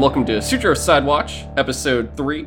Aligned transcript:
and 0.00 0.04
welcome 0.04 0.24
to 0.24 0.40
Sutro 0.40 0.72
Sidewatch, 0.72 1.52
episode 1.58 2.16
3. 2.16 2.46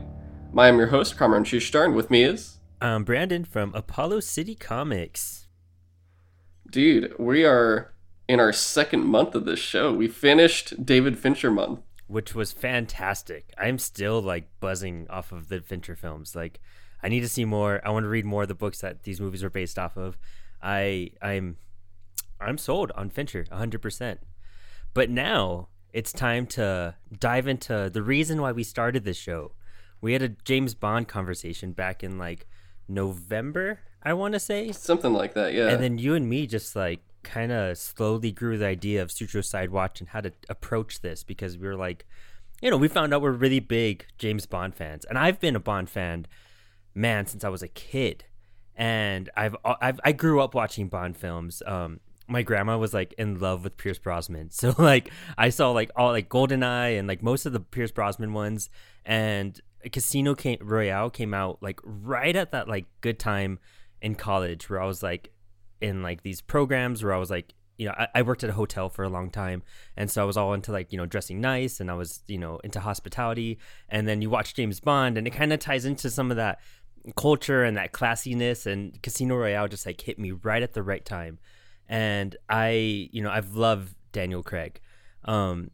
I 0.58 0.68
am 0.68 0.80
your 0.80 0.88
host, 0.88 1.16
Kamron 1.16 1.46
Shushtar, 1.46 1.86
and 1.86 1.94
with 1.94 2.09
me 2.09 2.23
is. 2.23 2.58
I'm 2.82 3.04
Brandon 3.04 3.45
from 3.45 3.76
Apollo 3.76 4.22
City 4.22 4.55
Comics. 4.55 5.48
Dude, 6.68 7.14
we 7.20 7.45
are 7.45 7.94
in 8.28 8.40
our 8.40 8.52
second 8.52 9.05
month 9.05 9.36
of 9.36 9.45
this 9.45 9.59
show. 9.59 9.94
We 9.94 10.08
finished 10.08 10.84
David 10.84 11.20
Fincher 11.20 11.52
month. 11.52 11.81
Which 12.08 12.34
was 12.34 12.52
fantastic. 12.52 13.54
I'm 13.56 13.78
still 13.78 14.20
like 14.20 14.50
buzzing 14.59 15.06
off 15.12 15.31
of 15.31 15.50
the 15.50 15.62
Fincher 15.62 15.95
films. 15.95 16.36
Like, 16.36 16.59
I 17.04 17.08
need 17.08 17.22
to 17.22 17.30
see 17.30 17.45
more. 17.45 17.81
I 17.86 17.92
want 17.92 18.06
to 18.06 18.09
read 18.09 18.26
more 18.26 18.42
of 18.42 18.48
the 18.48 18.56
books 18.56 18.81
that 18.81 19.04
these 19.04 19.22
movies 19.22 19.44
were 19.44 19.52
based 19.52 19.78
off 19.78 19.95
of. 19.95 20.17
I 20.59 21.12
I'm 21.22 21.58
I'm 22.42 22.58
sold 22.58 22.92
on 22.95 23.12
Fincher 23.12 23.44
100%. 23.52 24.17
But 24.95 25.12
now 25.12 25.67
it's 25.94 26.12
time 26.12 26.48
to 26.48 26.96
dive 27.20 27.48
into 27.48 27.90
the 27.94 28.02
reason 28.02 28.42
why 28.42 28.52
we 28.52 28.64
started 28.64 29.06
this 29.06 29.18
show. 29.18 29.54
We 30.02 30.14
had 30.14 30.24
a 30.24 30.30
James 30.30 30.74
Bond 30.74 31.08
conversation 31.08 31.72
back 31.72 32.04
in 32.04 32.17
like 32.17 32.48
November, 32.88 33.80
I 34.02 34.14
want 34.14 34.34
to 34.34 34.40
say. 34.40 34.72
Something 34.72 35.14
like 35.14 35.36
that, 35.36 35.54
yeah. 35.54 35.70
And 35.70 35.82
then 35.82 36.00
you 36.00 36.16
and 36.16 36.28
me 36.28 36.48
just 36.48 36.76
like 36.76 37.02
kind 37.22 37.52
of 37.52 37.78
slowly 37.78 38.32
grew 38.32 38.58
the 38.58 38.66
idea 38.66 39.02
of 39.02 39.12
Sutro 39.12 39.42
Sidewatch 39.42 40.00
and 40.00 40.09
how 40.09 40.22
to 40.22 40.34
approach 40.50 41.02
this 41.02 41.23
because 41.23 41.58
we 41.58 41.67
were 41.67 41.76
like, 41.76 42.06
you 42.62 42.70
know, 42.70 42.78
we 42.78 42.88
found 42.88 43.14
out 43.14 43.22
we're 43.22 43.32
really 43.32 43.60
big 43.60 44.06
James 44.17 44.45
Bond 44.45 44.76
fans. 44.76 45.06
And 45.06 45.17
I've 45.17 45.39
been 45.39 45.56
a 45.56 45.60
Bond 45.60 45.89
fan, 45.89 46.26
man, 46.95 47.28
since 47.28 47.44
I 47.44 47.50
was 47.50 47.62
a 47.62 47.67
kid. 47.67 48.26
And 48.76 49.30
I've, 49.38 49.56
I've 49.64 50.00
I 50.04 50.12
grew 50.12 50.42
up 50.42 50.56
watching 50.56 50.88
Bond 50.88 51.16
films. 51.16 51.62
Um, 51.67 52.00
my 52.34 52.42
grandma 52.42 52.78
was 52.78 52.94
like 52.94 53.14
in 53.17 53.39
love 53.39 53.64
with 53.64 53.78
Pierce 53.78 54.00
Brosnan. 54.00 54.50
So 54.64 54.73
like 54.78 55.12
I 55.38 55.50
saw 55.50 55.72
like 55.72 55.92
all 55.95 56.12
like 56.12 56.30
Goldeneye 56.30 56.98
and 56.98 57.08
like 57.08 57.22
most 57.22 57.45
of 57.45 57.53
the 57.53 57.59
Pierce 57.59 57.92
Brosnan 57.92 58.34
ones. 58.34 58.70
And 59.06 59.59
Casino 59.92 60.34
came, 60.34 60.58
Royale 60.61 61.09
came 61.09 61.34
out 61.34 61.61
like 61.61 61.80
right 61.84 62.36
at 62.36 62.52
that 62.52 62.67
like 62.67 62.86
good 63.02 63.20
time 63.20 63.59
in 64.02 64.16
college 64.16 64.70
where 64.70 64.81
I 64.81 64.86
was 64.86 65.04
like 65.04 65.31
in 65.80 66.02
like 66.02 66.23
these 66.23 66.42
programs 66.42 67.04
where 67.04 67.14
I 67.14 67.17
was 67.17 67.30
like 67.30 67.54
you 67.78 67.88
know 67.88 67.94
I, 67.98 68.08
I 68.16 68.22
worked 68.23 68.44
at 68.44 68.50
a 68.50 68.54
hotel 68.54 68.89
for 68.89 69.04
a 69.04 69.09
long 69.09 69.30
time. 69.30 69.61
And 69.95 70.09
so 70.09 70.23
I 70.23 70.26
was 70.26 70.36
all 70.36 70.54
into 70.54 70.72
like 70.72 70.92
you 70.92 70.98
know 70.98 71.06
dressing 71.06 71.39
nice 71.39 71.80
and 71.80 71.92
I 71.92 71.94
was 71.94 72.23
you 72.28 72.39
know 72.39 72.59
into 72.64 72.80
hospitality. 72.80 73.59
And 73.89 74.08
then 74.08 74.22
you 74.23 74.30
watch 74.30 74.56
James 74.56 74.80
Bond 74.80 75.17
and 75.17 75.28
it 75.28 75.31
kind 75.31 75.54
of 75.54 75.59
ties 75.59 75.86
into 75.86 76.09
some 76.09 76.31
of 76.31 76.38
that 76.38 76.59
culture 77.16 77.64
and 77.64 77.78
that 77.78 77.94
classiness. 77.94 78.66
And 78.66 79.00
Casino 79.04 79.36
Royale 79.36 79.67
just 79.67 79.86
like 79.86 80.02
hit 80.02 80.17
me 80.17 80.31
right 80.31 80.64
at 80.64 80.73
the 80.73 80.84
right 80.84 81.06
time 81.06 81.38
and 81.88 82.36
I, 82.50 83.09
you 83.12 83.22
know, 83.22 83.30
I've 83.30 83.56
loved 83.56 83.95
Daniel 84.12 84.44
Craig, 84.44 84.80
um, 85.26 85.72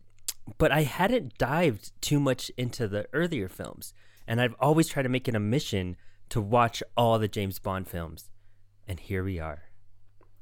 but 0.57 0.71
I 0.71 0.83
hadn't 0.83 1.37
dived 1.37 1.91
too 2.01 2.19
much 2.19 2.51
into 2.57 2.87
the 2.87 3.07
earlier 3.13 3.47
films, 3.47 3.93
and 4.27 4.41
I've 4.41 4.55
always 4.59 4.87
tried 4.87 5.03
to 5.03 5.09
make 5.09 5.27
it 5.27 5.35
a 5.35 5.39
mission 5.39 5.95
to 6.29 6.41
watch 6.41 6.83
all 6.95 7.19
the 7.19 7.27
James 7.27 7.59
Bond 7.59 7.87
films, 7.87 8.29
and 8.87 8.99
here 8.99 9.23
we 9.23 9.39
are. 9.39 9.63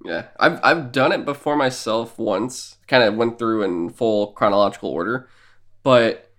Yeah, 0.06 0.26
I've 0.40 0.60
I've 0.64 0.92
done 0.92 1.12
it 1.12 1.26
before 1.26 1.56
myself 1.56 2.20
once. 2.20 2.78
Kind 2.88 3.04
of 3.04 3.16
went 3.16 3.40
through 3.40 3.64
in 3.64 3.90
full 3.90 4.34
chronological 4.34 4.90
order, 4.90 5.28
but 5.84 6.32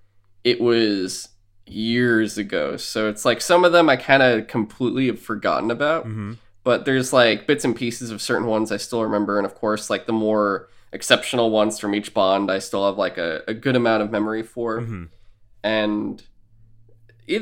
it 0.44 0.60
was 0.60 1.30
years 1.66 2.38
ago. 2.38 2.76
So 2.76 3.08
it's 3.08 3.24
like 3.24 3.40
some 3.40 3.64
of 3.64 3.72
them 3.72 3.90
I 3.90 3.96
kind 3.96 4.22
of 4.22 4.46
completely 4.46 5.06
have 5.06 5.20
forgotten 5.20 5.70
about. 5.70 6.06
Mm-hmm 6.06 6.34
but 6.64 6.84
there's 6.84 7.12
like 7.12 7.46
bits 7.46 7.64
and 7.64 7.74
pieces 7.74 8.10
of 8.10 8.20
certain 8.20 8.46
ones 8.46 8.72
I 8.72 8.76
still 8.76 9.02
remember, 9.02 9.38
and 9.38 9.46
of 9.46 9.54
course, 9.54 9.90
like 9.90 10.06
the 10.06 10.12
more 10.12 10.68
exceptional 10.92 11.50
ones 11.50 11.78
from 11.78 11.94
each 11.94 12.14
Bond, 12.14 12.50
I 12.50 12.58
still 12.58 12.86
have 12.86 12.98
like 12.98 13.18
a, 13.18 13.42
a 13.46 13.54
good 13.54 13.76
amount 13.76 14.02
of 14.02 14.10
memory 14.10 14.42
for. 14.42 14.80
Mm-hmm. 14.80 15.04
And 15.62 16.22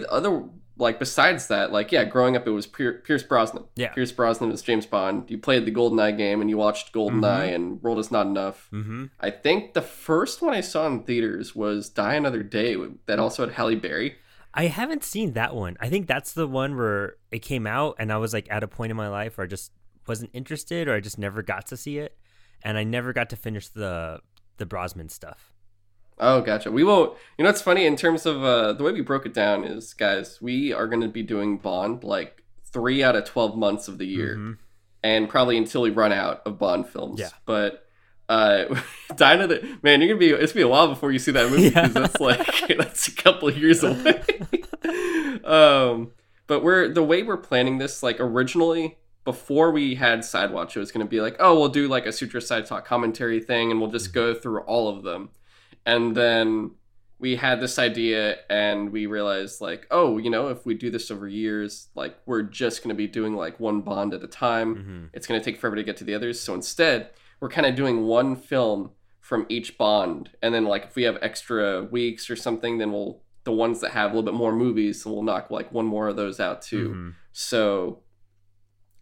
other 0.09 0.44
like 0.78 0.99
besides 0.99 1.47
that, 1.49 1.72
like 1.72 1.93
yeah, 1.93 2.04
growing 2.04 2.37
up 2.37 2.47
it 2.47 2.50
was 2.50 2.66
Pierce 2.66 3.22
Brosnan. 3.22 3.65
Yeah, 3.77 3.88
Pierce 3.88 4.12
Brosnan 4.12 4.50
was 4.50 4.62
James 4.62 4.87
Bond. 4.87 5.31
You 5.31 5.38
played 5.38 5.65
the 5.65 5.72
GoldenEye 5.72 6.16
game 6.16 6.41
and 6.41 6.50
you 6.50 6.56
watched 6.56 6.93
GoldenEye 6.93 7.21
mm-hmm. 7.21 7.54
and 7.54 7.83
World 7.83 7.98
Is 7.98 8.10
Not 8.10 8.27
Enough. 8.27 8.69
Mm-hmm. 8.72 9.06
I 9.21 9.31
think 9.31 9.75
the 9.75 9.83
first 9.83 10.43
one 10.43 10.54
I 10.54 10.60
saw 10.60 10.87
in 10.87 11.04
theaters 11.04 11.54
was 11.54 11.88
Die 11.88 12.15
Another 12.15 12.43
Day 12.43 12.77
that 13.06 13.19
also 13.19 13.47
had 13.47 13.54
Halle 13.54 13.77
Berry. 13.77 14.16
I 14.56 14.68
haven't 14.68 15.04
seen 15.04 15.34
that 15.34 15.54
one. 15.54 15.76
I 15.80 15.90
think 15.90 16.06
that's 16.06 16.32
the 16.32 16.46
one 16.48 16.76
where 16.76 17.16
it 17.30 17.40
came 17.40 17.66
out 17.66 17.96
and 17.98 18.10
I 18.10 18.16
was 18.16 18.32
like 18.32 18.48
at 18.50 18.62
a 18.62 18.68
point 18.68 18.90
in 18.90 18.96
my 18.96 19.08
life 19.08 19.36
where 19.36 19.44
I 19.44 19.48
just 19.48 19.70
wasn't 20.08 20.30
interested 20.32 20.88
or 20.88 20.94
I 20.94 21.00
just 21.00 21.18
never 21.18 21.42
got 21.42 21.66
to 21.66 21.76
see 21.76 21.98
it. 21.98 22.16
And 22.62 22.78
I 22.78 22.84
never 22.84 23.12
got 23.12 23.28
to 23.30 23.36
finish 23.36 23.68
the 23.68 24.20
the 24.56 24.64
Brosnan 24.64 25.10
stuff. 25.10 25.52
Oh, 26.18 26.40
gotcha. 26.40 26.72
We 26.72 26.82
won't. 26.82 27.16
You 27.36 27.44
know, 27.44 27.50
it's 27.50 27.60
funny 27.60 27.84
in 27.84 27.96
terms 27.96 28.24
of 28.24 28.42
uh, 28.42 28.72
the 28.72 28.82
way 28.82 28.92
we 28.92 29.02
broke 29.02 29.26
it 29.26 29.34
down 29.34 29.64
is, 29.64 29.92
guys, 29.92 30.40
we 30.40 30.72
are 30.72 30.86
going 30.86 31.02
to 31.02 31.08
be 31.08 31.22
doing 31.22 31.58
Bond 31.58 32.02
like 32.02 32.42
three 32.64 33.02
out 33.02 33.16
of 33.16 33.24
twelve 33.24 33.56
months 33.56 33.88
of 33.88 33.98
the 33.98 34.06
year, 34.06 34.36
mm-hmm. 34.36 34.52
and 35.02 35.28
probably 35.28 35.58
until 35.58 35.82
we 35.82 35.90
run 35.90 36.12
out 36.12 36.40
of 36.46 36.58
Bond 36.58 36.88
films. 36.88 37.20
Yeah. 37.20 37.28
But 37.44 37.85
uh 38.28 38.64
Dinah 39.16 39.47
the 39.47 39.78
man 39.82 40.00
you're 40.00 40.09
gonna 40.09 40.19
be 40.19 40.31
it's 40.31 40.53
gonna 40.53 40.64
be 40.64 40.69
a 40.69 40.69
while 40.69 40.88
before 40.88 41.12
you 41.12 41.19
see 41.19 41.32
that 41.32 41.50
movie 41.50 41.69
because 41.69 41.88
yeah. 41.94 42.00
that's 42.00 42.20
like 42.20 42.69
that's 42.78 43.09
a 43.09 43.12
couple 43.12 43.50
years 43.50 43.82
away. 43.82 44.22
Um 45.44 46.12
but 46.47 46.62
we're 46.62 46.88
the 46.88 47.03
way 47.03 47.22
we're 47.22 47.36
planning 47.36 47.78
this 47.78 48.03
like 48.03 48.16
originally 48.19 48.98
before 49.25 49.70
we 49.70 49.97
had 49.97 50.20
sidewatch 50.20 50.76
it 50.76 50.81
was 50.81 50.91
gonna 50.91 51.04
be 51.04 51.20
like 51.20 51.36
oh 51.38 51.59
we'll 51.59 51.69
do 51.69 51.86
like 51.88 52.06
a 52.06 52.12
Sutro 52.12 52.41
side 52.41 52.66
talk 52.66 52.84
commentary 52.84 53.41
thing 53.41 53.70
and 53.70 53.81
we'll 53.81 53.91
just 53.91 54.12
go 54.12 54.34
through 54.34 54.60
all 54.62 54.88
of 54.88 55.03
them. 55.03 55.31
And 55.84 56.16
then 56.16 56.72
we 57.19 57.36
had 57.36 57.60
this 57.60 57.78
idea 57.78 58.38
and 58.50 58.91
we 58.91 59.06
realized 59.06 59.60
like 59.60 59.86
oh 59.92 60.19
you 60.19 60.31
know 60.31 60.48
if 60.48 60.66
we 60.66 60.75
do 60.75 60.91
this 60.91 61.10
over 61.10 61.28
years 61.28 61.88
like 61.94 62.16
we're 62.26 62.42
just 62.42 62.82
going 62.82 62.91
to 62.91 62.94
be 62.94 63.06
doing 63.06 63.34
like 63.34 63.59
one 63.60 63.81
bond 63.82 64.12
at 64.15 64.22
a 64.25 64.26
time. 64.26 64.75
Mm-hmm. 64.75 65.04
it's 65.12 65.28
going 65.28 65.41
to 65.41 65.44
take 65.44 65.60
forever 65.60 65.76
to 65.76 65.84
get 65.84 65.97
to 65.98 66.04
the 66.04 66.15
others. 66.15 66.41
So 66.41 66.53
instead 66.53 67.10
we're 67.41 67.48
kind 67.48 67.66
of 67.66 67.74
doing 67.74 68.06
one 68.06 68.36
film 68.36 68.91
from 69.20 69.44
each 69.48 69.76
bond 69.76 70.30
and 70.41 70.54
then 70.54 70.64
like 70.64 70.84
if 70.84 70.94
we 70.94 71.02
have 71.02 71.19
extra 71.20 71.82
weeks 71.84 72.30
or 72.30 72.36
something 72.36 72.78
then 72.78 72.92
we'll 72.92 73.22
the 73.44 73.52
ones 73.52 73.80
that 73.80 73.92
have 73.92 74.10
a 74.10 74.14
little 74.14 74.22
bit 74.22 74.34
more 74.34 74.52
movies 74.52 75.02
so 75.02 75.12
we'll 75.12 75.22
knock 75.22 75.50
like 75.50 75.72
one 75.72 75.86
more 75.86 76.08
of 76.08 76.16
those 76.16 76.38
out 76.41 76.62
too. 76.62 76.91
Mm-hmm. 76.91 77.10
so 77.32 78.00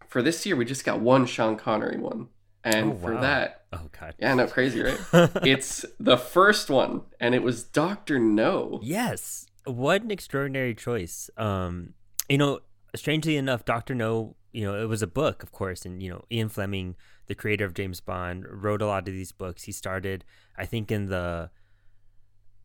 for 0.07 0.21
this 0.21 0.45
year 0.45 0.55
we 0.55 0.65
just 0.65 0.85
got 0.85 0.99
one 0.99 1.25
sean 1.25 1.55
connery 1.55 1.97
one 1.97 2.27
and 2.63 2.93
oh, 2.93 2.95
for 2.95 3.21
that 3.21 3.65
oh 3.73 3.87
god 3.99 4.15
yeah 4.17 4.33
no 4.33 4.47
crazy 4.47 4.81
right? 4.81 4.99
It's 5.45 5.85
the 5.99 6.17
first 6.17 6.69
one 6.69 7.01
and 7.19 7.35
it 7.35 7.43
was 7.43 7.63
dr 7.63 8.17
no. 8.19 8.79
Yes. 8.81 9.45
What 9.65 10.03
an 10.03 10.11
extraordinary 10.11 10.73
choice. 10.75 11.29
Um 11.37 11.93
you 12.29 12.37
know 12.39 12.59
strangely 12.95 13.37
enough 13.37 13.65
dr 13.65 13.93
no 13.93 14.35
you 14.51 14.65
know 14.65 14.81
it 14.81 14.85
was 14.85 15.01
a 15.01 15.07
book 15.07 15.43
of 15.43 15.51
course 15.51 15.85
and 15.85 16.01
you 16.01 16.09
know 16.09 16.23
ian 16.31 16.49
fleming 16.49 16.95
the 17.27 17.35
creator 17.35 17.65
of 17.65 17.73
James 17.73 17.99
Bond, 17.99 18.45
wrote 18.49 18.81
a 18.81 18.87
lot 18.87 19.07
of 19.07 19.13
these 19.13 19.31
books. 19.31 19.63
He 19.63 19.71
started, 19.71 20.25
I 20.57 20.65
think, 20.65 20.91
in 20.91 21.07
the 21.07 21.49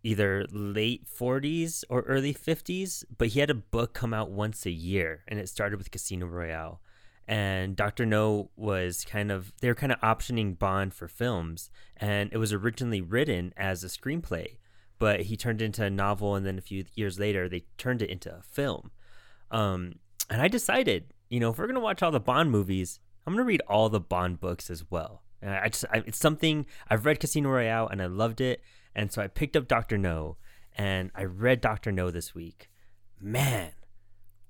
either 0.02 0.46
late 0.50 1.06
40s 1.06 1.84
or 1.88 2.02
early 2.02 2.32
50s, 2.32 3.04
but 3.16 3.28
he 3.28 3.40
had 3.40 3.50
a 3.50 3.54
book 3.54 3.92
come 3.92 4.14
out 4.14 4.30
once 4.30 4.64
a 4.64 4.70
year, 4.70 5.24
and 5.28 5.38
it 5.38 5.48
started 5.48 5.78
with 5.78 5.90
Casino 5.90 6.26
Royale. 6.26 6.80
And 7.28 7.76
Dr. 7.76 8.06
No 8.06 8.50
was 8.56 9.04
kind 9.04 9.30
of, 9.30 9.52
they 9.60 9.68
were 9.68 9.74
kind 9.74 9.92
of 9.92 10.00
optioning 10.00 10.58
Bond 10.58 10.94
for 10.94 11.06
films, 11.06 11.70
and 11.96 12.32
it 12.32 12.38
was 12.38 12.52
originally 12.52 13.00
written 13.00 13.52
as 13.56 13.84
a 13.84 13.88
screenplay, 13.88 14.58
but 14.98 15.22
he 15.22 15.36
turned 15.36 15.62
it 15.62 15.66
into 15.66 15.84
a 15.84 15.90
novel, 15.90 16.34
and 16.34 16.44
then 16.44 16.58
a 16.58 16.62
few 16.62 16.84
years 16.94 17.18
later, 17.18 17.48
they 17.48 17.64
turned 17.78 18.02
it 18.02 18.10
into 18.10 18.34
a 18.34 18.42
film. 18.42 18.90
Um, 19.50 19.94
and 20.28 20.40
I 20.40 20.48
decided, 20.48 21.12
you 21.28 21.40
know, 21.40 21.50
if 21.50 21.58
we're 21.58 21.66
going 21.66 21.74
to 21.74 21.80
watch 21.80 22.02
all 22.02 22.10
the 22.10 22.20
Bond 22.20 22.50
movies, 22.50 23.00
I'm 23.30 23.36
gonna 23.36 23.46
read 23.46 23.62
all 23.68 23.88
the 23.88 24.00
Bond 24.00 24.40
books 24.40 24.70
as 24.70 24.90
well. 24.90 25.22
I 25.40 25.68
just 25.68 25.84
I, 25.92 26.02
it's 26.04 26.18
something 26.18 26.66
I've 26.88 27.06
read 27.06 27.20
Casino 27.20 27.50
Royale 27.50 27.86
and 27.86 28.02
I 28.02 28.06
loved 28.06 28.40
it, 28.40 28.60
and 28.92 29.12
so 29.12 29.22
I 29.22 29.28
picked 29.28 29.54
up 29.54 29.68
Doctor 29.68 29.96
No, 29.96 30.36
and 30.76 31.12
I 31.14 31.22
read 31.22 31.60
Doctor 31.60 31.92
No 31.92 32.10
this 32.10 32.34
week. 32.34 32.68
Man, 33.20 33.70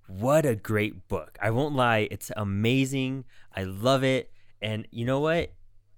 what 0.06 0.47
a 0.47 0.56
great 0.56 1.09
book! 1.09 1.37
I 1.43 1.50
won't 1.50 1.75
lie, 1.75 2.09
it's 2.11 2.32
amazing. 2.38 3.27
I 3.55 3.65
love 3.65 4.03
it, 4.03 4.32
and 4.62 4.88
you 4.91 5.05
know 5.05 5.21
what? 5.21 5.53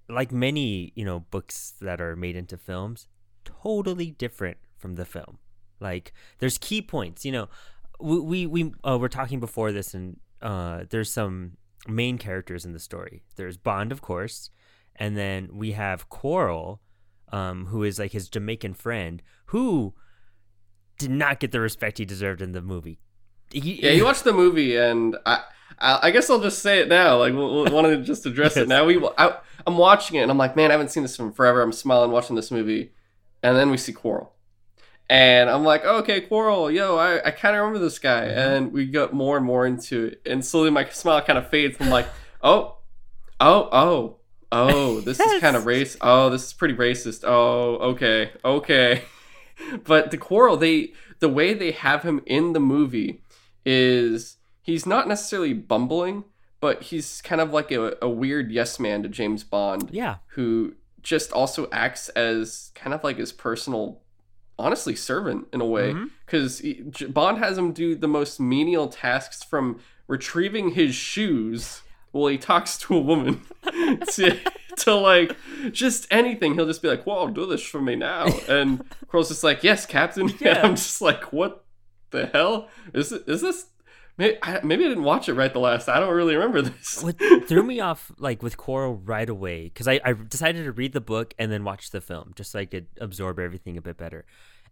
Like 0.09 0.33
many 0.33 0.91
you 0.93 1.05
know 1.05 1.21
books 1.21 1.75
that 1.79 2.01
are 2.01 2.17
made 2.17 2.35
into 2.35 2.57
films, 2.57 3.07
totally 3.45 4.11
different 4.11 4.57
from 4.77 4.95
the 4.95 5.05
film. 5.05 5.37
Like 5.79 6.11
there's 6.39 6.57
key 6.57 6.81
points. 6.81 7.23
You 7.23 7.31
know, 7.31 7.49
we 8.01 8.19
we, 8.19 8.45
we 8.45 8.73
uh, 8.83 8.97
were 8.97 9.07
talking 9.07 9.39
before 9.39 9.71
this, 9.71 9.93
and 9.93 10.19
uh, 10.41 10.83
there's 10.89 11.09
some 11.09 11.53
main 11.87 12.17
characters 12.17 12.65
in 12.65 12.73
the 12.73 12.79
story. 12.79 13.23
There's 13.35 13.57
Bond, 13.57 13.91
of 13.91 14.01
course, 14.01 14.49
and 14.95 15.17
then 15.17 15.49
we 15.53 15.71
have 15.71 16.09
Quarrel, 16.09 16.81
um, 17.31 17.67
who 17.67 17.83
is 17.83 17.99
like 17.99 18.11
his 18.11 18.29
Jamaican 18.29 18.75
friend, 18.75 19.21
who 19.47 19.93
did 20.97 21.11
not 21.11 21.39
get 21.39 21.51
the 21.51 21.59
respect 21.59 21.97
he 21.97 22.05
deserved 22.05 22.41
in 22.41 22.51
the 22.51 22.61
movie. 22.61 22.99
He, 23.51 23.81
yeah, 23.83 23.91
you 23.91 24.05
watched 24.05 24.23
the 24.23 24.33
movie, 24.33 24.77
and 24.77 25.15
I, 25.25 25.43
I, 25.79 25.99
I 26.03 26.11
guess 26.11 26.29
I'll 26.29 26.41
just 26.41 26.59
say 26.59 26.79
it 26.79 26.87
now. 26.87 27.17
Like, 27.17 27.33
we'll, 27.33 27.53
we'll 27.53 27.71
want 27.71 27.87
to 27.87 27.97
just 28.03 28.25
address 28.25 28.55
yes. 28.55 28.63
it 28.63 28.67
now. 28.67 28.85
We, 28.85 29.03
I, 29.17 29.37
I'm 29.67 29.77
watching 29.77 30.17
it, 30.17 30.21
and 30.21 30.31
I'm 30.31 30.37
like, 30.37 30.55
man, 30.55 30.71
I 30.71 30.73
haven't 30.73 30.89
seen 30.89 31.03
this 31.03 31.15
from 31.15 31.31
forever. 31.31 31.61
I'm 31.61 31.71
smiling 31.71 32.11
watching 32.11 32.35
this 32.35 32.51
movie, 32.51 32.93
and 33.41 33.55
then 33.55 33.69
we 33.69 33.77
see 33.77 33.93
Quarrel, 33.93 34.32
And 35.09 35.49
I'm 35.49 35.63
like, 35.63 35.83
okay, 35.83 36.21
Quarrel, 36.21 36.71
yo, 36.71 36.97
I, 36.97 37.27
I 37.27 37.31
kind 37.31 37.55
of 37.55 37.61
remember 37.61 37.79
this 37.79 37.99
guy. 37.99 38.21
Mm-hmm. 38.21 38.39
And 38.39 38.73
we 38.73 38.85
got 38.85 39.13
more 39.13 39.37
and 39.37 39.45
more 39.45 39.65
into 39.65 40.05
it. 40.05 40.21
And 40.25 40.43
slowly 40.43 40.69
my 40.69 40.87
smile 40.89 41.21
kind 41.21 41.37
of 41.37 41.49
fades. 41.49 41.77
I'm 41.79 41.89
like, 41.89 42.07
oh, 42.41 42.77
oh, 43.39 43.69
oh, 43.71 44.17
oh, 44.51 45.01
this 45.01 45.19
yes. 45.19 45.33
is 45.33 45.41
kind 45.41 45.55
of 45.55 45.65
race. 45.65 45.97
Oh, 46.01 46.29
this 46.29 46.45
is 46.45 46.53
pretty 46.53 46.75
racist. 46.75 47.23
Oh, 47.25 47.75
okay, 47.91 48.31
okay. 48.43 49.03
but 49.83 50.11
the 50.11 50.17
Quarrel, 50.17 50.57
they 50.57 50.93
the 51.19 51.29
way 51.29 51.53
they 51.53 51.71
have 51.71 52.03
him 52.03 52.21
in 52.25 52.53
the 52.53 52.59
movie 52.59 53.21
is 53.65 54.37
he's 54.61 54.85
not 54.85 55.07
necessarily 55.07 55.53
bumbling, 55.53 56.25
but 56.59 56.83
he's 56.83 57.21
kind 57.21 57.41
of 57.41 57.51
like 57.51 57.71
a, 57.71 57.97
a 58.01 58.09
weird 58.09 58.51
yes 58.51 58.79
man 58.79 59.03
to 59.03 59.09
James 59.09 59.43
Bond. 59.43 59.89
Yeah. 59.91 60.17
Who 60.29 60.75
just 61.01 61.31
also 61.33 61.67
acts 61.71 62.09
as 62.09 62.71
kind 62.75 62.93
of 62.93 63.03
like 63.03 63.17
his 63.17 63.31
personal 63.31 64.02
honestly 64.63 64.95
servant 64.95 65.47
in 65.51 65.59
a 65.59 65.65
way 65.65 65.93
because 66.25 66.61
mm-hmm. 66.61 67.11
Bond 67.11 67.37
has 67.39 67.57
him 67.57 67.73
do 67.73 67.95
the 67.95 68.07
most 68.07 68.39
menial 68.39 68.87
tasks 68.87 69.43
from 69.43 69.81
retrieving 70.07 70.71
his 70.71 70.95
shoes 70.95 71.81
while 72.11 72.27
he 72.27 72.37
talks 72.37 72.77
to 72.77 72.95
a 72.95 72.99
woman 72.99 73.41
to, 74.13 74.39
to 74.77 74.93
like 74.95 75.35
just 75.71 76.07
anything. 76.09 76.53
He'll 76.53 76.65
just 76.65 76.81
be 76.81 76.87
like, 76.87 77.03
"Whoa, 77.03 77.27
do 77.27 77.45
this 77.45 77.61
for 77.61 77.81
me 77.81 77.95
now," 77.95 78.27
and 78.47 78.83
Quarrel's 79.07 79.29
just 79.29 79.43
like, 79.43 79.63
"Yes, 79.63 79.85
Captain." 79.85 80.29
Yeah. 80.39 80.49
And 80.55 80.59
I'm 80.59 80.75
just 80.75 81.01
like, 81.01 81.33
"What 81.33 81.65
the 82.11 82.27
hell 82.27 82.69
is 82.93 83.11
it? 83.11 83.23
Is 83.27 83.41
this?" 83.41 83.65
Maybe 84.17 84.37
I, 84.43 84.59
maybe 84.63 84.85
I 84.85 84.89
didn't 84.89 85.03
watch 85.03 85.27
it 85.27 85.33
right 85.33 85.51
the 85.51 85.59
last. 85.59 85.89
I 85.89 85.99
don't 85.99 86.13
really 86.13 86.35
remember 86.35 86.61
this. 86.61 87.03
What 87.03 87.17
threw 87.47 87.63
me 87.63 87.79
off, 87.79 88.11
like 88.19 88.43
with 88.43 88.57
Quarrel, 88.57 88.95
right 88.95 89.27
away, 89.27 89.65
because 89.65 89.87
I, 89.87 89.99
I 90.05 90.13
decided 90.13 90.65
to 90.65 90.71
read 90.71 90.93
the 90.93 91.01
book 91.01 91.33
and 91.39 91.51
then 91.51 91.63
watch 91.63 91.89
the 91.89 92.01
film, 92.01 92.33
just 92.35 92.51
so 92.51 92.59
I 92.59 92.65
could 92.65 92.87
absorb 92.99 93.39
everything 93.39 93.77
a 93.77 93.81
bit 93.81 93.97
better. 93.97 94.25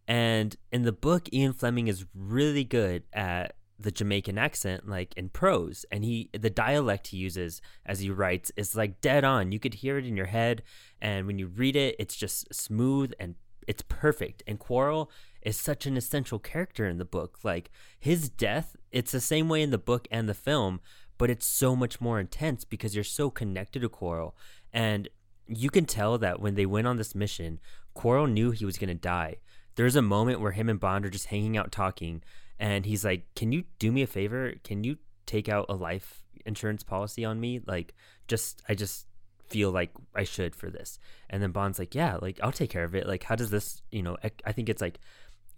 And 0.08 0.56
in 0.72 0.84
the 0.84 0.92
book, 0.92 1.32
Ian 1.34 1.54
Fleming 1.54 1.88
is 1.88 2.06
really 2.14 2.64
good 2.64 3.04
at 3.14 3.56
the 3.80 3.92
Jamaican 3.92 4.38
accent, 4.38 4.88
like 4.88 5.14
in 5.18 5.30
prose, 5.30 5.86
and 5.92 6.04
he 6.04 6.30
the 6.34 6.50
dialect 6.50 7.08
he 7.08 7.18
uses 7.18 7.62
as 7.86 8.00
he 8.00 8.10
writes 8.10 8.52
is 8.56 8.76
like 8.76 9.02
dead 9.02 9.24
on. 9.24 9.52
You 9.52 9.60
could 9.60 9.76
hear 9.76 9.98
it 9.98 10.06
in 10.06 10.16
your 10.16 10.28
head, 10.28 10.62
and 11.02 11.26
when 11.26 11.40
you 11.40 11.48
read 11.48 11.76
it, 11.76 11.96
it's 11.98 12.16
just 12.16 12.54
smooth 12.54 13.14
and 13.20 13.36
it's 13.68 13.84
perfect. 13.88 14.44
And 14.46 14.60
Quarrel 14.60 15.10
is 15.42 15.58
such 15.58 15.86
an 15.86 15.98
essential 15.98 16.40
character 16.40 16.88
in 16.88 16.98
the 16.98 17.06
book. 17.06 17.40
Like 17.44 17.72
his 18.00 18.30
death, 18.30 18.76
it's 18.92 19.12
the 19.12 19.22
same 19.22 19.50
way 19.50 19.62
in 19.62 19.72
the 19.72 19.78
book 19.78 20.08
and 20.12 20.28
the 20.30 20.34
film, 20.34 20.82
but 21.18 21.30
it's 21.30 21.46
so 21.46 21.76
much 21.76 22.02
more 22.02 22.20
intense 22.20 22.64
because 22.64 22.96
you're 22.96 23.04
so 23.04 23.30
connected 23.30 23.82
to 23.82 23.90
Quarrel, 23.90 24.36
and 24.74 25.10
you 25.48 25.70
can 25.70 25.86
tell 25.86 26.18
that 26.18 26.40
when 26.40 26.56
they 26.56 26.66
went 26.66 26.88
on 26.88 26.98
this 26.98 27.16
mission, 27.16 27.60
Quarrel 27.94 28.28
knew 28.28 28.52
he 28.52 28.66
was 28.66 28.78
gonna 28.78 28.96
die. 28.96 29.38
There's 29.76 29.96
a 29.96 30.02
moment 30.02 30.42
where 30.42 30.52
him 30.52 30.70
and 30.70 30.80
Bond 30.80 31.06
are 31.06 31.10
just 31.10 31.28
hanging 31.28 31.58
out 31.58 31.72
talking 31.72 32.24
and 32.62 32.86
he's 32.86 33.04
like, 33.04 33.26
"Can 33.36 33.52
you 33.52 33.64
do 33.80 33.92
me 33.92 34.04
a 34.04 34.08
favor? 34.08 34.54
Can 34.64 34.84
you 34.84 34.98
take 35.26 35.50
out 35.50 35.66
a 35.68 35.74
life 35.74 36.24
insurance 36.46 36.84
policy 36.84 37.26
on 37.26 37.40
me? 37.40 37.60
Like, 37.66 37.96
just 38.28 38.62
I 38.70 38.76
just 38.76 39.08
feel 39.48 39.72
like 39.72 39.92
I 40.16 40.24
should 40.24 40.56
for 40.56 40.70
this." 40.70 41.00
And 41.28 41.42
then 41.42 41.52
Bond's 41.52 41.80
like, 41.80 41.96
"Yeah, 41.96 42.18
like 42.22 42.40
I'll 42.44 42.52
take 42.52 42.70
care 42.70 42.84
of 42.84 42.94
it. 42.94 43.08
Like, 43.08 43.24
how 43.24 43.36
does 43.36 43.50
this? 43.50 43.82
You 43.92 44.04
know, 44.04 44.18
I 44.46 44.52
think 44.52 44.70
it's 44.70 44.82
like." 44.82 45.00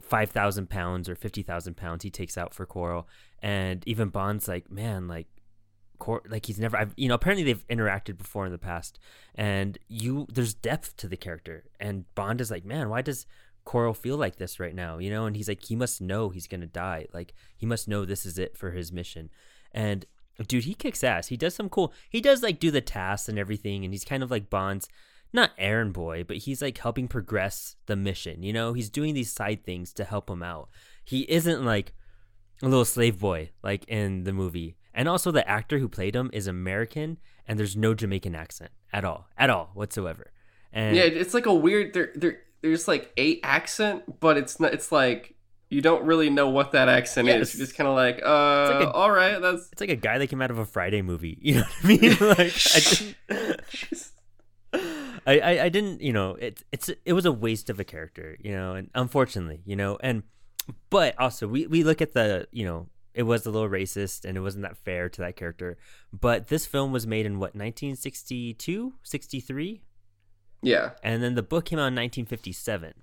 5,000 0.03 0.69
pounds 0.69 1.09
or 1.09 1.15
50,000 1.15 1.75
pounds 1.75 2.03
he 2.03 2.09
takes 2.09 2.37
out 2.37 2.53
for 2.53 2.65
Quarrel, 2.65 3.07
And 3.41 3.83
even 3.87 4.09
Bond's 4.09 4.47
like, 4.47 4.69
man, 4.69 5.07
like, 5.07 5.27
Cor- 5.99 6.23
like 6.27 6.45
he's 6.45 6.59
never, 6.59 6.77
I've, 6.77 6.93
you 6.97 7.07
know, 7.07 7.15
apparently 7.15 7.43
they've 7.43 7.67
interacted 7.67 8.17
before 8.17 8.45
in 8.45 8.51
the 8.51 8.57
past. 8.57 8.99
And 9.35 9.77
you, 9.87 10.27
there's 10.31 10.53
depth 10.53 10.97
to 10.97 11.07
the 11.07 11.17
character. 11.17 11.65
And 11.79 12.05
Bond 12.15 12.41
is 12.41 12.51
like, 12.51 12.65
man, 12.65 12.89
why 12.89 13.01
does, 13.01 13.25
Quarrel 13.65 13.93
feel 13.93 14.17
like 14.17 14.35
this 14.35 14.59
right 14.59 14.75
now, 14.75 14.97
you 14.97 15.09
know? 15.09 15.25
And 15.25 15.35
he's 15.35 15.47
like, 15.47 15.63
he 15.63 15.75
must 15.75 16.01
know 16.01 16.29
he's 16.29 16.47
gonna 16.47 16.67
die. 16.67 17.07
Like 17.13 17.33
he 17.55 17.65
must 17.65 17.87
know 17.87 18.05
this 18.05 18.25
is 18.25 18.37
it 18.37 18.57
for 18.57 18.71
his 18.71 18.91
mission. 18.91 19.29
And 19.71 20.05
dude, 20.47 20.65
he 20.65 20.73
kicks 20.73 21.03
ass. 21.03 21.27
He 21.27 21.37
does 21.37 21.55
some 21.55 21.69
cool. 21.69 21.93
He 22.09 22.21
does 22.21 22.43
like 22.43 22.59
do 22.59 22.71
the 22.71 22.81
tasks 22.81 23.29
and 23.29 23.39
everything, 23.39 23.83
and 23.83 23.93
he's 23.93 24.05
kind 24.05 24.23
of 24.23 24.31
like 24.31 24.49
Bond's 24.49 24.89
not 25.33 25.51
errand 25.57 25.93
boy, 25.93 26.23
but 26.23 26.37
he's 26.37 26.61
like 26.61 26.77
helping 26.77 27.07
progress 27.07 27.75
the 27.87 27.95
mission. 27.95 28.43
You 28.43 28.53
know, 28.53 28.73
he's 28.73 28.89
doing 28.89 29.13
these 29.13 29.31
side 29.31 29.65
things 29.65 29.91
to 29.93 30.03
help 30.03 30.29
him 30.29 30.43
out. 30.43 30.69
He 31.03 31.21
isn't 31.29 31.65
like 31.65 31.93
a 32.61 32.67
little 32.67 32.85
slave 32.85 33.19
boy 33.19 33.51
like 33.63 33.83
in 33.87 34.23
the 34.23 34.33
movie. 34.33 34.77
And 34.93 35.09
also, 35.09 35.31
the 35.31 35.47
actor 35.49 35.79
who 35.79 35.89
played 35.89 36.15
him 36.15 36.29
is 36.33 36.45
American, 36.45 37.17
and 37.47 37.57
there's 37.57 37.75
no 37.75 37.95
Jamaican 37.95 38.35
accent 38.35 38.69
at 38.91 39.03
all, 39.03 39.27
at 39.37 39.49
all 39.49 39.71
whatsoever. 39.73 40.31
And 40.71 40.95
yeah, 40.95 41.03
it's 41.03 41.33
like 41.33 41.47
a 41.47 41.53
weird. 41.53 41.93
They're 41.93 42.11
they're 42.13 42.41
there's 42.61 42.87
like 42.87 43.11
a 43.17 43.41
accent, 43.41 44.19
but 44.19 44.37
it's 44.37 44.59
not. 44.59 44.71
It's 44.71 44.91
like 44.91 45.35
you 45.73 45.81
don't 45.81 46.05
really 46.05 46.29
know 46.29 46.49
what 46.49 46.71
that 46.71 46.87
accent 46.87 47.27
yes. 47.27 47.49
is. 47.49 47.55
You're 47.55 47.65
just 47.65 47.77
kind 47.77 47.87
of 47.87 47.95
like, 47.95 48.21
uh, 48.23 48.79
like 48.79 48.87
a, 48.87 48.91
all 48.91 49.09
right, 49.09 49.41
that's. 49.41 49.69
It's 49.71 49.81
like 49.81 49.89
a 49.89 49.95
guy 49.95 50.19
that 50.19 50.27
came 50.27 50.41
out 50.41 50.51
of 50.51 50.59
a 50.59 50.65
Friday 50.65 51.01
movie. 51.01 51.39
You 51.43 51.55
know 51.55 51.61
what 51.61 51.83
I 51.83 51.87
mean? 51.87 52.17
like, 52.21 52.53
I 52.75 52.79
didn't. 53.29 54.11
I, 55.25 55.39
I, 55.39 55.63
I 55.65 55.69
didn't, 55.69 56.01
you 56.01 56.13
know, 56.13 56.31
it, 56.35 56.63
it's 56.71 56.89
it 57.05 57.13
was 57.13 57.25
a 57.25 57.31
waste 57.31 57.69
of 57.69 57.79
a 57.79 57.83
character, 57.83 58.37
you 58.39 58.51
know, 58.51 58.73
and 58.73 58.89
unfortunately, 58.93 59.61
you 59.65 59.75
know, 59.75 59.97
and 60.01 60.23
but 60.89 61.17
also 61.19 61.47
we, 61.47 61.67
we 61.67 61.83
look 61.83 62.01
at 62.01 62.13
the, 62.13 62.47
you 62.51 62.65
know, 62.65 62.87
it 63.13 63.23
was 63.23 63.45
a 63.45 63.51
little 63.51 63.69
racist 63.69 64.25
and 64.25 64.37
it 64.37 64.41
wasn't 64.41 64.63
that 64.63 64.77
fair 64.77 65.09
to 65.09 65.21
that 65.21 65.35
character. 65.35 65.77
But 66.11 66.47
this 66.47 66.65
film 66.65 66.91
was 66.91 67.05
made 67.05 67.25
in 67.25 67.33
what, 67.33 67.55
1962, 67.55 68.93
63? 69.03 69.81
Yeah. 70.61 70.91
And 71.03 71.21
then 71.21 71.35
the 71.35 71.43
book 71.43 71.65
came 71.65 71.79
out 71.79 71.91
in 71.91 71.95
1957. 71.95 72.93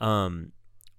Um, 0.00 0.52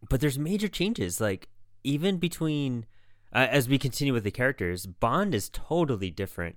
but 0.10 0.22
there's 0.22 0.40
major 0.40 0.68
changes. 0.68 1.22
Like 1.22 1.50
even 1.84 2.18
between 2.18 2.86
uh, 3.34 3.48
as 3.50 3.68
we 3.68 3.78
continue 3.78 4.14
with 4.14 4.24
the 4.24 4.32
characters, 4.32 4.86
Bond 4.86 5.36
is 5.36 5.50
totally 5.50 6.10
different 6.10 6.56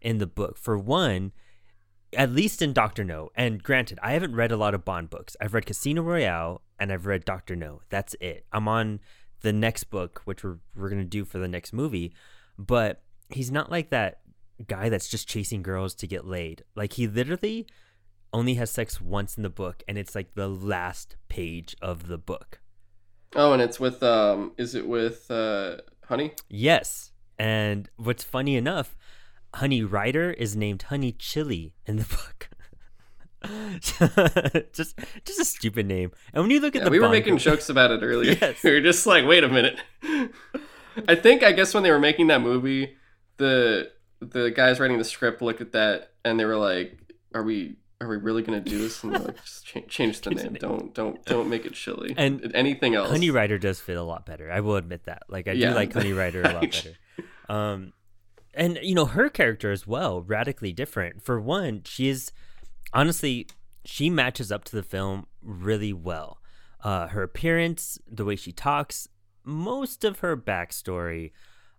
in 0.00 0.18
the 0.18 0.26
book. 0.26 0.56
For 0.56 0.78
one, 0.78 1.32
at 2.14 2.32
least 2.32 2.62
in 2.62 2.72
Doctor 2.72 3.04
No. 3.04 3.30
And 3.34 3.62
granted, 3.62 3.98
I 4.02 4.12
haven't 4.12 4.34
read 4.34 4.52
a 4.52 4.56
lot 4.56 4.74
of 4.74 4.84
Bond 4.84 5.10
books. 5.10 5.36
I've 5.40 5.54
read 5.54 5.66
Casino 5.66 6.02
Royale 6.02 6.62
and 6.78 6.92
I've 6.92 7.06
read 7.06 7.24
Doctor 7.24 7.56
No. 7.56 7.82
That's 7.88 8.14
it. 8.20 8.46
I'm 8.52 8.68
on 8.68 9.00
the 9.40 9.52
next 9.52 9.84
book, 9.84 10.22
which 10.24 10.44
we're 10.44 10.58
we're 10.74 10.88
gonna 10.88 11.04
do 11.04 11.24
for 11.24 11.38
the 11.38 11.48
next 11.48 11.72
movie. 11.72 12.14
But 12.58 13.02
he's 13.28 13.50
not 13.50 13.70
like 13.70 13.90
that 13.90 14.20
guy 14.66 14.88
that's 14.88 15.08
just 15.08 15.28
chasing 15.28 15.62
girls 15.62 15.94
to 15.96 16.06
get 16.06 16.26
laid. 16.26 16.64
Like 16.74 16.94
he 16.94 17.06
literally 17.06 17.66
only 18.32 18.54
has 18.54 18.70
sex 18.70 19.00
once 19.00 19.36
in 19.36 19.42
the 19.42 19.50
book, 19.50 19.82
and 19.86 19.98
it's 19.98 20.14
like 20.14 20.34
the 20.34 20.48
last 20.48 21.16
page 21.28 21.76
of 21.82 22.08
the 22.08 22.18
book. 22.18 22.60
Oh, 23.34 23.52
and 23.52 23.62
it's 23.62 23.80
with 23.80 24.02
um, 24.02 24.52
is 24.56 24.74
it 24.74 24.86
with 24.86 25.30
uh, 25.30 25.78
Honey? 26.06 26.32
Yes. 26.48 27.12
And 27.38 27.88
what's 27.96 28.22
funny 28.22 28.56
enough, 28.56 28.96
Honey 29.54 29.82
Rider 29.82 30.30
is 30.30 30.56
named 30.56 30.82
Honey 30.84 31.12
Chili 31.12 31.74
in 31.86 31.96
the 31.96 32.04
book. 32.04 32.48
just 34.72 34.98
just 35.24 35.40
a 35.40 35.44
stupid 35.44 35.86
name. 35.86 36.12
And 36.32 36.42
when 36.42 36.50
you 36.50 36.60
look 36.60 36.76
at 36.76 36.80
yeah, 36.80 36.84
the 36.84 36.90
we 36.90 37.00
were 37.00 37.08
making 37.08 37.38
jokes 37.38 37.68
about 37.68 37.90
it 37.90 38.02
earlier. 38.02 38.36
yes. 38.40 38.62
we 38.62 38.70
were 38.70 38.80
just 38.80 39.06
like, 39.06 39.26
wait 39.26 39.42
a 39.42 39.48
minute. 39.48 39.78
I 41.08 41.14
think 41.14 41.42
I 41.42 41.52
guess 41.52 41.74
when 41.74 41.82
they 41.82 41.90
were 41.90 41.98
making 41.98 42.28
that 42.28 42.40
movie, 42.40 42.96
the 43.38 43.90
the 44.20 44.50
guys 44.50 44.78
writing 44.78 44.98
the 44.98 45.04
script 45.04 45.42
looked 45.42 45.60
at 45.60 45.72
that 45.72 46.12
and 46.24 46.38
they 46.38 46.44
were 46.44 46.56
like, 46.56 46.98
"Are 47.34 47.42
we 47.42 47.76
are 48.02 48.08
we 48.08 48.16
really 48.16 48.42
gonna 48.42 48.60
do 48.60 48.78
this? 48.78 49.02
And 49.02 49.12
they're 49.12 49.20
like, 49.20 49.42
just 49.42 49.64
change, 49.64 49.88
change 49.88 50.20
the 50.20 50.30
name. 50.30 50.56
Don't 50.60 50.94
don't 50.94 51.24
don't 51.24 51.48
make 51.48 51.64
it 51.64 51.72
chili. 51.72 52.14
And 52.16 52.50
anything 52.54 52.94
else. 52.94 53.10
Honey 53.10 53.30
Rider 53.30 53.58
does 53.58 53.80
fit 53.80 53.96
a 53.96 54.02
lot 54.02 54.26
better. 54.26 54.50
I 54.50 54.60
will 54.60 54.76
admit 54.76 55.04
that. 55.04 55.22
Like 55.28 55.48
I 55.48 55.52
yeah. 55.52 55.70
do 55.70 55.74
like 55.74 55.92
Honey 55.92 56.12
Rider 56.12 56.42
a 56.42 56.52
lot 56.52 56.60
better. 56.70 56.94
Um, 57.48 57.92
and 58.54 58.78
you 58.82 58.94
know 58.94 59.06
her 59.06 59.28
character 59.28 59.70
as 59.70 59.86
well, 59.86 60.22
radically 60.22 60.72
different. 60.72 61.22
For 61.22 61.40
one, 61.40 61.82
she 61.84 62.08
is 62.08 62.32
honestly 62.92 63.46
she 63.84 64.10
matches 64.10 64.52
up 64.52 64.64
to 64.64 64.76
the 64.76 64.82
film 64.82 65.26
really 65.42 65.92
well. 65.92 66.38
Uh, 66.82 67.08
her 67.08 67.22
appearance, 67.22 67.98
the 68.10 68.24
way 68.24 68.36
she 68.36 68.52
talks, 68.52 69.08
most 69.44 70.04
of 70.04 70.20
her 70.20 70.36
backstory. 70.36 71.32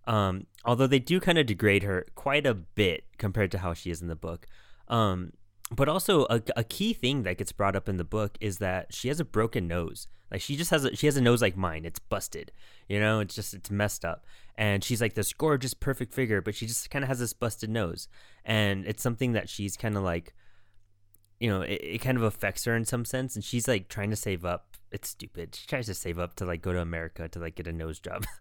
Um, 0.06 0.48
although 0.66 0.88
they 0.88 1.00
do 1.00 1.22
kind 1.22 1.38
of 1.38 1.46
degrade 1.46 1.84
her 1.84 2.06
quite 2.16 2.46
a 2.46 2.54
bit 2.54 3.06
compared 3.18 3.52
to 3.52 3.60
how 3.60 3.74
she 3.74 3.90
is 3.90 4.02
in 4.02 4.10
the 4.10 4.18
book. 4.18 4.48
Um, 4.90 5.32
but 5.72 5.90
also 5.90 6.26
a, 6.30 6.42
a 6.56 6.64
key 6.64 6.94
thing 6.94 7.24
that 7.24 7.38
gets 7.38 7.52
brought 7.52 7.76
up 7.76 7.88
in 7.90 7.98
the 7.98 8.04
book 8.04 8.38
is 8.42 8.58
that 8.58 8.94
she 8.94 9.08
has 9.08 9.20
a 9.20 9.26
broken 9.26 9.68
nose 9.68 10.08
like 10.32 10.42
she 10.42 10.56
just 10.56 10.72
has 10.72 10.86
a 10.86 10.96
she 10.96 11.08
has 11.08 11.18
a 11.18 11.22
nose 11.22 11.42
like 11.42 11.56
mine 11.56 11.86
it's 11.86 12.00
busted 12.00 12.52
you 12.88 13.00
know 13.00 13.20
it's 13.20 13.36
just 13.36 13.54
it's 13.54 13.72
messed 13.72 14.04
up 14.04 14.26
and 14.56 14.84
she's 14.84 15.02
like 15.02 15.14
this 15.14 15.34
gorgeous 15.34 15.74
perfect 15.74 16.14
figure 16.14 16.42
but 16.42 16.56
she 16.56 16.66
just 16.66 16.90
kind 16.90 17.04
of 17.04 17.10
has 17.10 17.20
this 17.20 17.34
busted 17.34 17.70
nose 17.70 18.08
and 18.46 18.86
it's 18.86 19.04
something 19.04 19.34
that 19.34 19.50
she's 19.50 19.76
kind 19.76 19.98
of 19.98 20.04
like 20.04 20.34
you 21.40 21.50
know 21.50 21.62
it, 21.62 21.82
it 21.82 21.98
kind 22.00 22.18
of 22.18 22.24
affects 22.24 22.66
her 22.66 22.76
in 22.76 22.86
some 22.86 23.06
sense 23.06 23.36
and 23.36 23.44
she's 23.44 23.68
like 23.68 23.88
trying 23.88 24.10
to 24.10 24.16
save 24.16 24.46
up 24.46 24.78
it's 24.92 25.10
stupid 25.10 25.56
she 25.56 25.66
tries 25.68 25.88
to 25.88 25.94
save 25.94 26.20
up 26.20 26.36
to 26.36 26.46
like 26.46 26.62
go 26.62 26.72
to 26.72 26.80
america 26.80 27.28
to 27.28 27.40
like 27.40 27.56
get 27.56 27.68
a 27.68 27.74
nose 27.74 28.00
job. 28.00 28.26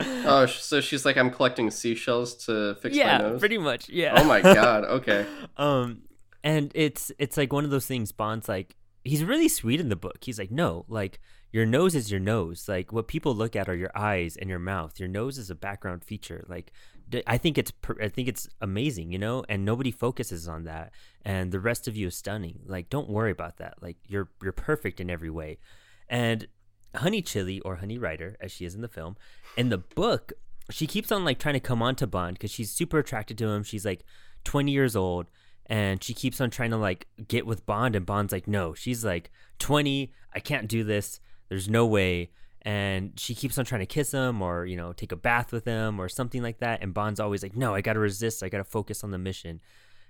Oh 0.00 0.46
so 0.46 0.80
she's 0.80 1.04
like 1.04 1.16
i'm 1.16 1.30
collecting 1.30 1.70
seashells 1.70 2.34
to 2.46 2.74
fix 2.74 2.96
yeah, 2.96 3.18
my 3.18 3.28
nose? 3.28 3.38
pretty 3.38 3.58
much 3.58 3.88
yeah. 3.88 4.14
Oh 4.16 4.24
my 4.24 4.40
god 4.40 4.84
okay. 4.98 5.24
Um 5.56 6.02
and 6.42 6.72
it's 6.74 7.12
it's 7.16 7.36
like 7.36 7.52
one 7.52 7.64
of 7.64 7.70
those 7.70 7.86
things 7.86 8.10
bond's 8.10 8.48
like 8.48 8.74
he's 9.04 9.22
really 9.22 9.48
sweet 9.48 9.78
in 9.78 9.90
the 9.90 9.96
book 9.96 10.18
he's 10.22 10.36
like 10.36 10.50
no 10.50 10.84
like 10.88 11.20
your 11.54 11.64
nose 11.64 11.94
is 11.94 12.10
your 12.10 12.18
nose. 12.18 12.68
Like 12.68 12.92
what 12.92 13.06
people 13.06 13.32
look 13.32 13.54
at 13.54 13.68
are 13.68 13.76
your 13.76 13.96
eyes 13.96 14.36
and 14.36 14.50
your 14.50 14.58
mouth. 14.58 14.98
Your 14.98 15.08
nose 15.08 15.38
is 15.38 15.50
a 15.50 15.54
background 15.54 16.02
feature. 16.02 16.44
Like 16.48 16.72
I 17.28 17.38
think 17.38 17.58
it's 17.58 17.70
I 18.02 18.08
think 18.08 18.26
it's 18.26 18.48
amazing, 18.60 19.12
you 19.12 19.20
know, 19.20 19.44
and 19.48 19.64
nobody 19.64 19.92
focuses 19.92 20.48
on 20.48 20.64
that. 20.64 20.90
And 21.24 21.52
the 21.52 21.60
rest 21.60 21.86
of 21.86 21.96
you 21.96 22.08
is 22.08 22.16
stunning. 22.16 22.58
Like 22.66 22.90
don't 22.90 23.08
worry 23.08 23.30
about 23.30 23.58
that. 23.58 23.74
Like 23.80 23.98
you're 24.08 24.30
you're 24.42 24.50
perfect 24.50 24.98
in 24.98 25.08
every 25.08 25.30
way. 25.30 25.58
And 26.08 26.48
Honey 26.96 27.22
Chili 27.22 27.60
or 27.60 27.76
Honey 27.76 27.98
Rider, 27.98 28.36
as 28.40 28.50
she 28.50 28.64
is 28.64 28.74
in 28.74 28.80
the 28.80 28.88
film, 28.88 29.16
in 29.56 29.68
the 29.68 29.78
book, 29.78 30.32
she 30.72 30.88
keeps 30.88 31.12
on 31.12 31.24
like 31.24 31.38
trying 31.38 31.54
to 31.54 31.60
come 31.60 31.82
on 31.82 31.94
to 31.96 32.08
Bond 32.08 32.34
because 32.34 32.50
she's 32.50 32.72
super 32.72 32.98
attracted 32.98 33.38
to 33.38 33.46
him. 33.46 33.62
She's 33.62 33.84
like 33.84 34.02
20 34.42 34.72
years 34.72 34.96
old 34.96 35.26
and 35.66 36.02
she 36.02 36.14
keeps 36.14 36.40
on 36.40 36.50
trying 36.50 36.72
to 36.72 36.76
like 36.76 37.06
get 37.28 37.46
with 37.46 37.64
Bond 37.64 37.94
and 37.94 38.04
Bond's 38.04 38.32
like 38.32 38.46
no 38.46 38.74
she's 38.74 39.02
like 39.02 39.30
20 39.60 40.12
I 40.34 40.40
can't 40.40 40.68
do 40.68 40.84
this 40.84 41.20
there's 41.48 41.68
no 41.68 41.86
way. 41.86 42.30
And 42.62 43.18
she 43.20 43.34
keeps 43.34 43.58
on 43.58 43.66
trying 43.66 43.80
to 43.80 43.86
kiss 43.86 44.12
him 44.12 44.40
or 44.40 44.64
you 44.64 44.76
know 44.76 44.92
take 44.92 45.12
a 45.12 45.16
bath 45.16 45.52
with 45.52 45.66
him 45.66 46.00
or 46.00 46.08
something 46.08 46.42
like 46.42 46.58
that. 46.58 46.82
And 46.82 46.94
Bond's 46.94 47.20
always 47.20 47.42
like 47.42 47.56
no 47.56 47.74
I 47.74 47.80
got 47.80 47.94
to 47.94 47.98
resist. 47.98 48.42
I 48.42 48.48
got 48.48 48.58
to 48.58 48.64
focus 48.64 49.04
on 49.04 49.10
the 49.10 49.18
mission. 49.18 49.60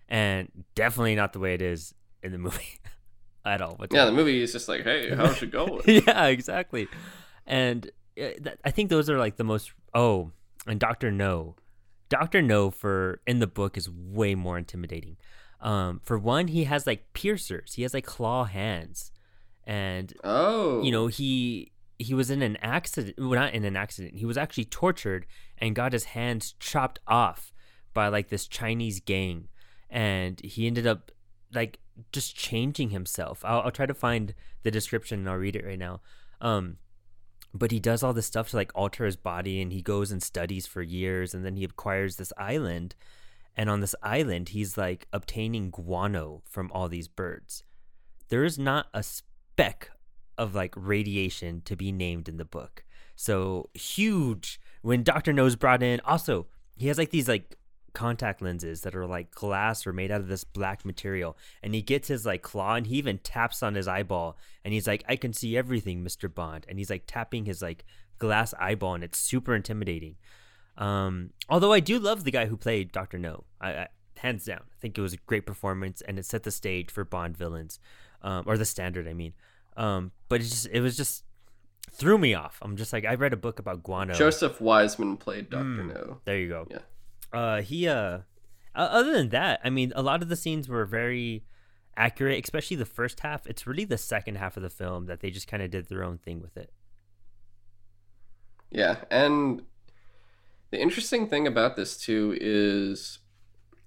And 0.09 0.49
definitely 0.75 1.17
not 1.17 1.33
the 1.33 1.39
way 1.41 1.55
it 1.55 1.63
is 1.63 1.95
in 2.23 2.33
the 2.33 2.39
movie 2.47 2.81
at 3.45 3.61
all. 3.61 3.79
Yeah 3.91 4.05
the 4.05 4.13
movie 4.13 4.43
is 4.43 4.53
just 4.53 4.69
like 4.69 4.85
hey 4.85 5.15
how's 5.15 5.43
it 5.43 5.51
going? 5.51 5.83
Yeah 5.87 6.27
exactly. 6.27 6.89
And 7.47 7.91
uh, 8.21 8.51
I 8.65 8.71
think 8.71 8.89
those 8.91 9.11
are 9.11 9.19
like 9.19 9.37
the 9.37 9.45
most 9.45 9.73
oh 9.93 10.31
and 10.67 10.79
Doctor 10.79 11.11
No. 11.11 11.57
Doctor 12.09 12.41
No 12.41 12.71
for 12.71 13.21
in 13.27 13.41
the 13.41 13.47
book 13.47 13.77
is 13.77 13.91
way 13.91 14.35
more 14.35 14.59
intimidating. 14.59 15.17
Um, 15.61 16.01
for 16.05 16.19
one, 16.19 16.49
he 16.49 16.65
has 16.65 16.87
like 16.87 17.13
pincers. 17.15 17.75
He 17.75 17.83
has 17.83 17.95
like 17.95 18.05
claw 18.05 18.45
hands, 18.45 19.11
and 19.67 20.13
oh, 20.23 20.83
you 20.83 20.91
know 20.91 21.07
he 21.07 21.73
he 21.99 22.15
was 22.15 22.31
in 22.31 22.43
an 22.43 22.57
accident. 22.61 23.17
Well, 23.19 23.31
not 23.31 23.55
in 23.55 23.65
an 23.65 23.77
accident. 23.77 24.17
He 24.17 24.27
was 24.27 24.37
actually 24.37 24.67
tortured 24.67 25.27
and 25.59 25.75
got 25.75 25.93
his 25.93 26.05
hands 26.05 26.55
chopped 26.59 26.99
off 27.07 27.53
by 27.93 28.09
like 28.09 28.29
this 28.29 28.47
Chinese 28.47 29.01
gang, 29.01 29.49
and 29.91 30.41
he 30.41 30.67
ended 30.67 30.87
up 30.87 31.13
like 31.53 31.79
just 32.13 32.37
changing 32.37 32.91
himself. 32.91 33.45
I'll, 33.45 33.61
I'll 33.61 33.71
try 33.71 33.87
to 33.87 33.95
find 33.95 34.35
the 34.65 34.71
description 34.71 35.21
and 35.21 35.29
I'll 35.29 35.37
read 35.37 35.55
it 35.55 35.65
right 35.65 35.79
now. 35.79 36.01
Um, 36.41 36.79
but 37.53 37.71
he 37.71 37.79
does 37.79 38.03
all 38.03 38.13
this 38.13 38.27
stuff 38.27 38.51
to 38.51 38.57
like 38.57 38.73
alter 38.75 39.05
his 39.05 39.17
body, 39.17 39.63
and 39.63 39.73
he 39.73 39.83
goes 39.83 40.11
and 40.11 40.23
studies 40.23 40.67
for 40.67 40.83
years, 40.83 41.35
and 41.35 41.45
then 41.45 41.57
he 41.57 41.65
acquires 41.65 42.17
this 42.17 42.33
island 42.37 42.95
and 43.57 43.71
on 43.71 43.81
this 43.81 43.95
island, 44.03 44.51
he's 44.51 44.77
like 44.77 45.07
obtaining 45.13 45.71
guano 45.71 46.43
from 46.45 46.71
all 46.73 46.89
these 46.89 47.09
birds. 47.09 47.63
There 48.29 48.45
is 48.45 48.59
not 48.59 48.87
a 48.93 49.05
speck 49.55 49.91
of 50.37 50.55
like 50.55 50.75
radiation 50.77 51.63
to 51.65 51.77
be 51.77 51.93
named 51.93 52.29
in 52.29 52.39
the 52.39 52.45
book. 52.45 52.85
So 53.15 53.71
huge 53.73 54.61
when 54.83 55.05
Dr. 55.05 55.33
No's 55.33 55.55
brought 55.55 55.83
in. 55.83 56.01
Also, 56.01 56.47
he 56.77 56.89
has 56.89 56.99
like 56.99 57.11
these 57.11 57.29
like 57.29 57.57
contact 57.93 58.43
lenses 58.43 58.81
that 58.81 58.97
are 58.97 59.07
like 59.07 59.31
glass 59.31 59.87
or 59.87 59.93
made 59.93 60.11
out 60.11 60.21
of 60.21 60.27
this 60.27 60.43
black 60.43 60.85
material. 60.85 61.37
And 61.63 61.73
he 61.73 61.83
gets 61.83 62.09
his 62.09 62.27
like 62.27 62.43
claw 62.43 62.75
and 62.75 62.89
he 62.89 62.97
even 62.97 63.19
taps 63.19 63.63
on 63.63 63.77
his 63.77 63.87
eyeball 63.87 64.37
and 64.65 64.75
he's 64.75 64.89
like, 64.89 65.05
I 65.09 65.15
can 65.15 65.33
see 65.33 65.57
everything, 65.57 66.05
Mr. 66.05 66.33
Bond. 66.33 66.67
And 66.69 66.79
he's 66.79 66.91
like 66.91 67.05
tapping 67.07 67.45
his 67.45 67.63
like 67.63 67.85
glass 68.19 68.55
eyeball 68.59 68.95
and 68.95 69.05
it's 69.05 69.19
super 69.19 69.55
intimidating. 69.55 70.17
Um, 70.77 71.31
although 71.49 71.73
I 71.73 71.79
do 71.79 72.01
love 72.01 72.25
the 72.25 72.33
guy 72.33 72.47
who 72.47 72.57
played 72.57 72.91
Doctor 72.91 73.21
No, 73.21 73.45
I, 73.61 73.71
I, 73.71 73.89
hands 74.17 74.45
down. 74.45 74.63
I 74.63 74.81
think 74.81 74.99
it 74.99 75.03
was 75.03 75.13
a 75.13 75.19
great 75.27 75.47
performance, 75.47 76.01
and 76.01 76.19
it 76.19 76.25
set 76.25 76.43
the 76.43 76.51
stage 76.51 76.91
for 76.91 77.05
Bond 77.05 77.37
villains, 77.37 77.79
um, 78.25 78.45
or 78.47 78.59
the 78.59 78.65
standard. 78.65 79.07
I 79.07 79.13
mean, 79.13 79.35
um, 79.77 80.11
but 80.29 80.41
it 80.41 80.45
just 80.45 80.67
it 80.73 80.81
was 80.81 80.97
just 80.97 81.23
threw 81.93 82.19
me 82.19 82.35
off. 82.35 82.59
I'm 82.63 82.77
just 82.77 82.93
like 82.93 83.05
I 83.05 83.15
read 83.15 83.33
a 83.33 83.37
book 83.37 83.61
about 83.61 83.85
guano. 83.85 84.15
Joseph 84.15 84.61
Wiseman 84.61 85.17
played 85.17 85.51
Doctor 85.51 85.67
mm, 85.67 85.95
No. 85.95 86.21
There 86.25 86.39
you 86.39 86.49
go. 86.49 86.67
Yeah. 86.69 86.79
Uh, 87.33 87.63
he 87.63 87.87
uh, 87.87 88.21
other 88.75 89.13
than 89.13 89.29
that, 89.29 89.61
I 89.63 89.71
mean, 89.71 89.93
a 89.95 90.03
lot 90.03 90.23
of 90.23 90.29
the 90.29 90.37
scenes 90.37 90.69
were 90.69 90.85
very 90.85 91.45
accurate, 91.97 92.43
especially 92.43 92.77
the 92.77 92.85
first 92.85 93.21
half. 93.21 93.47
It's 93.47 93.67
really 93.67 93.85
the 93.85 93.99
second 93.99 94.37
half 94.37 94.57
of 94.57 94.63
the 94.63 94.71
film 94.71 95.07
that 95.07 95.21
they 95.21 95.31
just 95.31 95.47
kind 95.47 95.63
of 95.63 95.71
did 95.71 95.89
their 95.89 96.03
own 96.03 96.19
thing 96.19 96.41
with 96.41 96.57
it. 96.57 96.73
Yeah, 98.71 98.97
and 99.11 99.63
the 100.71 100.81
interesting 100.81 101.29
thing 101.29 101.47
about 101.47 101.77
this 101.77 101.97
too 101.97 102.37
is, 102.41 103.19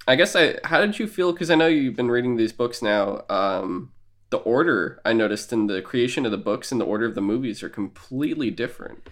I 0.07 0.15
guess 0.15 0.35
I. 0.35 0.59
How 0.63 0.79
did 0.79 0.99
you 0.99 1.07
feel? 1.07 1.33
Because 1.33 1.49
I 1.49 1.55
know 1.55 1.67
you've 1.67 1.95
been 1.97 2.11
reading 2.11 2.37
these 2.37 2.53
books 2.53 2.81
now. 2.81 3.23
Um, 3.29 3.91
the 4.29 4.37
order 4.37 5.01
I 5.05 5.13
noticed 5.13 5.53
in 5.53 5.67
the 5.67 5.81
creation 5.81 6.25
of 6.25 6.31
the 6.31 6.37
books 6.37 6.71
and 6.71 6.81
the 6.81 6.85
order 6.85 7.05
of 7.05 7.15
the 7.15 7.21
movies 7.21 7.63
are 7.63 7.69
completely 7.69 8.51
different. 8.51 9.09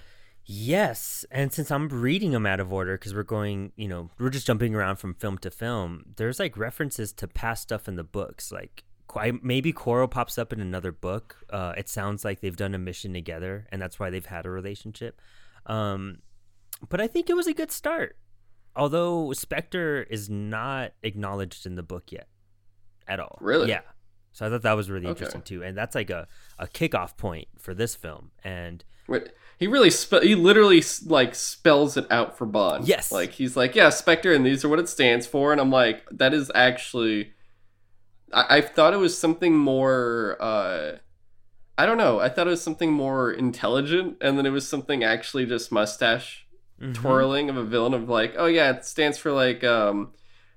Yes, 0.48 1.25
and 1.31 1.51
since 1.51 1.72
I'm 1.72 1.89
reading 1.89 2.31
them 2.31 2.45
out 2.45 2.60
of 2.60 2.72
order 2.72 2.98
because 2.98 3.15
we're 3.15 3.24
going, 3.24 3.72
you 3.75 3.88
know, 3.88 4.12
we're 4.19 4.29
just 4.29 4.45
jumping 4.45 4.75
around 4.75 4.98
from 4.98 5.15
film 5.15 5.39
to 5.39 5.50
film. 5.50 6.05
There's 6.17 6.39
like 6.39 6.55
references 6.55 7.12
to 7.13 7.27
past 7.27 7.63
stuff 7.63 7.88
in 7.88 7.95
the 7.95 8.03
books, 8.03 8.51
like 8.51 8.84
maybe 9.41 9.72
Quarrel 9.72 10.07
pops 10.07 10.38
up 10.38 10.53
in 10.53 10.60
another 10.60 10.91
book. 10.91 11.38
Uh, 11.50 11.74
it 11.77 11.89
sounds 11.89 12.24
like 12.24 12.41
they've 12.41 12.55
done 12.55 12.75
a 12.75 12.77
mission 12.77 13.13
together, 13.13 13.65
and 13.72 13.81
that's 13.81 14.00
why 14.00 14.10
they've 14.10 14.25
had 14.25 14.45
a 14.45 14.50
relationship. 14.50 15.19
Um, 15.65 16.19
but 16.89 17.01
I 17.01 17.07
think 17.07 17.29
it 17.29 17.36
was 17.36 17.48
a 17.48 17.53
good 17.53 17.72
start. 17.72 18.17
Although 18.75 19.31
Spectre 19.34 20.03
is 20.03 20.29
not 20.29 20.91
acknowledged 21.01 21.65
in 21.65 21.75
the 21.75 21.84
book 21.84 22.12
yet 22.12 22.27
at 23.07 23.19
all. 23.19 23.38
Really? 23.39 23.69
Yeah. 23.69 23.81
So 24.35 24.45
I 24.45 24.49
thought 24.49 24.63
that 24.63 24.73
was 24.73 24.89
really 24.89 25.05
okay. 25.05 25.11
interesting 25.11 25.43
too, 25.43 25.63
and 25.63 25.77
that's 25.77 25.95
like 25.95 26.09
a, 26.09 26.27
a 26.59 26.67
kickoff 26.67 27.15
point 27.15 27.47
for 27.57 27.73
this 27.73 27.95
film. 27.95 28.31
And 28.43 28.83
Wait, 29.07 29.29
he 29.57 29.65
really 29.65 29.89
spe- 29.89 30.23
he 30.23 30.35
literally 30.35 30.83
like 31.05 31.33
spells 31.33 31.95
it 31.95 32.05
out 32.11 32.37
for 32.37 32.45
Bond. 32.45 32.85
Yes, 32.85 33.13
like 33.13 33.31
he's 33.31 33.55
like, 33.55 33.75
yeah, 33.75 33.89
Spectre, 33.89 34.33
and 34.33 34.45
these 34.45 34.65
are 34.65 34.67
what 34.67 34.79
it 34.79 34.89
stands 34.89 35.25
for. 35.25 35.53
And 35.53 35.61
I'm 35.61 35.71
like, 35.71 36.03
that 36.11 36.33
is 36.33 36.51
actually, 36.53 37.31
I, 38.33 38.57
I 38.57 38.61
thought 38.61 38.93
it 38.93 38.97
was 38.97 39.17
something 39.17 39.55
more. 39.55 40.35
uh 40.41 40.97
I 41.77 41.85
don't 41.85 41.97
know. 41.97 42.19
I 42.19 42.27
thought 42.27 42.47
it 42.47 42.49
was 42.49 42.61
something 42.61 42.91
more 42.91 43.31
intelligent, 43.31 44.17
and 44.19 44.37
then 44.37 44.45
it 44.45 44.49
was 44.49 44.67
something 44.67 45.01
actually 45.01 45.45
just 45.45 45.71
mustache 45.71 46.45
mm-hmm. 46.81 46.91
twirling 46.91 47.49
of 47.49 47.55
a 47.55 47.63
villain 47.63 47.93
of 47.93 48.09
like, 48.09 48.33
oh 48.35 48.47
yeah, 48.47 48.71
it 48.71 48.83
stands 48.83 49.17
for 49.17 49.31
like 49.31 49.63
um 49.63 50.11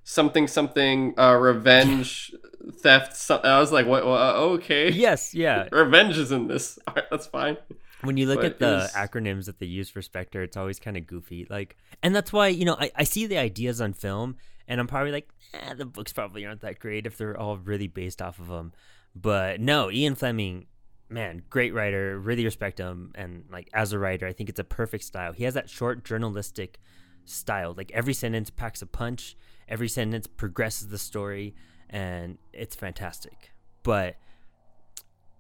something 0.09 0.49
something 0.49 1.15
uh 1.19 1.35
revenge 1.35 2.35
theft. 2.81 3.15
So- 3.17 3.41
I 3.45 3.61
was 3.61 3.71
like, 3.71 3.87
what? 3.87 4.07
what 4.07 4.21
uh, 4.21 4.35
okay. 4.55 4.91
Yes, 4.91 5.35
yeah. 5.35 5.69
revenge 5.73 6.17
is 6.17 6.33
in 6.33 6.49
this. 6.49 6.79
All 6.89 6.95
right, 6.95 7.05
that's 7.11 7.27
fine. 7.27 7.59
When 8.01 8.17
you 8.17 8.27
look 8.27 8.39
but 8.39 8.45
at 8.47 8.59
the 8.59 8.67
was... 8.67 8.93
acronyms 8.93 9.47
that 9.47 9.59
they 9.59 9.67
use 9.67 9.91
for 9.91 10.01
Spectre, 10.01 10.43
it's 10.43 10.57
always 10.57 10.79
kind 10.79 10.97
of 10.97 11.07
goofy. 11.07 11.49
Like, 11.51 11.77
and 12.01 12.15
that's 12.15 12.33
why 12.33 12.49
you 12.49 12.65
know 12.65 12.77
I, 12.79 12.91
I 12.95 13.05
see 13.05 13.27
the 13.27 13.39
ideas 13.39 13.81
on 13.81 13.93
film, 13.93 14.37
and 14.67 14.81
I'm 14.81 14.87
probably 14.87 15.13
like, 15.13 15.29
eh, 15.53 15.75
the 15.75 15.85
books 15.85 16.13
probably 16.13 16.47
aren't 16.47 16.61
that 16.63 16.79
great 16.79 17.07
if 17.07 17.19
they're 17.19 17.39
all 17.39 17.59
really 17.59 17.89
based 17.89 18.23
off 18.23 18.39
of 18.39 18.49
them. 18.49 18.73
But 19.15 19.61
no, 19.61 19.91
Ian 19.91 20.15
Fleming 20.15 20.67
man, 21.11 21.43
great 21.51 21.75
writer. 21.75 22.19
Really 22.19 22.45
respect 22.45 22.79
him. 22.79 23.13
And 23.15 23.45
like 23.51 23.69
as 23.73 23.93
a 23.93 23.99
writer, 23.99 24.27
I 24.27 24.33
think 24.33 24.49
it's 24.49 24.61
a 24.61 24.65
perfect 24.65 25.05
style. 25.05 25.33
He 25.33 25.45
has 25.45 25.55
that 25.55 25.69
short 25.69 26.05
journalistic 26.05 26.79
style. 27.25 27.75
Like 27.77 27.91
every 27.93 28.15
sentence 28.15 28.51
packs 28.51 28.83
a 28.83 28.87
punch. 28.87 29.37
Every 29.69 29.89
sentence 29.89 30.27
progresses 30.27 30.89
the 30.89 30.99
story, 30.99 31.55
and 31.91 32.39
it's 32.53 32.75
fantastic. 32.75 33.53
But 33.83 34.17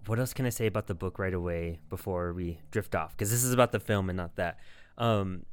what 0.07 0.19
else 0.19 0.33
can 0.33 0.47
I 0.47 0.51
say 0.51 0.67
about 0.67 0.87
the 0.87 0.95
book 0.95 1.19
right 1.19 1.35
away 1.35 1.81
before 1.89 2.33
we 2.33 2.61
drift 2.71 2.95
off? 2.95 3.13
Because 3.13 3.31
this 3.31 3.45
is 3.45 3.53
about 3.53 3.73
the 3.73 3.81
film 3.81 4.09
and 4.09 4.17
not 4.17 4.37
that. 4.37 4.59
Um, 4.97 5.45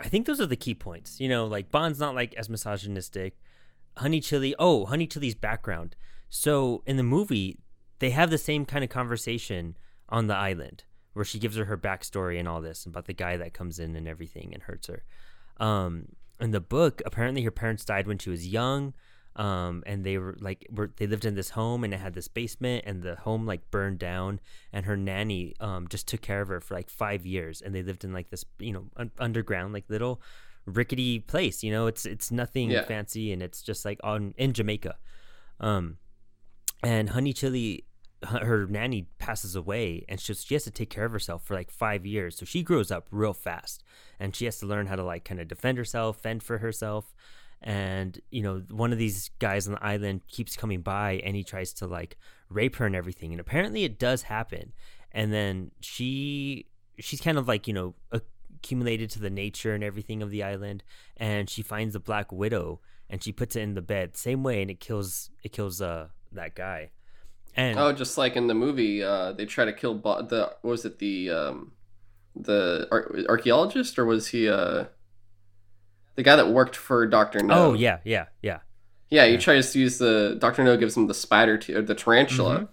I 0.00 0.08
think 0.08 0.26
those 0.26 0.40
are 0.40 0.46
the 0.46 0.56
key 0.56 0.74
points. 0.74 1.20
You 1.20 1.28
know, 1.28 1.46
like 1.46 1.70
Bond's 1.70 2.00
not 2.00 2.14
like 2.14 2.34
as 2.34 2.48
misogynistic. 2.48 3.36
Honey 3.96 4.20
Chili. 4.20 4.54
Oh, 4.58 4.86
Honey 4.86 5.06
Chili's 5.06 5.34
background. 5.34 5.96
So 6.28 6.82
in 6.86 6.96
the 6.96 7.02
movie, 7.02 7.58
they 7.98 8.10
have 8.10 8.30
the 8.30 8.38
same 8.38 8.64
kind 8.64 8.82
of 8.82 8.90
conversation 8.90 9.76
on 10.08 10.26
the 10.26 10.34
island 10.34 10.84
where 11.12 11.24
she 11.24 11.38
gives 11.38 11.56
her 11.56 11.66
her 11.66 11.76
backstory 11.76 12.38
and 12.38 12.48
all 12.48 12.60
this 12.60 12.86
about 12.86 13.04
the 13.06 13.12
guy 13.12 13.36
that 13.36 13.52
comes 13.52 13.78
in 13.78 13.96
and 13.96 14.08
everything 14.08 14.50
and 14.54 14.62
hurts 14.62 14.86
her. 14.86 15.04
Um, 15.58 16.08
in 16.42 16.50
the 16.50 16.60
book, 16.60 17.00
apparently 17.06 17.42
her 17.42 17.50
parents 17.50 17.84
died 17.84 18.06
when 18.06 18.18
she 18.18 18.30
was 18.30 18.46
young. 18.46 18.94
Um, 19.34 19.82
and 19.86 20.04
they 20.04 20.18
were 20.18 20.36
like, 20.40 20.66
were, 20.70 20.92
they 20.96 21.06
lived 21.06 21.24
in 21.24 21.34
this 21.34 21.48
home 21.50 21.84
and 21.84 21.94
it 21.94 22.00
had 22.00 22.12
this 22.12 22.28
basement 22.28 22.84
and 22.86 23.02
the 23.02 23.16
home 23.16 23.46
like 23.46 23.70
burned 23.70 23.98
down 23.98 24.40
and 24.74 24.84
her 24.84 24.94
nanny, 24.94 25.54
um, 25.58 25.88
just 25.88 26.06
took 26.06 26.20
care 26.20 26.42
of 26.42 26.48
her 26.48 26.60
for 26.60 26.74
like 26.74 26.90
five 26.90 27.24
years 27.24 27.62
and 27.62 27.74
they 27.74 27.82
lived 27.82 28.04
in 28.04 28.12
like 28.12 28.28
this, 28.28 28.44
you 28.58 28.74
know, 28.74 28.90
un- 28.98 29.10
underground, 29.18 29.72
like 29.72 29.84
little 29.88 30.20
rickety 30.66 31.18
place, 31.18 31.62
you 31.62 31.70
know, 31.70 31.86
it's, 31.86 32.04
it's 32.04 32.30
nothing 32.30 32.70
yeah. 32.70 32.84
fancy 32.84 33.32
and 33.32 33.42
it's 33.42 33.62
just 33.62 33.86
like 33.86 33.98
on, 34.04 34.34
in 34.36 34.52
Jamaica. 34.52 34.96
Um, 35.60 35.96
and 36.82 37.10
Honey 37.10 37.32
Chili 37.32 37.86
her 38.42 38.66
nanny 38.66 39.08
passes 39.18 39.56
away 39.56 40.04
and 40.08 40.20
she, 40.20 40.34
she 40.34 40.54
has 40.54 40.64
to 40.64 40.70
take 40.70 40.90
care 40.90 41.04
of 41.04 41.12
herself 41.12 41.44
for 41.44 41.54
like 41.54 41.70
five 41.70 42.06
years 42.06 42.36
so 42.36 42.44
she 42.44 42.62
grows 42.62 42.90
up 42.90 43.06
real 43.10 43.32
fast 43.32 43.82
and 44.20 44.34
she 44.34 44.44
has 44.44 44.58
to 44.58 44.66
learn 44.66 44.86
how 44.86 44.96
to 44.96 45.04
like 45.04 45.24
kind 45.24 45.40
of 45.40 45.48
defend 45.48 45.78
herself 45.78 46.18
fend 46.18 46.42
for 46.42 46.58
herself 46.58 47.14
and 47.60 48.20
you 48.30 48.42
know 48.42 48.62
one 48.70 48.92
of 48.92 48.98
these 48.98 49.30
guys 49.38 49.66
on 49.66 49.74
the 49.74 49.84
island 49.84 50.20
keeps 50.28 50.56
coming 50.56 50.80
by 50.80 51.20
and 51.24 51.36
he 51.36 51.44
tries 51.44 51.72
to 51.72 51.86
like 51.86 52.16
rape 52.48 52.76
her 52.76 52.86
and 52.86 52.96
everything 52.96 53.32
and 53.32 53.40
apparently 53.40 53.84
it 53.84 53.98
does 53.98 54.22
happen 54.22 54.72
and 55.12 55.32
then 55.32 55.70
she 55.80 56.66
she's 56.98 57.20
kind 57.20 57.38
of 57.38 57.48
like 57.48 57.66
you 57.66 57.74
know 57.74 57.94
accumulated 58.62 59.10
to 59.10 59.18
the 59.18 59.30
nature 59.30 59.74
and 59.74 59.82
everything 59.82 60.22
of 60.22 60.30
the 60.30 60.42
island, 60.42 60.84
and 61.16 61.50
she 61.50 61.62
finds 61.62 61.94
the 61.94 62.00
Black 62.00 62.30
Widow 62.30 62.80
and 63.10 63.22
she 63.22 63.32
puts 63.32 63.56
it 63.56 63.60
in 63.60 63.74
the 63.74 63.82
bed 63.82 64.16
same 64.16 64.42
way, 64.42 64.62
and 64.62 64.70
it 64.70 64.80
kills 64.80 65.30
it 65.42 65.52
kills 65.52 65.82
uh 65.82 66.08
that 66.30 66.54
guy. 66.54 66.90
And 67.54 67.78
oh, 67.78 67.92
just 67.92 68.16
like 68.16 68.36
in 68.36 68.46
the 68.46 68.54
movie, 68.54 69.02
uh, 69.02 69.32
they 69.32 69.44
try 69.44 69.64
to 69.64 69.72
kill 69.72 69.94
Bo- 69.94 70.22
the 70.22 70.54
was 70.62 70.84
it 70.84 70.98
the 70.98 71.30
um, 71.30 71.72
the 72.34 72.88
ar- 72.90 73.10
archaeologist 73.28 73.98
or 73.98 74.06
was 74.06 74.28
he 74.28 74.48
uh, 74.48 74.84
the 76.14 76.22
guy 76.22 76.36
that 76.36 76.48
worked 76.48 76.76
for 76.76 77.06
Doctor 77.06 77.42
No? 77.42 77.54
Oh 77.54 77.72
yeah, 77.74 77.98
yeah, 78.04 78.26
yeah. 78.42 78.60
Yeah, 79.10 79.26
he 79.26 79.32
yeah. 79.32 79.38
tries 79.38 79.72
to 79.72 79.78
use 79.78 79.98
the 79.98 80.36
Doctor 80.38 80.64
No 80.64 80.76
gives 80.76 80.96
him 80.96 81.06
the 81.06 81.14
spider 81.14 81.58
t- 81.58 81.74
or 81.74 81.82
the 81.82 81.94
tarantula, 81.94 82.60
mm-hmm. 82.60 82.64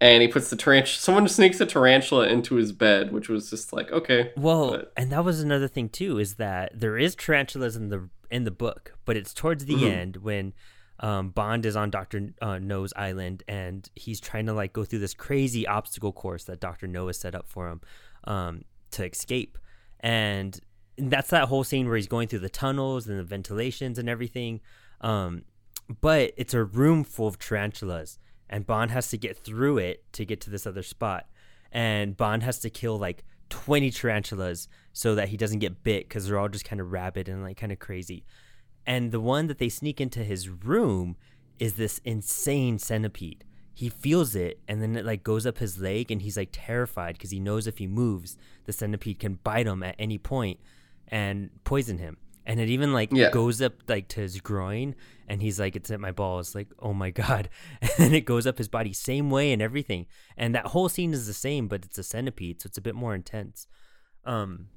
and 0.00 0.22
he 0.22 0.26
puts 0.28 0.50
the 0.50 0.56
tarantula. 0.56 0.98
Someone 0.98 1.28
sneaks 1.28 1.60
a 1.60 1.66
tarantula 1.66 2.26
into 2.26 2.56
his 2.56 2.72
bed, 2.72 3.12
which 3.12 3.28
was 3.28 3.48
just 3.50 3.72
like 3.72 3.92
okay. 3.92 4.32
Well, 4.36 4.70
but... 4.72 4.92
and 4.96 5.12
that 5.12 5.24
was 5.24 5.40
another 5.40 5.68
thing 5.68 5.88
too 5.88 6.18
is 6.18 6.34
that 6.34 6.72
there 6.74 6.98
is 6.98 7.14
tarantulas 7.14 7.76
in 7.76 7.90
the 7.90 8.08
in 8.28 8.42
the 8.42 8.50
book, 8.50 8.94
but 9.04 9.16
it's 9.16 9.32
towards 9.32 9.66
the 9.66 9.74
mm-hmm. 9.74 9.86
end 9.86 10.16
when 10.16 10.52
um, 11.00 11.30
Bond 11.30 11.66
is 11.66 11.76
on 11.76 11.90
Doctor 11.90 12.30
uh, 12.40 12.58
No's 12.58 12.92
island, 12.96 13.42
and 13.48 13.88
he's 13.94 14.20
trying 14.20 14.46
to 14.46 14.52
like 14.52 14.72
go 14.72 14.84
through 14.84 15.00
this 15.00 15.14
crazy 15.14 15.66
obstacle 15.66 16.12
course 16.12 16.44
that 16.44 16.60
Doctor 16.60 16.86
No 16.86 17.06
has 17.08 17.18
set 17.18 17.34
up 17.34 17.48
for 17.48 17.68
him 17.68 17.80
um, 18.24 18.64
to 18.92 19.04
escape, 19.04 19.58
and 20.00 20.58
that's 20.96 21.30
that 21.30 21.48
whole 21.48 21.64
scene 21.64 21.86
where 21.86 21.96
he's 21.96 22.08
going 22.08 22.28
through 22.28 22.38
the 22.38 22.48
tunnels 22.48 23.06
and 23.06 23.18
the 23.18 23.24
ventilations 23.24 23.98
and 23.98 24.08
everything. 24.08 24.60
Um, 25.02 25.42
but 26.00 26.32
it's 26.36 26.54
a 26.54 26.64
room 26.64 27.04
full 27.04 27.28
of 27.28 27.38
tarantulas, 27.38 28.18
and 28.48 28.66
Bond 28.66 28.90
has 28.90 29.10
to 29.10 29.18
get 29.18 29.36
through 29.36 29.78
it 29.78 30.10
to 30.14 30.24
get 30.24 30.40
to 30.42 30.50
this 30.50 30.66
other 30.66 30.82
spot, 30.82 31.26
and 31.70 32.16
Bond 32.16 32.42
has 32.42 32.58
to 32.60 32.70
kill 32.70 32.98
like 32.98 33.22
20 33.50 33.90
tarantulas 33.90 34.68
so 34.92 35.14
that 35.14 35.28
he 35.28 35.36
doesn't 35.36 35.58
get 35.58 35.82
bit 35.84 36.08
because 36.08 36.26
they're 36.26 36.38
all 36.38 36.48
just 36.48 36.64
kind 36.64 36.80
of 36.80 36.90
rabid 36.90 37.28
and 37.28 37.42
like 37.42 37.58
kind 37.58 37.72
of 37.72 37.78
crazy. 37.78 38.24
And 38.86 39.10
the 39.10 39.20
one 39.20 39.48
that 39.48 39.58
they 39.58 39.68
sneak 39.68 40.00
into 40.00 40.22
his 40.22 40.48
room 40.48 41.16
is 41.58 41.74
this 41.74 42.00
insane 42.04 42.78
centipede. 42.78 43.44
He 43.74 43.88
feels 43.88 44.34
it 44.34 44.60
and 44.68 44.80
then 44.80 44.96
it 44.96 45.04
like 45.04 45.22
goes 45.22 45.44
up 45.44 45.58
his 45.58 45.78
leg 45.78 46.10
and 46.10 46.22
he's 46.22 46.36
like 46.36 46.48
terrified 46.52 47.14
because 47.16 47.30
he 47.30 47.40
knows 47.40 47.66
if 47.66 47.78
he 47.78 47.86
moves, 47.86 48.38
the 48.64 48.72
centipede 48.72 49.18
can 49.18 49.34
bite 49.42 49.66
him 49.66 49.82
at 49.82 49.96
any 49.98 50.18
point 50.18 50.60
and 51.08 51.50
poison 51.64 51.98
him. 51.98 52.16
And 52.46 52.60
it 52.60 52.68
even 52.68 52.92
like 52.92 53.10
yeah. 53.12 53.30
goes 53.30 53.60
up 53.60 53.74
like 53.88 54.08
to 54.08 54.20
his 54.20 54.40
groin 54.40 54.94
and 55.28 55.42
he's 55.42 55.58
like, 55.58 55.74
It's 55.74 55.90
at 55.90 56.00
my 56.00 56.12
balls, 56.12 56.54
like, 56.54 56.68
oh 56.78 56.94
my 56.94 57.10
god. 57.10 57.48
And 57.82 57.90
then 57.98 58.14
it 58.14 58.24
goes 58.24 58.46
up 58.46 58.56
his 58.56 58.68
body, 58.68 58.92
same 58.92 59.30
way 59.30 59.52
and 59.52 59.60
everything. 59.60 60.06
And 60.36 60.54
that 60.54 60.68
whole 60.68 60.88
scene 60.88 61.12
is 61.12 61.26
the 61.26 61.34
same, 61.34 61.66
but 61.66 61.84
it's 61.84 61.98
a 61.98 62.04
centipede, 62.04 62.62
so 62.62 62.68
it's 62.68 62.78
a 62.78 62.82
bit 62.82 62.94
more 62.94 63.14
intense. 63.14 63.66
Um 64.24 64.68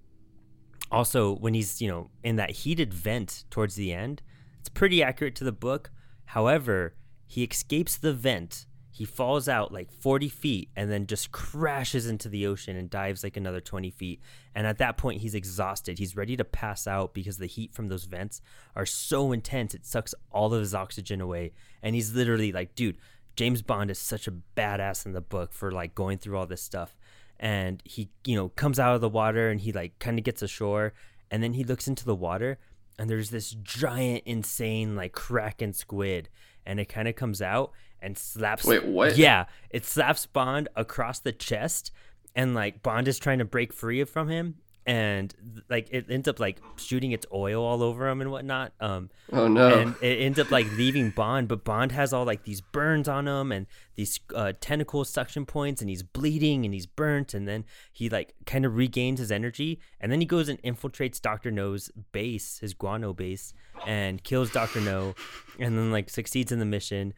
also 0.92 1.36
when 1.36 1.54
he's 1.54 1.82
you 1.82 1.88
know 1.88 2.10
in 2.24 2.36
that 2.36 2.52
heated 2.52 2.94
vent 2.94 3.44
towards 3.50 3.76
the 3.76 3.94
end 3.94 4.22
it's 4.60 4.70
pretty 4.70 5.02
accurate 5.02 5.36
to 5.36 5.44
the 5.44 5.52
book. 5.52 5.92
However 6.26 6.96
he 7.26 7.44
escapes 7.44 7.98
the 7.98 8.14
vent. 8.14 8.66
He 8.92 9.06
falls 9.06 9.48
out 9.48 9.72
like 9.72 9.92
40 9.92 10.28
feet 10.30 10.70
and 10.76 10.92
then 10.92 11.06
just 11.08 11.32
crashes 11.32 12.08
into 12.08 12.28
the 12.28 12.46
ocean 12.48 12.76
and 12.76 12.90
dives 12.90 13.24
like 13.24 13.38
another 13.38 13.62
20 13.62 13.92
feet. 13.92 14.20
And 14.54 14.68
at 14.68 14.80
that 14.80 14.98
point 14.98 15.22
he's 15.22 15.36
exhausted. 15.36 16.00
He's 16.00 16.18
ready 16.18 16.36
to 16.36 16.44
pass 16.44 16.86
out 16.86 17.14
because 17.14 17.38
the 17.38 17.46
heat 17.46 17.74
from 17.74 17.88
those 17.88 18.06
vents 18.06 18.42
are 18.76 18.86
so 18.86 19.32
intense 19.32 19.74
it 19.74 19.86
sucks 19.86 20.14
all 20.32 20.54
of 20.54 20.60
his 20.60 20.74
oxygen 20.74 21.22
away. 21.22 21.54
And 21.82 21.96
he's 21.96 22.14
literally 22.14 22.52
like 22.52 22.76
dude 22.76 22.98
james 23.36 23.62
bond 23.62 23.90
is 23.90 23.98
such 23.98 24.28
a 24.28 24.34
badass 24.58 25.06
in 25.06 25.14
the 25.14 25.22
book 25.22 25.54
for 25.54 25.72
like 25.72 25.96
going 25.96 26.18
through 26.18 26.38
all 26.38 26.46
this 26.46 26.62
stuff 26.62 26.98
and 27.40 27.82
he 27.86 28.10
you 28.26 28.36
know 28.36 28.50
comes 28.50 28.80
out 28.80 28.96
of 28.96 29.02
the 29.02 29.10
water 29.10 29.50
and 29.50 29.62
he 29.62 29.72
like 29.72 29.98
kind 30.00 30.18
of 30.20 30.26
gets 30.26 30.42
ashore 30.42 30.94
and 31.32 31.42
then 31.42 31.54
he 31.54 31.64
looks 31.64 31.88
into 31.88 32.06
the 32.06 32.16
water 32.16 32.58
and 32.98 33.10
there's 33.10 33.30
this 33.30 33.52
giant 33.64 34.24
insane 34.26 34.96
like 34.96 35.14
kraken 35.14 35.74
squid 35.74 36.30
and 36.66 36.80
it 36.80 36.86
kind 36.86 37.08
of 37.08 37.16
comes 37.16 37.42
out 37.42 37.72
and 38.02 38.18
slaps 38.18 38.66
wait 38.66 38.86
what? 38.86 39.18
Yeah 39.18 39.46
it 39.70 39.86
slaps 39.86 40.26
bond 40.26 40.68
across 40.76 41.20
the 41.20 41.32
chest 41.32 41.92
and 42.36 42.54
like 42.54 42.84
bond 42.84 43.08
is 43.08 43.20
trying 43.20 43.40
to 43.40 43.46
break 43.46 43.74
free 43.74 44.04
from 44.04 44.28
him 44.28 44.56
and 44.86 45.34
like 45.70 45.88
it 45.92 46.06
ends 46.10 46.28
up 46.28 46.40
like 46.40 46.62
shooting 46.78 47.12
its 47.12 47.26
oil 47.34 47.64
all 47.64 47.84
over 47.84 48.08
him 48.08 48.22
and 48.22 48.32
whatnot. 48.32 48.74
Um, 48.80 49.10
oh 49.32 49.48
no! 49.48 49.68
And 49.68 49.96
it 50.02 50.20
ends 50.22 50.40
up 50.40 50.52
like 50.52 50.66
leaving 50.78 51.12
Bond, 51.12 51.48
but 51.48 51.64
Bond 51.64 51.92
has 51.92 52.14
all 52.14 52.26
like 52.26 52.44
these 52.44 52.62
burns 52.62 53.08
on 53.08 53.28
him 53.28 53.52
and 53.52 53.68
these 53.96 54.20
uh, 54.34 54.54
tentacle 54.60 55.06
suction 55.06 55.46
points, 55.46 55.82
and 55.82 55.90
he's 55.90 56.04
bleeding 56.04 56.66
and 56.66 56.74
he's 56.74 56.86
burnt, 56.86 57.34
and 57.34 57.48
then 57.48 57.66
he 57.92 58.10
like 58.10 58.34
kind 58.46 58.66
of 58.66 58.76
regains 58.76 59.20
his 59.20 59.32
energy, 59.32 59.80
and 60.00 60.12
then 60.12 60.22
he 60.22 60.26
goes 60.26 60.50
and 60.50 60.62
infiltrates 60.64 61.22
Doctor 61.22 61.52
No's 61.52 61.92
base, 62.12 62.60
his 62.60 62.74
guano 62.74 63.14
base, 63.14 63.54
and 63.86 64.24
kills 64.24 64.52
Doctor 64.52 64.82
No, 64.82 65.14
and 65.60 65.78
then 65.78 65.92
like 65.92 66.10
succeeds 66.10 66.52
in 66.52 66.60
the 66.60 66.66
mission. 66.66 67.14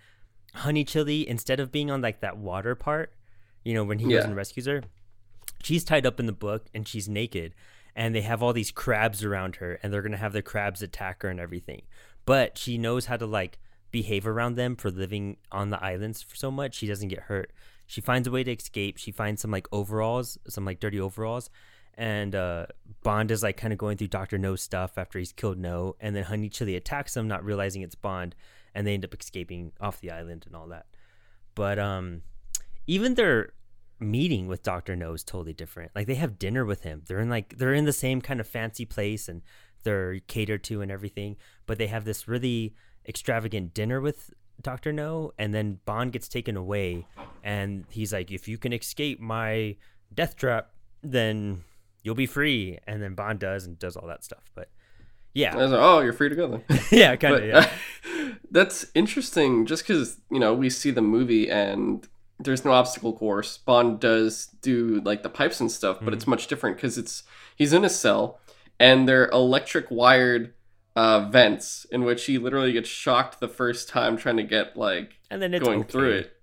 Honey 0.53 0.83
Chili, 0.83 1.27
instead 1.27 1.61
of 1.61 1.71
being 1.71 1.89
on 1.89 2.01
like 2.01 2.19
that 2.19 2.37
water 2.37 2.75
part, 2.75 3.13
you 3.63 3.73
know, 3.73 3.85
when 3.85 3.99
he 3.99 4.07
yeah. 4.07 4.17
goes 4.17 4.25
and 4.25 4.35
rescues 4.35 4.65
her 4.65 4.81
she's 5.63 5.83
tied 5.83 6.05
up 6.05 6.19
in 6.19 6.25
the 6.25 6.31
book 6.31 6.67
and 6.73 6.87
she's 6.87 7.09
naked 7.09 7.53
and 7.95 8.15
they 8.15 8.21
have 8.21 8.41
all 8.41 8.53
these 8.53 8.71
crabs 8.71 9.23
around 9.23 9.57
her 9.57 9.79
and 9.81 9.91
they're 9.91 10.01
going 10.01 10.11
to 10.11 10.17
have 10.17 10.33
the 10.33 10.41
crabs 10.41 10.81
attack 10.81 11.23
her 11.23 11.29
and 11.29 11.39
everything. 11.39 11.81
But 12.25 12.57
she 12.57 12.77
knows 12.77 13.05
how 13.05 13.17
to 13.17 13.25
like 13.25 13.59
behave 13.91 14.25
around 14.25 14.55
them 14.55 14.75
for 14.75 14.89
living 14.89 15.37
on 15.51 15.69
the 15.69 15.83
islands 15.83 16.21
for 16.21 16.35
so 16.35 16.49
much 16.49 16.75
she 16.75 16.87
doesn't 16.87 17.09
get 17.09 17.21
hurt. 17.23 17.51
She 17.87 17.99
finds 17.99 18.27
a 18.27 18.31
way 18.31 18.43
to 18.43 18.53
escape. 18.53 18.97
She 18.97 19.11
finds 19.11 19.41
some 19.41 19.51
like 19.51 19.67
overalls 19.71 20.37
some 20.47 20.65
like 20.65 20.79
dirty 20.79 20.99
overalls 20.99 21.49
and 21.95 22.35
uh, 22.35 22.65
bond 23.03 23.31
is 23.31 23.43
like 23.43 23.57
kind 23.57 23.73
of 23.73 23.77
going 23.77 23.97
through 23.97 24.07
dr 24.07 24.37
no's 24.37 24.61
stuff 24.61 24.97
after 24.97 25.19
he's 25.19 25.33
killed 25.33 25.57
no 25.57 25.93
and 25.99 26.15
then 26.15 26.23
honey 26.23 26.47
chili 26.47 26.77
attacks 26.77 27.17
him 27.17 27.27
not 27.27 27.43
realizing 27.43 27.81
it's 27.81 27.95
bond 27.95 28.33
and 28.73 28.87
they 28.87 28.93
end 28.93 29.03
up 29.03 29.13
escaping 29.19 29.73
off 29.81 29.99
the 29.99 30.11
island 30.11 30.45
and 30.47 30.55
all 30.55 30.67
that. 30.67 30.85
But 31.55 31.79
um 31.79 32.21
even 32.87 33.15
their 33.15 33.53
meeting 34.01 34.47
with 34.47 34.63
Doctor 34.63 34.95
No 34.95 35.13
is 35.13 35.23
totally 35.23 35.53
different. 35.53 35.91
Like 35.95 36.07
they 36.07 36.15
have 36.15 36.39
dinner 36.39 36.65
with 36.65 36.83
him. 36.83 37.03
They're 37.05 37.19
in 37.19 37.29
like 37.29 37.57
they're 37.57 37.73
in 37.73 37.85
the 37.85 37.93
same 37.93 38.21
kind 38.21 38.39
of 38.39 38.47
fancy 38.47 38.85
place 38.85 39.29
and 39.29 39.41
they're 39.83 40.19
catered 40.21 40.63
to 40.65 40.81
and 40.81 40.91
everything. 40.91 41.37
But 41.65 41.77
they 41.77 41.87
have 41.87 42.05
this 42.05 42.27
really 42.27 42.75
extravagant 43.07 43.73
dinner 43.73 44.01
with 44.01 44.31
Doctor 44.61 44.91
No, 44.93 45.33
and 45.37 45.53
then 45.53 45.79
Bond 45.85 46.11
gets 46.11 46.27
taken 46.27 46.55
away, 46.55 47.05
and 47.43 47.85
he's 47.89 48.13
like, 48.13 48.31
"If 48.31 48.47
you 48.47 48.57
can 48.57 48.73
escape 48.73 49.19
my 49.19 49.77
death 50.13 50.35
trap, 50.35 50.71
then 51.01 51.63
you'll 52.03 52.15
be 52.15 52.25
free." 52.25 52.77
And 52.87 53.01
then 53.01 53.15
Bond 53.15 53.39
does 53.39 53.65
and 53.65 53.77
does 53.79 53.95
all 53.95 54.07
that 54.07 54.23
stuff. 54.23 54.51
But 54.55 54.69
yeah, 55.33 55.55
like, 55.55 55.71
oh, 55.73 56.01
you're 56.01 56.13
free 56.13 56.29
to 56.29 56.35
go 56.35 56.47
then. 56.47 56.81
yeah, 56.91 57.15
kind 57.15 57.35
of. 57.35 57.45
Yeah. 57.45 57.69
that's 58.51 58.85
interesting, 58.93 59.65
just 59.65 59.83
because 59.83 60.17
you 60.29 60.39
know 60.39 60.53
we 60.53 60.69
see 60.69 60.91
the 60.91 61.01
movie 61.01 61.49
and 61.49 62.07
there's 62.43 62.65
no 62.65 62.71
obstacle 62.71 63.13
course. 63.13 63.57
Bond 63.57 63.99
does 63.99 64.47
do 64.61 65.01
like 65.03 65.23
the 65.23 65.29
pipes 65.29 65.59
and 65.59 65.71
stuff, 65.71 65.97
but 65.99 66.05
mm-hmm. 66.05 66.13
it's 66.15 66.27
much 66.27 66.47
different 66.47 66.77
because 66.77 66.97
it's 66.97 67.23
he's 67.55 67.73
in 67.73 67.85
a 67.85 67.89
cell 67.89 68.39
and 68.79 69.07
they're 69.07 69.29
electric 69.29 69.91
wired 69.91 70.53
uh, 70.95 71.29
vents 71.29 71.85
in 71.91 72.03
which 72.03 72.25
he 72.25 72.37
literally 72.37 72.73
gets 72.73 72.89
shocked 72.89 73.39
the 73.39 73.47
first 73.47 73.87
time 73.87 74.17
trying 74.17 74.37
to 74.37 74.43
get 74.43 74.75
like 74.75 75.19
and 75.29 75.41
then 75.41 75.51
going 75.59 75.81
okay. 75.81 75.91
through 75.91 76.11
it. 76.11 76.37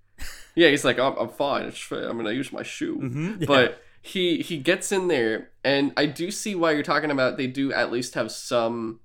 Yeah, 0.55 0.71
he's 0.71 0.85
like, 0.85 0.99
I'm, 0.99 1.17
I'm 1.17 1.29
fine. 1.29 1.73
I'm 1.93 2.17
gonna 2.17 2.33
use 2.33 2.53
my 2.53 2.63
shoe, 2.63 2.97
mm-hmm. 2.97 3.35
yeah. 3.41 3.47
but 3.47 3.83
he 4.03 4.39
he 4.39 4.59
gets 4.59 4.91
in 4.91 5.09
there, 5.09 5.51
and 5.63 5.93
I 5.97 6.07
do 6.07 6.31
see 6.31 6.55
why 6.55 6.73
you're 6.73 6.83
talking 6.83 7.11
about. 7.11 7.37
They 7.37 7.47
do 7.47 7.73
at 7.73 7.93
least 7.93 8.15
have 8.15 8.33
some 8.33 9.01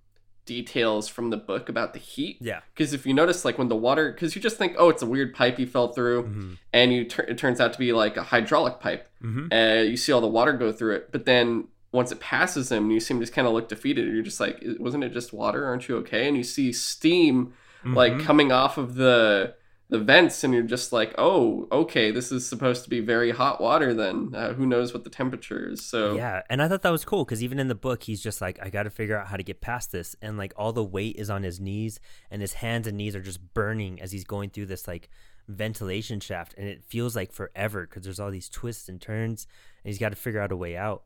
details 0.46 1.08
from 1.08 1.30
the 1.30 1.38
book 1.38 1.70
about 1.70 1.94
the 1.94 2.00
heat. 2.00 2.38
Yeah. 2.42 2.62
Because 2.74 2.94
if 2.94 3.06
you 3.06 3.14
notice, 3.14 3.46
like 3.46 3.58
when 3.58 3.68
the 3.68 3.76
water, 3.76 4.12
because 4.12 4.36
you 4.36 4.42
just 4.42 4.58
think, 4.58 4.76
oh, 4.78 4.90
it's 4.90 5.02
a 5.02 5.06
weird 5.06 5.34
pipe 5.34 5.58
he 5.58 5.66
fell 5.66 5.90
through, 5.90 6.24
mm-hmm. 6.24 6.54
and 6.72 6.94
you 6.94 7.08
it 7.28 7.38
turns 7.38 7.60
out 7.60 7.74
to 7.74 7.80
be 7.80 7.94
like 7.94 8.18
a 8.18 8.24
hydraulic 8.24 8.80
pipe, 8.80 9.10
mm-hmm. 9.24 9.48
and 9.52 9.90
you 9.90 9.98
see 9.98 10.12
all 10.12 10.22
the 10.22 10.28
water 10.28 10.54
go 10.54 10.72
through 10.72 10.96
it. 10.96 11.12
But 11.12 11.26
then 11.26 11.68
once 11.92 12.12
it 12.12 12.20
passes 12.20 12.72
him, 12.72 12.92
you 12.92 13.00
see 13.00 13.14
him 13.14 13.20
just 13.20 13.34
kind 13.34 13.48
of 13.48 13.54
look 13.54 13.70
defeated. 13.70 14.12
You're 14.12 14.24
just 14.24 14.40
like, 14.40 14.62
wasn't 14.80 15.04
it 15.04 15.14
just 15.14 15.32
water? 15.32 15.66
Aren't 15.66 15.88
you 15.88 15.98
okay? 15.98 16.28
And 16.28 16.36
you 16.36 16.44
see 16.44 16.74
steam 16.74 17.54
mm-hmm. 17.84 17.94
like 17.94 18.20
coming 18.20 18.52
off 18.52 18.78
of 18.78 18.96
the 18.96 19.56
the 19.94 20.00
vents 20.00 20.44
and 20.44 20.56
you're 20.56 20.64
just 20.64 20.92
like 20.92 21.14
oh 21.20 21.68
okay 21.72 22.10
this 22.10 22.32
is 22.32 22.48
supposed 22.48 22.84
to 22.84 22.90
be 22.90 23.00
very 23.00 23.30
hot 23.30 23.62
water 23.62 23.94
then. 23.94 24.32
Uh, 24.34 24.52
who 24.54 24.66
knows 24.66 24.92
what 24.92 25.04
the 25.04 25.10
temperature 25.10 25.70
is 25.70 25.86
so 25.86 26.16
yeah 26.16 26.42
and 26.50 26.64
i 26.64 26.68
thought 26.68 26.82
that 26.82 26.92
was 26.92 27.06
cool 27.06 27.24
because 27.24 27.44
even 27.44 27.60
in 27.60 27.68
the 27.68 27.76
book 27.76 28.02
he's 28.02 28.20
just 28.22 28.42
like 28.42 28.58
i 28.60 28.72
gotta 28.72 28.90
figure 28.90 29.16
out 29.16 29.28
how 29.28 29.38
to 29.38 29.44
get 29.44 29.62
past 29.62 29.92
this 29.92 30.16
and 30.20 30.36
like 30.36 30.52
all 30.58 30.74
the 30.74 30.84
weight 30.84 31.16
is 31.18 31.30
on 31.30 31.44
his 31.44 31.60
knees 31.60 32.00
and 32.32 32.42
his 32.42 32.54
hands 32.54 32.88
and 32.88 32.98
knees 32.98 33.16
are 33.16 33.22
just 33.22 33.54
burning 33.54 34.02
as 34.02 34.12
he's 34.12 34.24
going 34.24 34.50
through 34.50 34.66
this 34.66 34.88
like 34.88 35.10
ventilation 35.48 36.20
shaft 36.20 36.56
and 36.58 36.68
it 36.68 36.84
feels 36.84 37.16
like 37.16 37.32
forever 37.32 37.86
because 37.86 38.04
there's 38.04 38.20
all 38.20 38.32
these 38.32 38.50
twists 38.50 38.90
and 38.90 39.00
turns 39.00 39.46
and 39.84 39.92
he's 39.92 40.00
got 40.00 40.10
to 40.10 40.16
figure 40.16 40.42
out 40.42 40.52
a 40.52 40.58
way 40.58 40.76
out. 40.76 41.04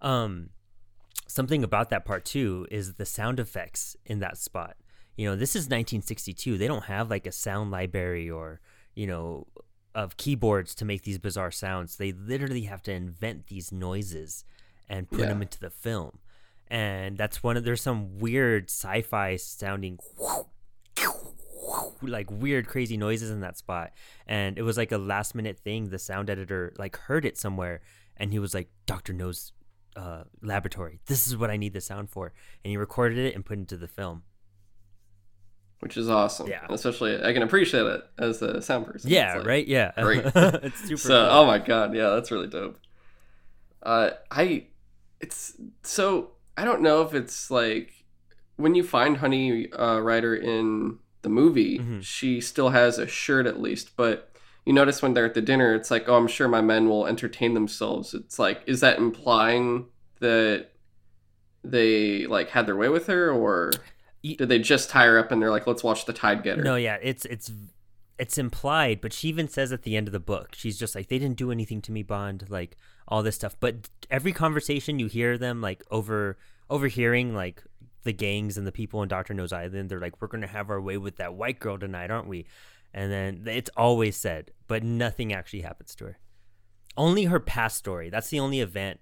Um 0.00 0.50
something 1.26 1.64
about 1.64 1.90
that 1.90 2.04
part 2.04 2.24
too 2.24 2.66
is 2.70 2.94
the 2.94 3.06
sound 3.06 3.40
effects 3.40 3.96
in 4.04 4.20
that 4.20 4.38
spot 4.38 4.76
you 5.16 5.28
know, 5.28 5.36
this 5.36 5.50
is 5.50 5.64
1962. 5.64 6.58
They 6.58 6.66
don't 6.66 6.84
have 6.84 7.10
like 7.10 7.26
a 7.26 7.32
sound 7.32 7.70
library 7.70 8.28
or, 8.30 8.60
you 8.94 9.06
know, 9.06 9.46
of 9.94 10.16
keyboards 10.16 10.74
to 10.76 10.84
make 10.84 11.02
these 11.02 11.18
bizarre 11.18 11.50
sounds. 11.52 11.96
They 11.96 12.12
literally 12.12 12.62
have 12.62 12.82
to 12.84 12.92
invent 12.92 13.46
these 13.46 13.70
noises 13.70 14.44
and 14.88 15.08
put 15.08 15.20
Yeah. 15.20 15.26
them 15.26 15.42
into 15.42 15.60
the 15.60 15.70
film. 15.70 16.18
And 16.68 17.16
that's 17.16 17.42
one 17.42 17.56
of 17.56 17.64
there's 17.64 17.82
some 17.82 18.18
weird 18.18 18.64
sci-fi 18.70 19.36
sounding 19.36 19.98
like 22.02 22.30
weird 22.30 22.66
crazy 22.66 22.96
noises 22.96 23.30
in 23.30 23.40
that 23.40 23.56
spot. 23.56 23.92
And 24.26 24.58
it 24.58 24.62
was 24.62 24.76
like 24.76 24.92
a 24.92 24.98
last 24.98 25.34
minute 25.34 25.58
thing. 25.58 25.90
The 25.90 25.98
sound 25.98 26.28
editor 26.30 26.72
like 26.78 26.96
heard 26.96 27.24
it 27.24 27.38
somewhere 27.38 27.80
and 28.16 28.32
he 28.32 28.38
was 28.38 28.54
like, 28.54 28.68
Dr. 28.86 29.12
No's 29.12 29.52
uh, 29.96 30.24
laboratory. 30.42 31.00
This 31.06 31.26
is 31.26 31.36
what 31.36 31.50
I 31.50 31.56
need 31.56 31.72
the 31.72 31.80
sound 31.80 32.10
for. 32.10 32.32
And 32.64 32.70
he 32.70 32.76
recorded 32.76 33.18
it 33.18 33.34
and 33.34 33.44
put 33.44 33.58
it 33.58 33.60
into 33.60 33.76
the 33.76 33.88
film. 33.88 34.24
Which 35.84 35.96
is 35.96 36.08
awesome. 36.08 36.48
Yeah. 36.48 36.66
especially 36.70 37.22
I 37.22 37.32
can 37.34 37.42
appreciate 37.42 37.84
it 37.86 38.02
as 38.18 38.42
a 38.42 38.60
sound 38.60 38.86
person. 38.86 39.10
Yeah, 39.10 39.34
like- 39.36 39.46
right? 39.46 39.68
Yeah. 39.68 39.92
great. 40.02 40.24
it's 40.24 40.80
super 40.80 40.96
So, 40.96 41.08
cool. 41.28 41.38
oh 41.38 41.46
my 41.46 41.58
god, 41.58 41.94
yeah, 41.94 42.08
that's 42.10 42.30
really 42.32 42.48
dope. 42.48 42.78
Uh, 43.82 44.10
I, 44.30 44.66
it's 45.20 45.54
so 45.82 46.30
I 46.56 46.64
don't 46.64 46.80
know 46.80 47.02
if 47.02 47.12
it's 47.14 47.50
like 47.50 47.92
when 48.56 48.74
you 48.74 48.82
find 48.82 49.18
Honey 49.18 49.70
uh, 49.72 49.98
Rider 50.00 50.34
in 50.34 50.98
the 51.22 51.28
movie, 51.28 51.78
Mhm. 51.78 52.02
she 52.02 52.40
still 52.40 52.70
has 52.70 52.98
a 52.98 53.06
shirt 53.06 53.46
at 53.46 53.60
least, 53.60 53.96
but. 53.96 54.30
You 54.66 54.72
notice 54.72 55.02
when 55.02 55.12
they're 55.12 55.26
at 55.26 55.34
the 55.34 55.42
dinner, 55.42 55.74
it's 55.74 55.90
like, 55.90 56.08
oh, 56.08 56.14
I'm 56.16 56.26
sure 56.26 56.48
my 56.48 56.62
men 56.62 56.88
will 56.88 57.06
entertain 57.06 57.52
themselves. 57.52 58.14
It's 58.14 58.38
like, 58.38 58.62
is 58.66 58.80
that 58.80 58.96
implying 58.96 59.88
that 60.20 60.68
they 61.62 62.26
like 62.26 62.48
had 62.48 62.66
their 62.66 62.74
way 62.76 62.88
with 62.88 63.06
her, 63.08 63.30
or 63.30 63.72
did 64.32 64.48
they 64.48 64.58
just 64.58 64.88
tie 64.88 65.04
her 65.04 65.18
up 65.18 65.30
and 65.30 65.40
they're 65.40 65.50
like, 65.50 65.66
let's 65.66 65.84
watch 65.84 66.06
the 66.06 66.12
Tide 66.12 66.42
get 66.42 66.56
her? 66.56 66.64
No, 66.64 66.76
yeah, 66.76 66.96
it's 67.02 67.26
it's 67.26 67.52
it's 68.18 68.38
implied, 68.38 69.00
but 69.00 69.12
she 69.12 69.28
even 69.28 69.48
says 69.48 69.72
at 69.72 69.82
the 69.82 69.96
end 69.96 70.08
of 70.08 70.12
the 70.12 70.20
book, 70.20 70.54
she's 70.54 70.78
just 70.78 70.94
like, 70.94 71.08
they 71.08 71.18
didn't 71.18 71.36
do 71.36 71.50
anything 71.50 71.82
to 71.82 71.92
me, 71.92 72.02
Bond, 72.02 72.46
like 72.48 72.76
all 73.06 73.22
this 73.22 73.34
stuff. 73.34 73.56
But 73.60 73.90
every 74.10 74.32
conversation 74.32 74.98
you 74.98 75.08
hear 75.08 75.36
them 75.36 75.60
like 75.60 75.82
over 75.90 76.38
overhearing 76.70 77.34
like 77.34 77.62
the 78.04 78.12
gangs 78.12 78.56
and 78.56 78.66
the 78.66 78.72
people 78.72 79.02
in 79.02 79.08
Doctor 79.08 79.34
No's 79.34 79.52
Island, 79.52 79.90
they're 79.90 80.00
like, 80.00 80.20
we're 80.20 80.28
gonna 80.28 80.46
have 80.46 80.70
our 80.70 80.80
way 80.80 80.96
with 80.96 81.16
that 81.16 81.34
white 81.34 81.58
girl 81.58 81.78
tonight, 81.78 82.10
aren't 82.10 82.28
we? 82.28 82.46
And 82.94 83.10
then 83.12 83.44
it's 83.46 83.70
always 83.76 84.16
said, 84.16 84.52
but 84.68 84.82
nothing 84.82 85.32
actually 85.32 85.62
happens 85.62 85.94
to 85.96 86.04
her. 86.04 86.18
Only 86.96 87.24
her 87.24 87.40
past 87.40 87.76
story. 87.76 88.08
That's 88.08 88.28
the 88.28 88.38
only 88.38 88.60
event 88.60 89.00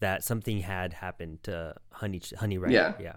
that 0.00 0.22
something 0.22 0.60
had 0.60 0.92
happened 0.92 1.42
to 1.44 1.74
Honey 1.92 2.20
Honey 2.38 2.58
Rider. 2.58 2.74
Yeah. 2.74 2.92
yeah. 3.00 3.16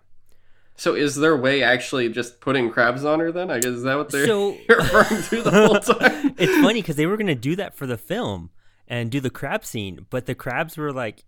So 0.75 0.95
is 0.95 1.15
their 1.15 1.37
way 1.37 1.61
actually 1.63 2.09
just 2.09 2.41
putting 2.41 2.71
crabs 2.71 3.05
on 3.05 3.19
her 3.19 3.31
then? 3.31 3.51
I 3.51 3.55
guess 3.55 3.65
is 3.71 3.83
that 3.83 3.95
what 3.95 4.09
they're 4.09 4.25
So- 4.25 4.57
referring 4.69 5.21
to 5.23 5.41
the 5.41 5.51
whole 5.51 5.79
time? 5.79 6.33
it's 6.37 6.57
funny 6.61 6.81
because 6.81 6.95
they 6.95 7.05
were 7.05 7.17
gonna 7.17 7.35
do 7.35 7.55
that 7.55 7.75
for 7.75 7.85
the 7.85 7.97
film 7.97 8.49
and 8.87 9.09
do 9.11 9.19
the 9.19 9.29
crab 9.29 9.63
scene, 9.65 10.05
but 10.09 10.25
the 10.25 10.35
crabs 10.35 10.77
were 10.77 10.91
like 10.91 11.23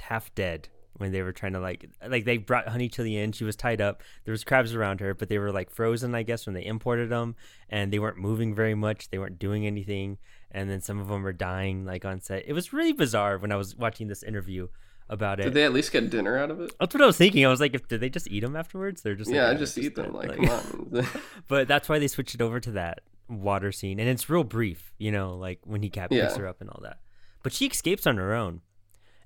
half 0.00 0.34
dead 0.34 0.68
when 0.98 1.12
they 1.12 1.20
were 1.20 1.32
trying 1.32 1.52
to 1.52 1.60
like 1.60 1.88
like 2.08 2.24
they 2.24 2.38
brought 2.38 2.68
Honey 2.68 2.88
to 2.88 3.02
the 3.02 3.18
end. 3.18 3.36
She 3.36 3.44
was 3.44 3.54
tied 3.54 3.80
up. 3.82 4.02
There 4.24 4.32
was 4.32 4.44
crabs 4.44 4.74
around 4.74 5.00
her, 5.00 5.12
but 5.14 5.28
they 5.28 5.38
were 5.38 5.52
like 5.52 5.70
frozen, 5.70 6.14
I 6.14 6.22
guess, 6.22 6.46
when 6.46 6.54
they 6.54 6.64
imported 6.64 7.10
them, 7.10 7.36
and 7.68 7.92
they 7.92 7.98
weren't 7.98 8.16
moving 8.18 8.54
very 8.54 8.74
much. 8.74 9.10
They 9.10 9.18
weren't 9.18 9.38
doing 9.38 9.66
anything, 9.66 10.16
and 10.50 10.70
then 10.70 10.80
some 10.80 10.98
of 10.98 11.08
them 11.08 11.22
were 11.22 11.34
dying 11.34 11.84
like 11.84 12.06
on 12.06 12.20
set. 12.22 12.44
It 12.46 12.54
was 12.54 12.72
really 12.72 12.92
bizarre 12.94 13.36
when 13.38 13.52
I 13.52 13.56
was 13.56 13.76
watching 13.76 14.08
this 14.08 14.22
interview 14.22 14.68
about 15.08 15.40
it. 15.40 15.44
Did 15.44 15.54
they 15.54 15.64
at 15.64 15.72
least 15.72 15.92
get 15.92 16.10
dinner 16.10 16.36
out 16.36 16.50
of 16.50 16.60
it? 16.60 16.72
That's 16.80 16.94
what 16.94 17.02
I 17.02 17.06
was 17.06 17.16
thinking. 17.16 17.44
I 17.46 17.48
was 17.48 17.60
like, 17.60 17.74
if 17.74 17.86
did 17.88 18.00
they 18.00 18.08
just 18.10 18.28
eat 18.28 18.40
them 18.40 18.56
afterwards? 18.56 19.02
They're 19.02 19.14
just 19.14 19.30
like, 19.30 19.36
yeah, 19.36 19.46
I 19.48 19.52
"Yeah, 19.52 19.58
just 19.58 19.78
eat 19.78 19.94
them. 19.94 20.12
Like, 20.12 20.36
Like- 20.38 20.48
come 20.48 21.06
but 21.48 21.68
that's 21.68 21.88
why 21.88 21.98
they 21.98 22.08
switched 22.08 22.34
it 22.34 22.40
over 22.42 22.58
to 22.60 22.72
that 22.72 23.00
water 23.28 23.72
scene 23.72 23.98
and 23.98 24.08
it's 24.08 24.30
real 24.30 24.44
brief 24.44 24.92
you 24.98 25.10
know 25.10 25.34
like 25.36 25.58
when 25.64 25.82
he 25.82 25.90
cat 25.90 26.10
picks 26.10 26.34
Yeah. 26.34 26.38
her 26.38 26.46
up 26.46 26.60
and 26.60 26.70
all 26.70 26.78
that 26.84 27.00
but 27.42 27.52
she 27.52 27.66
escapes 27.66 28.06
on 28.06 28.18
her 28.18 28.32
own 28.32 28.60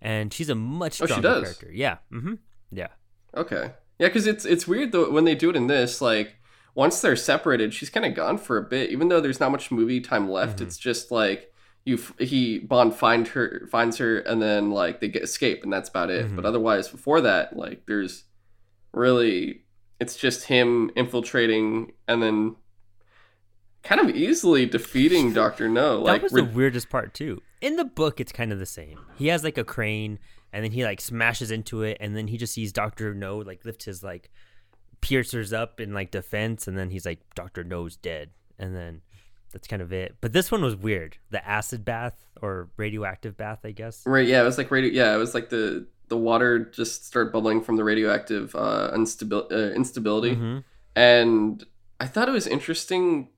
and 0.00 0.32
she's 0.32 0.48
a 0.48 0.54
much 0.54 1.02
Oh, 1.02 1.04
stronger 1.04 1.28
does? 1.28 1.42
character 1.42 1.70
yeah 1.70 1.98
mm-hmm 2.10 2.34
yeah 2.70 2.86
okay. 3.36 3.72
Yeah, 3.98 4.06
because 4.08 4.26
it's 4.26 4.46
it's 4.46 4.66
weird 4.66 4.92
though 4.92 5.10
when 5.10 5.24
they 5.24 5.34
do 5.34 5.50
it 5.50 5.56
in 5.56 5.66
this. 5.66 6.00
Like 6.00 6.36
once 6.74 7.02
they're 7.02 7.14
separated, 7.16 7.74
she's 7.74 7.90
kind 7.90 8.06
of 8.06 8.14
gone 8.14 8.38
for 8.38 8.56
a 8.56 8.62
bit. 8.62 8.88
Even 8.90 9.08
though 9.08 9.20
there's 9.20 9.38
not 9.40 9.52
much 9.52 9.70
movie 9.70 10.00
time 10.00 10.30
left, 10.30 10.60
Mhm. 10.60 10.62
it's 10.62 10.78
just 10.78 11.10
like 11.10 11.52
you 11.84 11.96
f- 11.96 12.14
he 12.18 12.58
Bond 12.58 12.94
find 12.94 13.26
her 13.28 13.66
finds 13.70 13.96
her 13.98 14.18
and 14.20 14.40
then 14.40 14.70
like 14.70 15.00
they 15.00 15.08
get 15.08 15.22
escape 15.22 15.62
and 15.64 15.72
that's 15.72 15.88
about 15.88 16.10
it. 16.10 16.26
Mhm. 16.26 16.36
But 16.36 16.44
otherwise, 16.44 16.88
before 16.88 17.20
that, 17.22 17.56
like 17.56 17.86
there's 17.86 18.24
really 18.92 19.62
it's 19.98 20.16
just 20.16 20.44
him 20.44 20.90
infiltrating 20.96 21.92
and 22.08 22.22
then 22.22 22.56
kind 23.82 24.00
of 24.00 24.14
easily 24.14 24.66
defeating 24.66 25.32
Doctor 25.34 25.68
No. 25.68 26.00
Like 26.00 26.16
that 26.20 26.22
was 26.24 26.32
re- 26.32 26.42
the 26.42 26.48
weirdest 26.50 26.90
part 26.90 27.14
too 27.14 27.40
in 27.60 27.76
the 27.76 27.84
book 27.84 28.20
it's 28.20 28.32
kind 28.32 28.52
of 28.52 28.58
the 28.58 28.64
same 28.66 28.98
he 29.16 29.26
has 29.28 29.44
like 29.44 29.58
a 29.58 29.64
crane 29.64 30.18
and 30.50 30.64
then 30.64 30.72
he 30.72 30.82
like 30.82 30.98
smashes 31.00 31.50
into 31.50 31.82
it 31.82 31.96
and 32.00 32.16
then 32.16 32.26
he 32.26 32.38
just 32.38 32.54
sees 32.54 32.72
dr 32.72 33.14
no 33.16 33.36
like 33.36 33.62
lift 33.66 33.82
his 33.82 34.02
like 34.02 34.30
pincers 35.02 35.52
up 35.52 35.78
in 35.78 35.92
like 35.92 36.10
defense 36.10 36.66
and 36.66 36.78
then 36.78 36.88
he's 36.88 37.04
like 37.04 37.20
dr 37.34 37.62
no's 37.64 37.96
dead 37.96 38.30
and 38.58 38.74
then 38.74 39.02
that's 39.52 39.66
kind 39.68 39.82
of 39.82 39.92
it 39.92 40.16
but 40.20 40.32
this 40.32 40.50
one 40.50 40.62
was 40.62 40.74
weird 40.76 41.16
the 41.30 41.46
acid 41.46 41.84
bath 41.84 42.26
or 42.42 42.68
radioactive 42.76 43.36
bath 43.36 43.60
i 43.64 43.70
guess 43.70 44.02
Right, 44.06 44.26
yeah, 44.26 44.40
it 44.40 44.44
was 44.44 44.58
like 44.58 44.70
radio. 44.70 44.90
Yeah, 44.90 45.14
it 45.14 45.18
was 45.18 45.34
like 45.34 45.50
the 45.50 45.86
the 46.08 46.16
water 46.16 46.58
just 46.58 47.06
started 47.06 47.32
bubbling 47.32 47.60
from 47.62 47.76
the 47.76 47.84
radioactive 47.84 48.54
uh, 48.56 48.90
instabil- 48.94 49.50
uh, 49.52 49.72
instability, 49.74 50.34
Mhm. 50.36 50.64
and 50.96 51.64
I 52.00 52.06
thought 52.06 52.28
it 52.28 52.32
was 52.32 52.46
interesting 52.48 53.28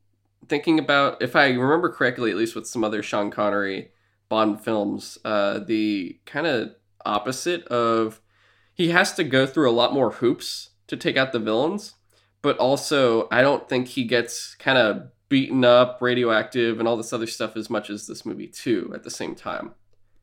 thinking 0.48 0.78
about 0.78 1.20
if 1.22 1.36
I 1.36 1.48
remember 1.50 1.90
correctly, 1.90 2.30
at 2.30 2.36
least 2.36 2.54
with 2.54 2.66
some 2.66 2.82
other 2.82 3.02
Sean 3.02 3.30
Connery 3.30 3.90
Bond 4.30 4.60
films, 4.64 5.18
uh, 5.24 5.58
the 5.58 6.18
kind 6.24 6.46
of 6.46 6.70
opposite 7.04 7.64
of 7.66 8.20
he 8.74 8.88
has 8.88 9.12
to 9.14 9.24
go 9.24 9.44
through 9.46 9.68
a 9.70 9.72
lot 9.72 9.92
more 9.92 10.10
hoops 10.12 10.70
to 10.86 10.96
take 10.96 11.16
out 11.18 11.32
the 11.32 11.38
villains, 11.38 11.94
but 12.40 12.56
also 12.58 13.28
I 13.30 13.42
don't 13.42 13.68
think 13.68 13.88
he 13.88 14.04
gets 14.04 14.54
kind 14.54 14.78
of 14.78 15.10
beaten 15.32 15.64
up, 15.64 15.96
radioactive, 16.02 16.78
and 16.78 16.86
all 16.86 16.98
this 16.98 17.10
other 17.10 17.26
stuff 17.26 17.56
as 17.56 17.70
much 17.70 17.88
as 17.88 18.06
this 18.06 18.26
movie 18.26 18.46
too. 18.46 18.92
At 18.94 19.02
the 19.02 19.10
same 19.10 19.34
time. 19.34 19.72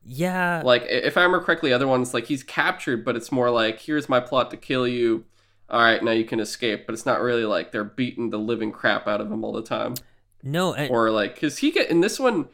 Yeah. 0.06 0.62
Like 0.63 0.84
if 0.88 1.17
i 1.17 1.24
remember 1.24 1.43
correctly 1.43 1.74
other 1.74 1.88
ones 1.88 2.13
like 2.13 2.28
he's 2.28 2.43
captured 2.43 3.04
but 3.04 3.15
it's 3.15 3.32
more 3.32 3.50
like 3.50 3.80
here's 3.80 4.08
my 4.08 4.19
plot 4.19 4.52
to 4.52 4.58
kill 4.58 4.88
you. 4.88 5.26
All 5.67 5.82
right 5.82 6.04
now 6.04 6.12
you 6.12 6.26
can 6.26 6.39
escape. 6.39 6.86
But 6.86 6.93
it's 6.93 7.08
not 7.08 7.22
really 7.22 7.43
like 7.43 7.72
they're 7.72 7.84
beating 7.84 8.30
the 8.30 8.38
living 8.38 8.72
crap 8.72 9.08
out 9.08 9.19
of 9.19 9.32
him 9.32 9.43
all 9.43 9.52
the 9.52 9.63
time. 9.63 9.95
No 10.43 10.76
and, 10.76 10.91
or 10.91 11.10
like 11.10 11.34
because 11.34 11.58
he 11.58 11.72
get 11.72 11.89
in 11.89 12.02
this 12.02 12.19
one 12.19 12.48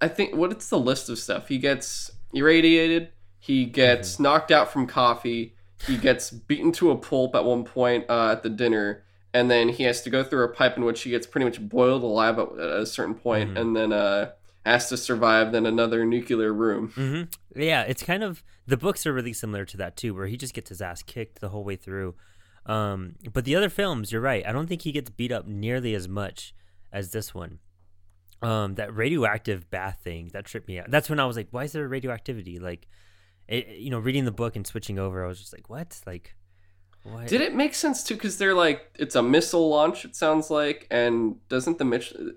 i 0.00 0.08
think 0.08 0.34
what 0.34 0.50
it's 0.50 0.70
the 0.70 0.78
list 0.78 1.10
of 1.10 1.18
stuff? 1.18 1.48
He 1.48 1.58
gets 1.58 2.10
irradiated. 2.32 3.10
He 3.38 3.66
gets 3.66 4.18
knocked 4.18 4.50
out 4.50 4.72
from 4.72 4.86
coffee. 4.86 5.54
He 5.86 5.98
gets 5.98 6.30
beaten 6.30 6.72
to 6.72 6.92
a 6.92 6.96
pulp 6.96 7.34
at 7.34 7.44
one 7.44 7.64
point 7.64 8.06
uh, 8.08 8.32
at 8.32 8.42
the 8.42 8.48
dinner 8.48 9.04
and 9.38 9.50
then 9.50 9.68
he 9.68 9.82
has 9.84 10.02
to 10.02 10.10
go 10.10 10.22
through 10.24 10.44
a 10.44 10.48
pipe 10.60 10.76
in 10.76 10.84
which 10.84 11.00
he 11.02 11.10
gets 11.10 11.26
pretty 11.26 11.44
much 11.44 11.58
boiled 11.76 12.02
alive 12.02 12.38
at, 12.38 12.48
a 12.82 12.86
certain 12.86 13.14
point, 13.14 13.50
Mhm. 13.54 13.60
and 13.60 13.76
then 13.76 13.92
uh, 13.92 14.30
has 14.64 14.88
to 14.90 14.96
survive 14.96 15.52
then 15.52 15.64
another 15.66 16.04
nuclear 16.04 16.52
room 16.52 16.88
hmm 16.94 17.22
Yeah, 17.56 17.82
it's 17.82 18.02
kind 18.02 18.22
of 18.22 18.42
the 18.66 18.76
books 18.76 19.06
are 19.06 19.14
really 19.14 19.32
similar 19.32 19.64
to 19.66 19.76
that 19.78 19.96
too, 19.96 20.14
where 20.14 20.26
he 20.26 20.36
just 20.36 20.54
gets 20.54 20.68
his 20.68 20.82
ass 20.82 21.02
kicked 21.02 21.40
the 21.40 21.48
whole 21.50 21.64
way 21.64 21.76
through. 21.76 22.14
Um, 22.66 23.14
but 23.32 23.44
the 23.46 23.56
other 23.56 23.70
films, 23.70 24.12
you're 24.12 24.20
right. 24.32 24.44
I 24.46 24.52
don't 24.52 24.66
think 24.66 24.82
he 24.82 24.92
gets 24.92 25.08
beat 25.08 25.32
up 25.32 25.46
nearly 25.46 25.94
as 25.94 26.06
much 26.06 26.54
as 26.92 27.12
this 27.12 27.32
one. 27.34 27.60
Um, 28.42 28.74
that 28.74 28.94
radioactive 28.94 29.68
bath 29.70 30.00
thing 30.04 30.30
that 30.34 30.44
tripped 30.44 30.68
me 30.68 30.78
out. 30.78 30.90
That's 30.90 31.08
when 31.10 31.18
I 31.18 31.24
was 31.24 31.36
like, 31.36 31.48
why 31.50 31.64
is 31.64 31.72
there 31.72 31.88
radioactivity? 31.88 32.58
Like, 32.58 32.86
it, 33.48 33.68
you 33.68 33.90
know, 33.90 33.98
reading 33.98 34.26
the 34.26 34.30
book 34.42 34.54
and 34.54 34.66
switching 34.66 34.98
over, 34.98 35.24
I 35.24 35.28
was 35.28 35.40
just 35.40 35.52
like, 35.54 35.68
what? 35.70 35.98
Like, 36.06 36.34
why? 37.12 37.26
Did 37.26 37.40
it 37.40 37.54
make 37.54 37.74
sense 37.74 38.02
too? 38.04 38.14
Because 38.14 38.38
they're 38.38 38.54
like, 38.54 38.90
it's 38.98 39.14
a 39.14 39.22
missile 39.22 39.68
launch. 39.68 40.04
It 40.04 40.14
sounds 40.16 40.50
like, 40.50 40.86
and 40.90 41.36
doesn't 41.48 41.78
the 41.78 41.84
mission? 41.84 42.36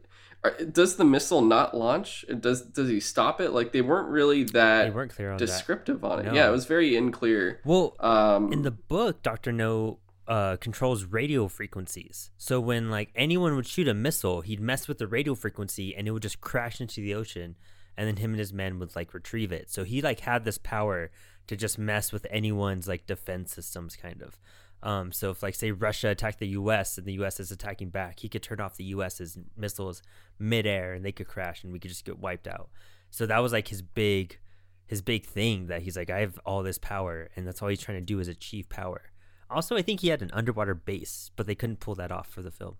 Does 0.72 0.96
the 0.96 1.06
missile 1.06 1.42
not 1.42 1.78
launch? 1.78 2.26
Does 2.40 2.64
does 2.64 2.90
he 2.90 3.00
stop 3.00 3.40
it? 3.40 3.52
Like 3.52 3.72
they 3.74 3.82
weren't 3.82 4.10
really 4.10 4.44
that 4.44 4.54
They 4.54 4.90
that 4.90 4.96
weren't 4.96 5.12
clear 5.16 5.32
on 5.32 5.38
that. 5.38 5.46
descriptive 5.46 6.04
on 6.04 6.20
it. 6.20 6.26
No. 6.26 6.34
Yeah, 6.34 6.48
it 6.48 6.52
was 6.52 6.66
very 6.66 6.96
unclear. 6.96 7.60
Well, 7.64 7.96
Um, 8.00 8.52
in 8.52 8.64
the 8.64 8.72
book, 8.72 9.22
Doctor 9.22 9.52
No 9.52 10.00
uh, 10.28 10.56
controls 10.58 11.04
radio 11.06 11.48
frequencies. 11.48 12.32
So 12.38 12.60
when 12.60 12.90
like 12.90 13.12
anyone 13.16 13.56
would 13.56 13.68
shoot 13.68 13.88
a 13.88 13.94
missile, 13.94 14.42
he'd 14.42 14.60
mess 14.60 14.88
with 14.88 14.98
the 14.98 15.06
radio 15.08 15.36
frequency, 15.36 15.96
and 15.96 16.08
it 16.08 16.12
would 16.12 16.24
just 16.24 16.42
crash 16.42 16.82
into 16.82 17.02
the 17.02 17.14
ocean. 17.14 17.56
And 17.98 18.08
then 18.08 18.18
him 18.18 18.32
and 18.32 18.40
his 18.40 18.54
men 18.54 18.80
would 18.80 18.96
like 18.96 19.14
retrieve 19.14 19.52
it. 19.52 19.70
So 19.70 19.84
he 19.84 20.02
like 20.02 20.22
had 20.22 20.46
this 20.46 20.58
power 20.58 21.12
to 21.48 21.56
just 21.56 21.78
mess 21.78 22.12
with 22.12 22.26
anyone's 22.30 22.88
like 22.88 23.06
defense 23.06 23.54
systems, 23.54 23.96
kind 23.96 24.22
of. 24.22 24.38
Um, 24.84 25.12
so 25.12 25.30
if 25.30 25.44
like 25.44 25.56
say 25.56 25.72
Russia 25.72 26.10
attacked 26.10 26.40
the 26.40 26.48
U.S. 26.50 26.98
and 26.98 27.06
the 27.06 27.14
U.S. 27.14 27.40
is 27.40 27.52
attacking 27.52 27.90
back, 27.90 28.20
he 28.20 28.30
could 28.30 28.42
turn 28.42 28.60
off 28.60 28.78
the 28.78 28.86
U.S.'s 28.86 29.38
missiles 29.56 30.02
midair, 30.40 30.94
and 30.94 31.06
they 31.06 31.12
could 31.12 31.28
crash, 31.28 31.64
and 31.64 31.72
we 31.72 31.80
could 31.80 31.92
just 31.92 32.06
get 32.06 32.20
wiped 32.20 32.48
out. 32.48 32.70
So 33.12 33.26
that 33.26 33.40
was 33.40 33.52
like 33.52 33.68
his 33.68 33.82
big, 33.82 34.40
his 34.88 35.02
big 35.02 35.26
thing 35.26 35.68
that 35.68 35.84
he's 35.84 35.98
like, 35.98 36.10
I 36.10 36.20
have 36.20 36.40
all 36.46 36.64
this 36.64 36.78
power, 36.80 37.30
and 37.36 37.46
that's 37.46 37.62
all 37.62 37.70
he's 37.70 37.82
trying 37.82 38.00
to 38.00 38.06
do 38.06 38.20
is 38.20 38.28
achieve 38.28 38.70
power. 38.70 39.12
Also, 39.50 39.76
I 39.76 39.82
think 39.82 40.00
he 40.00 40.08
had 40.08 40.22
an 40.22 40.32
underwater 40.34 40.74
base, 40.74 41.30
but 41.36 41.46
they 41.46 41.56
couldn't 41.56 41.82
pull 41.82 41.96
that 41.96 42.12
off 42.12 42.28
for 42.28 42.42
the 42.42 42.52
film. 42.52 42.78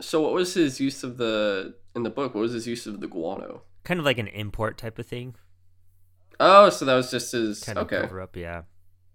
So 0.00 0.20
what 0.20 0.32
was 0.32 0.54
his 0.54 0.80
use 0.80 1.04
of 1.04 1.16
the 1.16 1.76
in 1.94 2.02
the 2.02 2.10
book? 2.10 2.34
What 2.34 2.40
was 2.40 2.52
his 2.52 2.66
use 2.66 2.86
of 2.86 3.00
the 3.00 3.06
guano? 3.06 3.62
Kind 3.84 3.98
of 4.00 4.06
like 4.06 4.18
an 4.18 4.28
import 4.28 4.78
type 4.78 4.98
of 4.98 5.06
thing. 5.06 5.34
Oh, 6.40 6.70
so 6.70 6.84
that 6.84 6.94
was 6.94 7.10
just 7.10 7.32
his 7.32 7.62
Kind 7.62 7.78
of 7.78 7.86
okay. 7.86 8.00
cover 8.00 8.20
up, 8.20 8.36
yeah. 8.36 8.62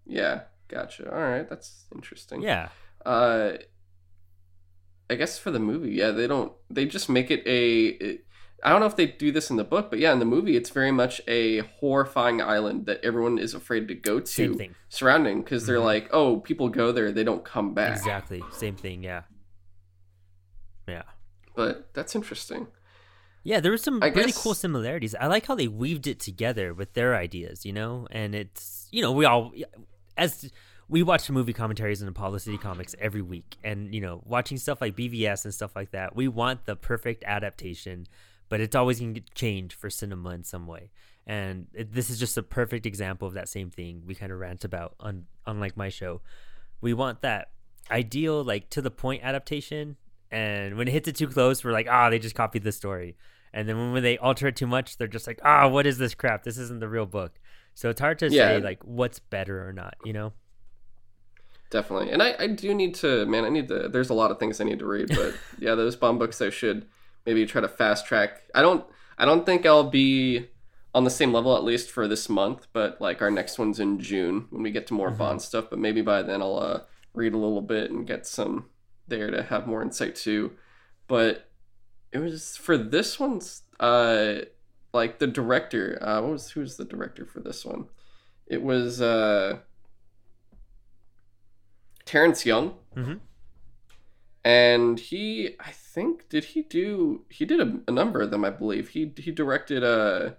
Yeah, 0.05 0.41
gotcha. 0.67 1.11
All 1.11 1.19
right, 1.21 1.49
that's 1.49 1.85
interesting. 1.93 2.41
Yeah. 2.41 2.69
Uh, 3.05 3.53
I 5.09 5.15
guess 5.15 5.39
for 5.39 5.51
the 5.51 5.59
movie, 5.59 5.91
yeah, 5.91 6.11
they 6.11 6.27
don't. 6.27 6.51
They 6.69 6.85
just 6.85 7.09
make 7.09 7.31
it 7.31 7.43
a. 7.45 7.85
It, 7.87 8.25
I 8.63 8.71
don't 8.71 8.79
know 8.79 8.87
if 8.87 8.95
they 8.95 9.05
do 9.05 9.31
this 9.31 9.49
in 9.49 9.55
the 9.57 9.63
book, 9.63 9.89
but 9.89 9.99
yeah, 9.99 10.11
in 10.11 10.19
the 10.19 10.25
movie, 10.25 10.57
it's 10.57 10.69
very 10.71 10.91
much 10.91 11.21
a 11.27 11.59
horrifying 11.79 12.41
island 12.41 12.87
that 12.87 12.99
everyone 13.03 13.37
is 13.37 13.53
afraid 13.53 13.87
to 13.89 13.95
go 13.95 14.19
to. 14.19 14.25
Same 14.25 14.55
thing. 14.57 14.75
Surrounding, 14.89 15.43
because 15.43 15.65
they're 15.67 15.77
Mhm. 15.77 15.83
like, 15.85 16.09
oh, 16.11 16.39
people 16.39 16.67
go 16.69 16.91
there, 16.91 17.11
they 17.11 17.23
don't 17.23 17.45
come 17.45 17.73
back. 17.73 17.95
Exactly. 17.95 18.43
Same 18.51 18.75
thing, 18.75 19.03
yeah. 19.03 19.23
Yeah. 20.87 21.03
But 21.55 21.93
that's 21.93 22.15
interesting. 22.15 22.67
Yeah, 23.43 23.59
there 23.59 23.71
was 23.71 23.81
some 23.81 24.03
I 24.03 24.07
really 24.07 24.25
guess- 24.27 24.41
cool 24.41 24.53
similarities. 24.53 25.15
I 25.15 25.27
like 25.27 25.45
how 25.45 25.55
they 25.55 25.67
weaved 25.67 26.07
it 26.07 26.19
together 26.19 26.73
with 26.73 26.93
their 26.93 27.15
ideas, 27.15 27.65
you 27.65 27.73
know? 27.73 28.07
And 28.11 28.35
it's, 28.35 28.87
you 28.91 29.01
know, 29.01 29.11
we 29.11 29.25
all, 29.25 29.53
as 30.17 30.51
we 30.89 31.03
watch 31.03 31.29
movie 31.29 31.53
commentaries 31.53 32.01
in 32.01 32.07
Apollo 32.07 32.39
City 32.39 32.57
Comics 32.57 32.95
every 32.99 33.21
week, 33.21 33.57
and, 33.63 33.93
you 33.93 34.01
know, 34.01 34.21
watching 34.25 34.57
stuff 34.57 34.81
like 34.81 34.95
BVS 34.95 35.45
and 35.45 35.53
stuff 35.53 35.75
like 35.75 35.91
that, 35.91 36.15
we 36.15 36.27
want 36.27 36.65
the 36.65 36.75
perfect 36.75 37.23
adaptation, 37.25 38.07
but 38.49 38.59
it's 38.59 38.75
always 38.75 38.99
going 38.99 39.13
to 39.15 39.21
change 39.33 39.75
for 39.75 39.89
cinema 39.89 40.31
in 40.31 40.43
some 40.43 40.67
way. 40.67 40.91
And 41.25 41.67
it, 41.73 41.93
this 41.93 42.09
is 42.09 42.19
just 42.19 42.37
a 42.37 42.43
perfect 42.43 42.85
example 42.85 43.27
of 43.27 43.33
that 43.33 43.49
same 43.49 43.69
thing 43.69 44.03
we 44.05 44.15
kind 44.15 44.31
of 44.31 44.39
rant 44.39 44.63
about 44.63 44.95
on, 44.99 45.25
unlike 45.45 45.75
my 45.75 45.89
show. 45.89 46.21
We 46.79 46.93
want 46.93 47.21
that 47.21 47.49
ideal, 47.91 48.43
like, 48.43 48.69
to 48.71 48.81
the 48.81 48.91
point 48.91 49.23
adaptation. 49.23 49.97
And 50.31 50.77
when 50.77 50.87
it 50.87 50.91
hits 50.91 51.07
it 51.07 51.15
too 51.15 51.27
close, 51.27 51.63
we're 51.63 51.71
like, 51.71 51.87
ah, 51.89 52.09
they 52.09 52.19
just 52.19 52.35
copied 52.35 52.63
the 52.63 52.71
story. 52.71 53.15
And 53.53 53.67
then 53.67 53.93
when 53.93 54.03
they 54.03 54.17
alter 54.17 54.47
it 54.47 54.55
too 54.55 54.67
much, 54.67 54.97
they're 54.97 55.07
just 55.07 55.27
like, 55.27 55.39
ah, 55.43 55.67
what 55.67 55.85
is 55.87 55.97
this 55.97 56.13
crap? 56.13 56.43
This 56.43 56.57
isn't 56.57 56.79
the 56.79 56.89
real 56.89 57.05
book. 57.05 57.39
So 57.73 57.89
it's 57.89 58.01
hard 58.01 58.19
to 58.19 58.29
Yeah. 58.29 58.57
say 58.57 58.59
like 58.59 58.83
what's 58.83 59.19
better 59.19 59.67
or 59.67 59.71
not, 59.73 59.95
you 60.03 60.13
know? 60.13 60.33
Definitely. 61.69 62.11
And 62.11 62.23
I, 62.23 62.35
I 62.39 62.47
do 62.47 62.73
need 62.73 62.95
to, 62.95 63.25
man, 63.25 63.43
I 63.43 63.49
need 63.49 63.67
to, 63.67 63.89
there's 63.89 64.09
a 64.09 64.13
lot 64.13 64.31
of 64.31 64.39
things 64.39 64.61
I 64.61 64.63
need 64.63 64.79
to 64.79 64.85
read, 64.85 65.09
but 65.09 65.33
yeah, 65.59 65.75
those 65.75 65.95
Bond 65.95 66.17
books 66.17 66.41
I 66.41 66.49
should 66.49 66.87
maybe 67.25 67.45
try 67.45 67.59
to 67.61 67.67
fast 67.67 68.05
track. 68.05 68.43
I 68.55 68.61
don't, 68.61 68.85
I 69.17 69.25
don't 69.25 69.45
think 69.45 69.65
I'll 69.65 69.89
be 69.89 70.47
on 70.95 71.03
the 71.03 71.09
same 71.09 71.33
level 71.33 71.55
at 71.57 71.63
least 71.63 71.91
for 71.91 72.07
this 72.07 72.29
month, 72.29 72.67
but 72.71 73.01
like 73.01 73.21
our 73.21 73.29
next 73.29 73.59
one's 73.59 73.79
in 73.79 73.99
June 73.99 74.47
when 74.49 74.63
we 74.63 74.71
get 74.71 74.87
to 74.87 74.93
more 74.93 75.11
Mhm. 75.11 75.17
Bond 75.17 75.41
stuff, 75.41 75.65
but 75.69 75.77
maybe 75.79 76.01
by 76.01 76.21
then 76.21 76.41
I'll 76.41 76.57
uh, 76.57 76.79
read 77.13 77.33
a 77.33 77.37
little 77.37 77.61
bit 77.61 77.91
and 77.91 78.07
get 78.07 78.25
some 78.25 78.69
there 79.07 79.31
to 79.31 79.43
have 79.43 79.67
more 79.67 79.81
insight 79.81 80.15
too. 80.15 80.51
But 81.07 81.49
it 82.11 82.19
was 82.19 82.57
for 82.57 82.77
this 82.77 83.19
one's, 83.19 83.63
uh, 83.79 84.35
like 84.93 85.19
the 85.19 85.27
director, 85.27 85.97
uh, 86.01 86.21
what 86.21 86.31
was, 86.31 86.51
who 86.51 86.61
was 86.61 86.77
the 86.77 86.85
director 86.85 87.25
for 87.25 87.39
this 87.39 87.65
one? 87.65 87.85
It 88.47 88.63
was, 88.63 89.01
uh, 89.01 89.59
Terrence 92.05 92.45
Young, 92.45 92.73
Mm-hmm. 92.95 93.15
and 94.43 94.99
he, 94.99 95.55
I 95.59 95.71
think, 95.71 96.29
did 96.29 96.45
he 96.45 96.63
do? 96.63 97.25
He 97.29 97.45
did 97.45 97.59
a, 97.59 97.79
a 97.87 97.91
number 97.91 98.21
of 98.21 98.31
them, 98.31 98.43
I 98.45 98.49
believe. 98.49 98.89
He 98.89 99.11
he 99.17 99.31
directed 99.31 99.83
uh, 99.83 100.31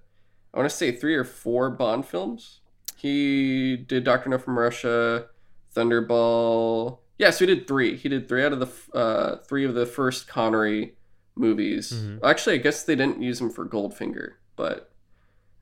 I 0.52 0.56
want 0.58 0.68
to 0.68 0.74
say 0.76 0.90
three 0.92 1.14
or 1.14 1.24
four 1.24 1.70
Bond 1.70 2.06
films. 2.06 2.60
He 2.96 3.76
did 3.76 4.02
Doctor 4.04 4.30
No 4.30 4.38
from 4.38 4.58
Russia, 4.58 5.26
Thunderball. 5.74 6.98
Yeah, 7.18 7.30
so 7.30 7.46
he 7.46 7.54
did 7.54 7.66
three. 7.66 7.96
He 7.96 8.08
did 8.08 8.28
three 8.28 8.44
out 8.44 8.52
of 8.52 8.60
the 8.60 8.96
uh, 8.98 9.36
three 9.38 9.64
of 9.64 9.74
the 9.74 9.86
first 9.86 10.28
Connery 10.28 10.94
movies. 11.36 11.92
Mhm. 11.92 12.20
Actually, 12.22 12.54
I 12.54 12.58
guess 12.58 12.84
they 12.84 12.94
didn't 12.96 13.20
use 13.22 13.40
him 13.40 13.50
for 13.50 13.66
Goldfinger, 13.66 14.34
but 14.56 14.92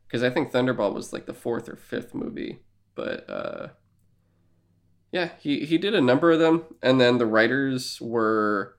because 0.07 0.23
I 0.23 0.31
think 0.31 0.53
Thunderball 0.53 0.92
was 0.95 1.12
like 1.12 1.27
the 1.27 1.35
fourth 1.35 1.69
or 1.69 1.77
fifth 1.77 2.14
movie. 2.14 2.61
But 2.95 3.29
uh, 3.29 3.69
yeah, 5.12 5.31
he 5.40 5.64
he 5.64 5.79
did 5.79 5.95
a 5.95 6.01
number 6.01 6.31
of 6.31 6.38
them, 6.38 6.64
and 6.83 7.01
then 7.01 7.19
the 7.19 7.27
writers 7.27 8.01
were 8.01 8.77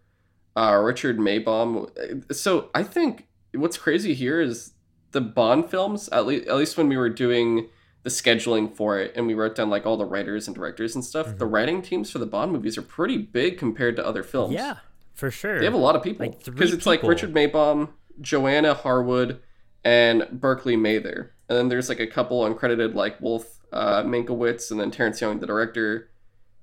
uh, 0.56 0.80
Richard 0.84 1.18
Maybaum. 1.18 2.34
So 2.34 2.70
I 2.76 2.84
think 2.84 3.28
what's 3.54 3.78
crazy 3.78 4.14
here 4.14 4.40
is 4.40 4.74
the 5.12 5.22
Bond 5.22 5.70
films. 5.70 6.10
At 6.10 6.26
least 6.28 6.48
at 6.48 6.56
least 6.56 6.78
when 6.78 6.90
we 6.90 6.98
were 6.98 7.10
doing 7.10 7.70
the 8.08 8.14
scheduling 8.14 8.74
for 8.74 8.98
it, 9.00 9.12
and 9.18 9.28
we 9.28 9.34
wrote 9.34 9.54
down 9.56 9.70
like 9.70 9.86
all 9.86 9.98
the 9.98 10.06
writers 10.06 10.48
and 10.48 10.56
directors 10.56 10.96
and 10.96 11.04
stuff. 11.04 11.38
The 11.38 11.46
Mhm. 11.46 11.52
writing 11.52 11.82
teams 11.82 12.10
for 12.10 12.20
the 12.20 12.26
Bond 12.26 12.54
movies 12.54 12.78
are 12.78 12.82
pretty 12.82 13.18
big 13.18 13.58
compared 13.58 13.98
to 13.98 14.06
other 14.06 14.24
films. 14.24 14.54
Yeah, 14.54 14.78
for 15.14 15.30
sure. 15.30 15.60
They 15.60 15.66
have 15.66 15.74
a 15.74 15.78
lot 15.78 15.96
of 15.98 16.04
people 16.04 16.26
Like 16.28 16.46
because 16.46 16.72
it's 16.72 16.86
like. 16.86 17.04
Richard 17.04 17.34
Maybaum, 17.34 17.90
Joanna 18.22 18.74
Harwood, 18.74 19.42
and 19.84 20.26
Berkeley 20.32 20.78
Mather, 20.78 21.34
and 21.50 21.58
then 21.58 21.68
there's 21.68 21.90
like 21.90 22.00
a 22.00 22.08
couple 22.08 22.44
uncredited 22.48 22.94
like 22.96 23.20
Wolf 23.20 23.60
uh, 23.74 24.04
Mankowitz 24.04 24.72
and 24.72 24.80
then 24.80 24.90
Terrence 24.92 25.20
Young, 25.20 25.40
the 25.42 25.46
director. 25.48 26.10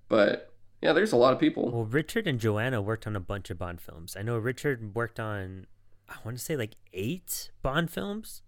But 0.09 0.51
yeah, 0.81 0.95
there's 0.95 1.13
a 1.13 1.17
lot 1.17 1.35
of 1.35 1.39
people. 1.39 1.71
Well, 1.71 1.85
Richard 1.85 2.27
and 2.27 2.41
Joanna 2.41 2.81
worked 2.81 3.07
on 3.07 3.15
a 3.15 3.21
bunch 3.21 3.51
of 3.51 3.59
Bond 3.59 3.81
films. 3.83 4.17
I 4.19 4.23
know 4.23 4.39
Richard 4.39 4.95
worked 4.95 5.21
on, 5.21 5.67
I 6.09 6.15
want 6.25 6.39
to 6.39 6.43
say 6.43 6.57
like 6.57 6.77
eight 6.95 7.51
Bond 7.63 7.91
films, 7.91 8.41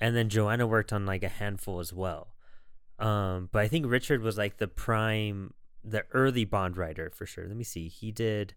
and 0.00 0.14
then 0.16 0.28
Joanna 0.28 0.66
worked 0.66 0.92
on 0.92 1.06
like 1.06 1.22
a 1.22 1.28
handful 1.28 1.80
as 1.80 1.92
well. 1.92 2.28
Um, 2.98 3.48
but 3.52 3.62
I 3.62 3.68
think 3.68 3.86
Richard 3.86 4.22
was 4.22 4.38
like 4.38 4.56
the 4.58 4.68
prime, 4.68 5.52
the 5.84 6.04
early 6.12 6.44
Bond 6.44 6.76
writer 6.76 7.10
for 7.14 7.26
sure. 7.26 7.46
Let 7.46 7.56
me 7.56 7.64
see. 7.64 7.88
He 7.88 8.10
did 8.10 8.54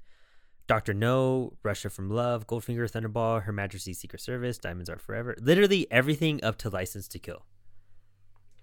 Doctor 0.68 0.94
No, 0.94 1.54
Russia 1.64 1.90
from 1.90 2.10
Love, 2.10 2.48
Goldfinger, 2.48 2.90
Thunderball, 2.90 3.44
Her 3.44 3.52
Majesty's 3.52 4.00
Secret 4.00 4.22
Service, 4.22 4.58
Diamonds 4.58 4.90
Are 4.90 4.98
Forever. 5.00 5.36
Literally 5.42 5.88
everything 5.92 6.44
up 6.44 6.58
to 6.60 6.70
License 6.70 7.08
to 7.10 7.20
Kill. 7.20 7.44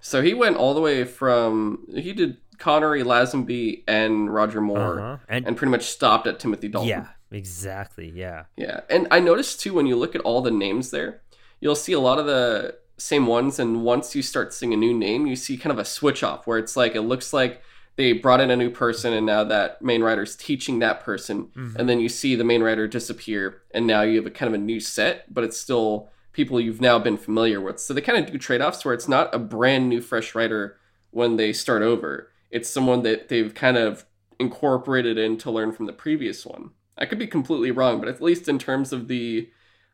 So 0.01 0.23
he 0.23 0.35
went 0.35 0.57
all 0.57 0.73
the 0.75 0.81
way 0.81 1.05
from 1.05 1.85
he 1.95 2.13
did 2.13 2.37
Connery, 2.59 3.03
Lazenby, 3.03 3.83
and 3.89 4.33
Roger 4.33 4.61
Moore, 4.61 5.01
Uh-huh. 5.01 5.17
And, 5.29 5.47
and 5.47 5.57
pretty 5.57 5.71
much 5.71 5.85
stopped 5.87 6.27
at 6.27 6.39
Timothy 6.39 6.69
Dalton. 6.69 6.89
yeah, 6.89 7.07
exactly. 7.31 8.11
Yeah. 8.15 8.45
Yeah, 8.57 8.81
and 8.89 9.09
I 9.11 9.21
noticed 9.21 9.61
too 9.61 9.75
when 9.75 9.87
you 9.87 9.97
look 9.97 10.15
at 10.15 10.21
all 10.21 10.43
the 10.43 10.51
names 10.51 10.91
there, 10.91 11.23
you'll 11.61 11.75
see 11.75 11.93
a 11.93 12.01
lot 12.01 12.19
of 12.19 12.27
the 12.27 12.77
same 12.99 13.27
ones, 13.27 13.59
and 13.59 13.83
once 13.85 14.15
you 14.15 14.23
start 14.23 14.55
seeing 14.55 14.73
a 14.73 14.77
new 14.77 14.95
name, 14.95 15.27
you 15.27 15.37
see 15.37 15.57
kind 15.57 15.73
of 15.73 15.79
a 15.79 15.85
switch 15.85 16.23
off 16.23 16.47
where 16.47 16.59
it's 16.59 16.77
like 16.77 16.95
it 16.95 17.03
looks 17.03 17.33
like 17.33 17.61
they 17.97 18.13
brought 18.13 18.41
in 18.41 18.51
a 18.51 18.57
new 18.57 18.71
person, 18.71 19.13
and 19.13 19.27
now 19.27 19.43
that 19.45 19.81
main 19.83 20.03
writer's 20.03 20.37
teaching 20.37 20.79
that 20.81 21.01
person, 21.03 21.49
Mhm. 21.57 21.77
and 21.77 21.89
then 21.89 22.01
you 22.01 22.09
see 22.09 22.35
the 22.35 22.45
main 22.45 22.63
writer 22.63 22.87
disappear, 22.87 23.63
and 23.73 23.87
now 23.87 24.03
you 24.03 24.17
have 24.17 24.27
a 24.27 24.31
kind 24.31 24.49
of 24.49 24.55
a 24.55 24.63
new 24.63 24.81
set, 24.81 25.33
but 25.33 25.45
it's 25.45 25.57
still 25.57 26.09
people 26.33 26.61
you've 26.61 26.81
now 26.83 26.99
been 26.99 27.17
familiar 27.17 27.61
with. 27.61 27.79
So 27.81 27.95
they 27.95 28.03
kind 28.03 28.19
of 28.23 28.31
do 28.31 28.37
trade 28.39 28.61
offs 28.61 28.85
where 28.85 28.93
it's 28.93 29.09
not 29.09 29.35
a 29.35 29.39
brand 29.39 29.89
new 29.89 30.03
fresh 30.03 30.35
writer 30.35 30.77
when 31.11 31.37
they 31.37 31.53
start 31.55 31.81
over. 31.83 32.31
It's 32.51 32.69
someone 32.69 33.03
that 33.05 33.29
they've 33.29 33.55
kind 33.55 33.79
of 33.79 34.05
incorporated 34.39 35.17
in 35.17 35.39
to 35.39 35.51
learn 35.51 35.73
from 35.73 35.87
the 35.87 35.93
previous 35.95 36.45
one. 36.45 36.71
I 36.99 37.07
could 37.07 37.19
be 37.19 37.27
completely 37.27 37.71
wrong, 37.71 37.99
but 38.01 38.09
at 38.09 38.21
least 38.23 38.49
in 38.49 38.59
terms 38.59 38.93
of 38.93 39.09
the 39.09 39.49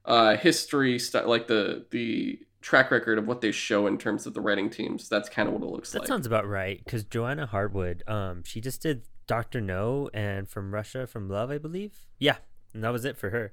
uh, 0.05 0.37
history, 0.37 0.99
st- 0.99 1.29
like 1.29 1.47
the 1.47 1.87
the 1.91 2.41
track 2.61 2.91
record 2.91 3.19
of 3.19 3.27
what 3.27 3.41
they 3.41 3.51
show 3.51 3.87
in 3.87 3.99
terms 3.99 4.27
of 4.27 4.35
the 4.35 4.41
writing 4.41 4.71
teams, 4.71 5.09
that's 5.09 5.29
kind 5.29 5.49
of 5.49 5.55
what 5.55 5.63
it 5.63 5.71
looks 5.71 5.91
That 5.93 5.99
like. 5.99 6.07
That 6.07 6.13
sounds 6.13 6.27
about 6.27 6.49
right. 6.49 6.81
Because 6.85 7.05
Joanna 7.05 7.47
Harwood, 7.47 8.03
um, 8.07 8.45
she 8.45 8.61
just 8.61 8.83
did 8.83 9.03
Doctor 9.27 9.61
No 9.61 10.09
and 10.15 10.49
From 10.49 10.73
Russia 10.73 11.07
from 11.07 11.29
Love, 11.29 11.51
I 11.51 11.59
believe. 11.59 12.07
Yeah, 12.19 12.37
and 12.73 12.85
that 12.85 12.91
was 12.91 13.05
it 13.05 13.17
for 13.17 13.31
her. 13.31 13.53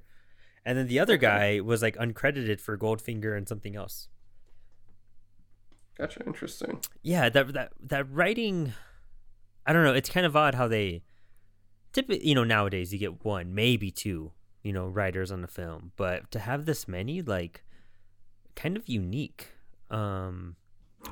And 0.65 0.77
then 0.77 0.87
the 0.87 0.99
other 0.99 1.17
guy 1.17 1.59
was 1.61 1.81
like 1.81 1.95
uncredited 1.97 2.61
for 2.61 2.77
Goldfinger 2.77 3.35
and 3.35 3.47
something 3.47 3.75
else. 3.75 4.07
Gotcha. 5.97 6.23
Interesting. 6.25 6.79
Yeah, 7.01 7.29
that 7.29 7.53
that 7.53 7.73
that 7.81 8.11
writing, 8.11 8.73
I 9.65 9.73
don't 9.73 9.83
know. 9.83 9.93
It's 9.93 10.09
kind 10.09 10.25
of 10.25 10.35
odd 10.35 10.55
how 10.55 10.67
they, 10.67 11.03
typically, 11.91 12.27
you 12.27 12.35
know, 12.35 12.43
nowadays 12.43 12.93
you 12.93 12.99
get 12.99 13.25
one, 13.25 13.53
maybe 13.55 13.91
two, 13.91 14.31
you 14.63 14.73
know, 14.73 14.87
writers 14.87 15.31
on 15.31 15.43
a 15.43 15.47
film, 15.47 15.91
but 15.95 16.29
to 16.31 16.39
have 16.39 16.65
this 16.65 16.87
many, 16.87 17.21
like, 17.21 17.63
kind 18.55 18.75
of 18.77 18.87
unique. 18.89 19.47
Um, 19.89 20.55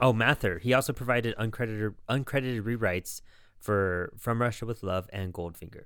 oh, 0.01 0.13
Mather. 0.13 0.60
He 0.60 0.73
also 0.73 0.93
provided 0.93 1.36
uncredited 1.38 1.95
uncredited 2.10 2.63
rewrites 2.63 3.21
for 3.60 4.13
From 4.17 4.41
Russia 4.41 4.65
with 4.65 4.83
Love 4.83 5.10
and 5.13 5.33
Goldfinger. 5.33 5.86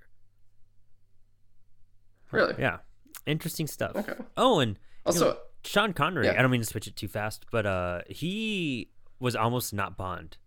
Really? 2.31 2.55
Yeah, 2.57 2.77
interesting 3.25 3.67
stuff. 3.67 3.95
Okay. 3.95 4.13
Oh, 4.37 4.59
and 4.59 4.79
Also, 5.05 5.37
Sean 5.63 5.93
Connery. 5.93 6.25
Yeah. 6.27 6.33
I 6.37 6.41
don't 6.41 6.51
mean 6.51 6.61
to 6.61 6.67
switch 6.67 6.87
it 6.87 6.95
too 6.95 7.07
fast, 7.07 7.45
but 7.51 7.65
uh, 7.65 8.01
he 8.07 8.89
was 9.19 9.35
almost 9.35 9.73
not 9.73 9.97
Bond. 9.97 10.37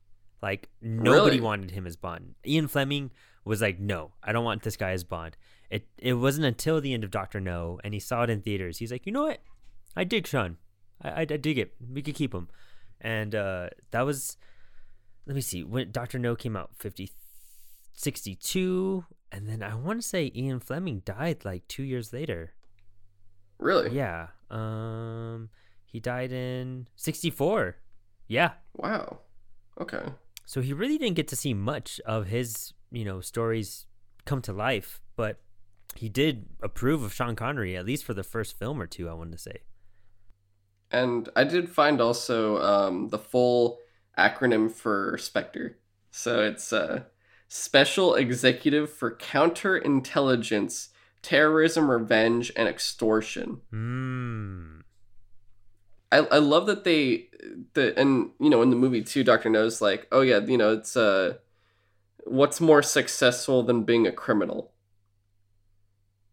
Like 0.43 0.69
nobody 0.83 1.11
Really? 1.37 1.41
wanted 1.41 1.71
him 1.71 1.87
as 1.87 1.97
Bond. 1.97 2.35
Ian 2.47 2.69
Fleming 2.69 3.11
was 3.45 3.63
like, 3.63 3.79
"No, 3.79 4.13
I 4.23 4.33
don't 4.33 4.45
want 4.45 4.63
this 4.63 4.77
guy 4.77 4.91
as 4.91 5.05
Bond." 5.05 5.37
It 5.75 5.89
it 5.99 6.15
wasn't 6.15 6.47
until 6.47 6.81
the 6.81 6.95
end 6.95 7.03
of 7.03 7.11
Doctor 7.11 7.41
No, 7.41 7.81
and 7.83 7.93
he 7.93 7.99
saw 7.99 8.23
it 8.23 8.31
in 8.31 8.43
theaters. 8.43 8.79
He's 8.79 8.93
like, 8.93 9.07
"You 9.07 9.13
know 9.13 9.25
what? 9.25 9.41
I 9.97 10.05
dig 10.05 10.25
Sean. 10.25 10.57
I 11.03 11.09
I, 11.09 11.21
I 11.23 11.25
dig 11.25 11.59
it. 11.59 11.75
We 11.93 12.01
could 12.01 12.15
keep 12.15 12.33
him." 12.33 12.47
And 13.01 13.35
uh, 13.35 13.71
that 13.91 14.03
was, 14.03 14.37
let 15.27 15.35
me 15.35 15.43
see, 15.43 15.65
when 15.65 15.91
Doctor 15.91 16.21
No 16.21 16.37
came 16.37 16.57
out 16.57 16.71
50, 16.77 17.11
62, 17.93 19.05
and 19.33 19.49
then 19.49 19.65
I 19.65 19.75
want 19.75 20.01
to 20.01 20.07
say 20.07 20.31
Ian 20.35 20.61
Fleming 20.61 21.03
died 21.05 21.45
like 21.45 21.67
two 21.67 21.83
years 21.83 22.13
later. 22.13 22.55
Really? 23.59 23.91
Yeah. 23.91 24.29
Um, 24.51 25.51
he 25.85 25.99
died 25.99 26.31
in 26.31 26.87
'64. 26.95 27.79
Yeah. 28.29 28.53
Wow. 28.77 29.19
Okay. 29.81 30.05
So 30.47 30.61
he 30.61 30.73
really 30.73 30.99
didn't 30.99 31.17
get 31.17 31.27
to 31.29 31.37
see 31.37 31.53
much 31.53 32.01
of 32.07 32.29
his, 32.29 32.75
you 32.93 33.05
know, 33.05 33.21
stories 33.21 33.87
come 34.25 34.41
to 34.43 34.53
life, 34.53 35.01
but 35.17 35.41
he 35.99 36.09
did 36.09 36.47
approve 36.63 37.03
of 37.03 37.13
Sean 37.13 37.37
Connery 37.37 37.77
at 37.77 37.87
least 37.87 38.05
for 38.05 38.15
the 38.15 38.23
first 38.23 38.59
film 38.59 38.81
or 38.81 38.87
two. 38.87 39.09
I 39.09 39.15
want 39.15 39.33
to 39.33 39.39
say. 39.39 39.59
And 40.91 41.29
I 41.35 41.45
did 41.45 41.69
find 41.69 42.01
also 42.01 42.63
um, 42.63 43.09
the 43.09 43.19
full 43.19 43.79
acronym 44.19 44.71
for 44.71 45.19
Spectre. 45.19 45.79
So 46.11 46.41
it's 46.41 46.73
uh, 46.73 47.05
Special 47.49 48.15
Executive 48.15 48.93
for 48.93 49.17
Counterintelligence, 49.17 50.89
Terrorism, 51.23 51.91
Revenge, 51.91 52.53
and 52.57 52.69
Extortion. 52.69 53.61
Hmm. 53.71 54.81
I, 56.13 56.19
I 56.19 56.39
love 56.39 56.67
that 56.67 56.85
they 56.85 57.29
the 57.73 57.99
and 57.99 58.31
you 58.39 58.49
know 58.49 58.63
in 58.63 58.71
the 58.71 58.77
movie 58.77 59.03
too 59.03 59.25
Doctor 59.25 59.51
No's 59.51 59.83
like 59.83 60.07
oh 60.13 60.21
yeah 60.21 60.39
you 60.39 60.57
know 60.57 60.73
it's 60.73 60.97
uh 60.97 61.35
what's 62.25 62.61
more 62.61 62.83
successful 62.83 63.65
than 63.65 63.83
being 63.83 64.07
a 64.07 64.13
criminal 64.13 64.74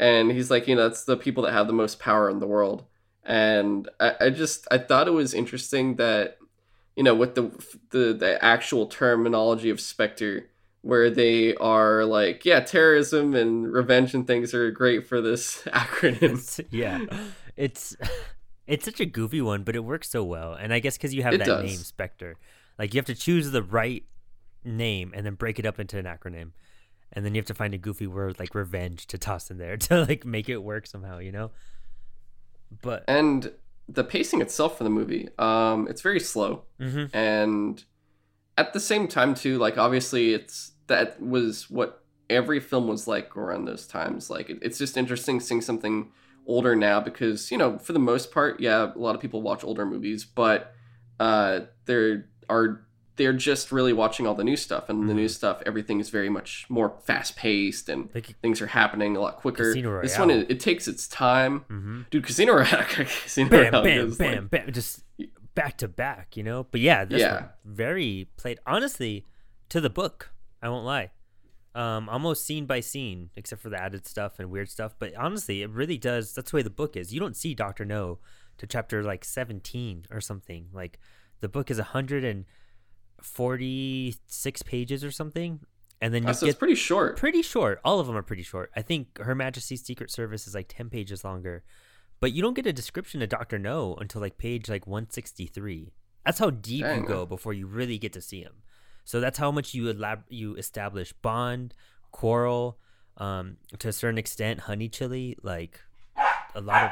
and 0.01 0.31
he's 0.31 0.51
like 0.51 0.67
you 0.67 0.75
know 0.75 0.83
that's 0.89 1.05
the 1.05 1.15
people 1.15 1.43
that 1.43 1.53
have 1.53 1.67
the 1.67 1.73
most 1.73 1.99
power 1.99 2.29
in 2.29 2.39
the 2.39 2.47
world 2.47 2.83
and 3.23 3.87
I, 3.99 4.15
I 4.19 4.29
just 4.31 4.67
I 4.69 4.77
thought 4.79 5.07
it 5.07 5.11
was 5.11 5.33
interesting 5.33 5.95
that 5.95 6.37
you 6.97 7.03
know 7.03 7.15
with 7.15 7.35
the 7.35 7.49
the 7.91 8.11
the 8.13 8.43
actual 8.43 8.87
terminology 8.87 9.69
of 9.69 9.79
Spectre 9.79 10.49
where 10.81 11.09
they 11.09 11.55
are 11.55 12.03
like 12.03 12.43
yeah 12.43 12.59
terrorism 12.59 13.35
and 13.35 13.71
revenge 13.71 14.13
and 14.13 14.27
things 14.27 14.53
are 14.53 14.71
great 14.71 15.07
for 15.07 15.21
this 15.21 15.61
acronym 15.67 16.65
yeah 16.71 16.99
it's 17.55 17.95
it's 18.67 18.85
such 18.85 18.99
a 19.01 19.05
goofy 19.05 19.41
one, 19.41 19.63
but 19.63 19.75
it 19.75 19.83
works 19.83 20.09
so 20.09 20.23
well. 20.23 20.53
And 20.53 20.73
I 20.73 20.79
guess 20.79 20.95
because 20.95 21.13
you 21.13 21.23
have 21.23 21.33
It 21.33 21.39
that 21.39 21.47
does. 21.47 21.65
name, 21.65 21.77
Spectre, 21.79 22.37
like 22.79 22.93
you 22.93 22.99
have 22.99 23.05
to 23.07 23.15
choose 23.15 23.51
the 23.51 23.61
right 23.63 24.05
name 24.63 25.11
and 25.13 25.25
then 25.25 25.33
break 25.35 25.59
it 25.59 25.65
up 25.65 25.79
into 25.79 25.97
an 25.97 26.05
acronym, 26.05 26.51
and 27.13 27.25
then 27.25 27.35
you 27.35 27.39
have 27.39 27.47
to 27.47 27.53
find 27.53 27.73
a 27.73 27.77
goofy 27.77 28.07
word 28.07 28.39
like 28.39 28.55
revenge 28.55 29.07
to 29.07 29.17
toss 29.17 29.51
in 29.51 29.57
there 29.57 29.77
to 29.87 30.05
like 30.05 30.25
make 30.25 30.49
it 30.49 30.57
work 30.57 30.87
somehow, 30.87 31.19
you 31.19 31.31
know. 31.31 31.51
But 32.81 33.03
and 33.07 33.51
the 33.93 34.03
pacing 34.03 34.41
itself 34.41 34.77
for 34.77 34.83
the 34.83 34.89
movie 34.89 35.29
um 35.37 35.87
it's 35.89 36.01
very 36.01 36.19
slow 36.19 36.63
mm-hmm. 36.79 37.15
and 37.15 37.83
at 38.57 38.73
the 38.73 38.79
same 38.79 39.07
time 39.07 39.33
too 39.33 39.57
like 39.57 39.77
obviously 39.77 40.33
it's 40.33 40.71
that 40.87 41.21
was 41.21 41.69
what 41.69 42.03
every 42.29 42.59
film 42.59 42.87
was 42.87 43.07
like 43.07 43.35
around 43.35 43.65
those 43.65 43.85
times 43.85 44.29
like 44.29 44.49
it, 44.49 44.59
it's 44.61 44.77
just 44.77 44.97
interesting 44.97 45.39
seeing 45.39 45.61
something 45.61 46.09
older 46.47 46.75
now 46.75 46.99
because 46.99 47.51
you 47.51 47.57
know 47.57 47.77
for 47.77 47.93
the 47.93 47.99
most 47.99 48.31
part 48.31 48.59
yeah 48.59 48.91
a 48.93 48.97
lot 48.97 49.15
of 49.15 49.21
people 49.21 49.41
watch 49.41 49.63
older 49.63 49.85
movies 49.85 50.25
but 50.25 50.73
uh 51.19 51.61
they're 51.85 52.29
are 52.49 52.85
they're 53.17 53.33
just 53.33 53.71
really 53.71 53.93
watching 53.93 54.25
all 54.25 54.33
the 54.35 54.43
new 54.43 54.55
stuff 54.55 54.89
and 54.89 55.07
the 55.09 55.13
Mhm. 55.13 55.17
new 55.17 55.27
stuff 55.27 55.61
everything 55.65 55.99
is 55.99 56.09
very 56.09 56.29
much 56.29 56.65
more 56.69 56.97
fast 57.03 57.35
paced 57.35 57.89
and 57.89 58.09
like 58.15 58.27
things 58.41 58.61
are 58.61 58.67
happening 58.67 59.15
a 59.17 59.19
lot 59.19 59.37
quicker 59.37 59.65
Casino 59.73 60.01
this 60.01 60.17
one 60.17 60.29
it, 60.31 60.49
it 60.49 60.59
takes 60.59 60.87
its 60.87 61.07
time 61.07 61.59
hmm 61.67 62.01
dude 62.09 62.25
casino 62.25 62.53
Royale 62.53 62.83
casino 62.89 63.49
bam, 63.49 63.59
Royale 63.73 63.83
bam, 63.83 64.07
is, 64.07 64.19
like- 64.19 64.31
bam, 64.31 64.47
bam, 64.47 64.71
just 64.71 65.03
back 65.53 65.77
to 65.79 65.87
back, 65.89 66.37
you 66.37 66.43
know. 66.43 66.63
But 66.63 66.79
yeah, 66.79 67.03
this 67.03 67.19
Yeah. 67.19 67.33
one 67.33 67.49
very 67.65 68.29
played 68.37 68.59
honestly 68.65 69.25
to 69.67 69.81
the 69.81 69.89
book. 69.89 70.31
I 70.61 70.69
won't 70.69 70.85
lie. 70.85 71.11
Um, 71.75 72.07
almost 72.07 72.45
scene 72.45 72.65
by 72.65 72.79
scene, 72.79 73.29
except 73.35 73.61
for 73.61 73.69
the 73.69 73.81
added 73.81 74.07
stuff 74.07 74.39
and 74.39 74.49
weird 74.49 74.69
stuff. 74.69 74.95
But 74.97 75.13
honestly, 75.15 75.61
it 75.61 75.69
really 75.69 75.97
does. 75.97 76.33
That's 76.33 76.51
the 76.51 76.55
way 76.57 76.63
the 76.63 76.69
book 76.69 76.95
is. 76.95 77.13
You 77.13 77.19
don't 77.19 77.35
see 77.35 77.53
Doctor 77.53 77.83
No 77.83 78.19
to 78.59 78.65
chapter 78.65 79.03
like 79.03 79.25
seventeen 79.25 80.05
or 80.09 80.21
something. 80.21 80.67
Like 80.71 80.99
the 81.41 81.49
book 81.49 81.69
is 81.69 81.79
hundred 81.79 82.23
and 82.23 82.45
forty-six 83.23 84.63
pages 84.63 85.03
or 85.03 85.11
something, 85.11 85.59
and 86.01 86.13
then 86.13 86.23
you 86.23 86.33
so 86.33 86.45
it's 86.45 86.55
get 86.55 86.59
pretty 86.59 86.75
short 86.75 87.17
pretty 87.17 87.41
short. 87.41 87.79
All 87.83 87.99
of 87.99 88.07
them 88.07 88.15
are 88.17 88.23
pretty 88.23 88.43
short. 88.43 88.71
I 88.75 88.81
think 88.81 89.19
Her 89.19 89.35
Majesty's 89.35 89.83
Secret 89.83 90.11
Service 90.11 90.47
is 90.47 90.55
like 90.55 90.67
10 90.67 90.89
pages 90.89 91.23
longer. 91.23 91.63
But 92.19 92.33
you 92.33 92.41
don't 92.41 92.53
get 92.53 92.67
a 92.67 92.73
description 92.73 93.21
of 93.23 93.29
Dr. 93.29 93.57
No 93.57 93.95
until 93.95 94.21
like 94.21 94.37
page 94.37 94.69
like 94.69 94.85
163. 94.85 95.91
That's 96.25 96.37
how 96.37 96.51
deep 96.51 96.83
Dang. 96.83 97.01
you 97.01 97.07
go 97.07 97.25
before 97.25 97.53
you 97.53 97.65
really 97.65 97.97
get 97.97 98.13
to 98.13 98.21
see 98.21 98.41
him. 98.41 98.61
So 99.03 99.19
that's 99.19 99.39
how 99.39 99.51
much 99.51 99.73
you 99.73 99.91
elab- 99.91 100.25
you 100.29 100.55
establish 100.55 101.13
bond, 101.13 101.73
quarrel, 102.11 102.77
um, 103.17 103.57
to 103.79 103.87
a 103.87 103.93
certain 103.93 104.19
extent, 104.19 104.61
Honeychile, 104.61 105.35
like 105.41 105.81
a 106.53 106.61
lot 106.61 106.83
of 106.83 106.91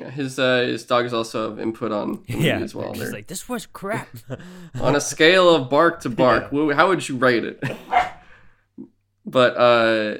Yeah, 0.00 0.08
his 0.10 0.38
uh, 0.38 0.62
his 0.62 0.84
dogs 0.86 1.12
also 1.12 1.50
have 1.50 1.60
input 1.60 1.92
on 1.92 2.24
the 2.26 2.38
yeah. 2.38 2.58
as 2.58 2.74
well. 2.74 2.94
They're- 2.94 3.12
like 3.12 3.26
this 3.26 3.48
was 3.50 3.66
crap. 3.66 4.08
on 4.80 4.96
a 4.96 5.00
scale 5.00 5.54
of 5.54 5.68
bark 5.68 6.00
to 6.00 6.08
bark, 6.08 6.50
wh- 6.50 6.74
how 6.74 6.88
would 6.88 7.06
you 7.06 7.16
rate 7.18 7.44
it? 7.44 7.62
but 9.26 9.56
uh, 9.56 10.18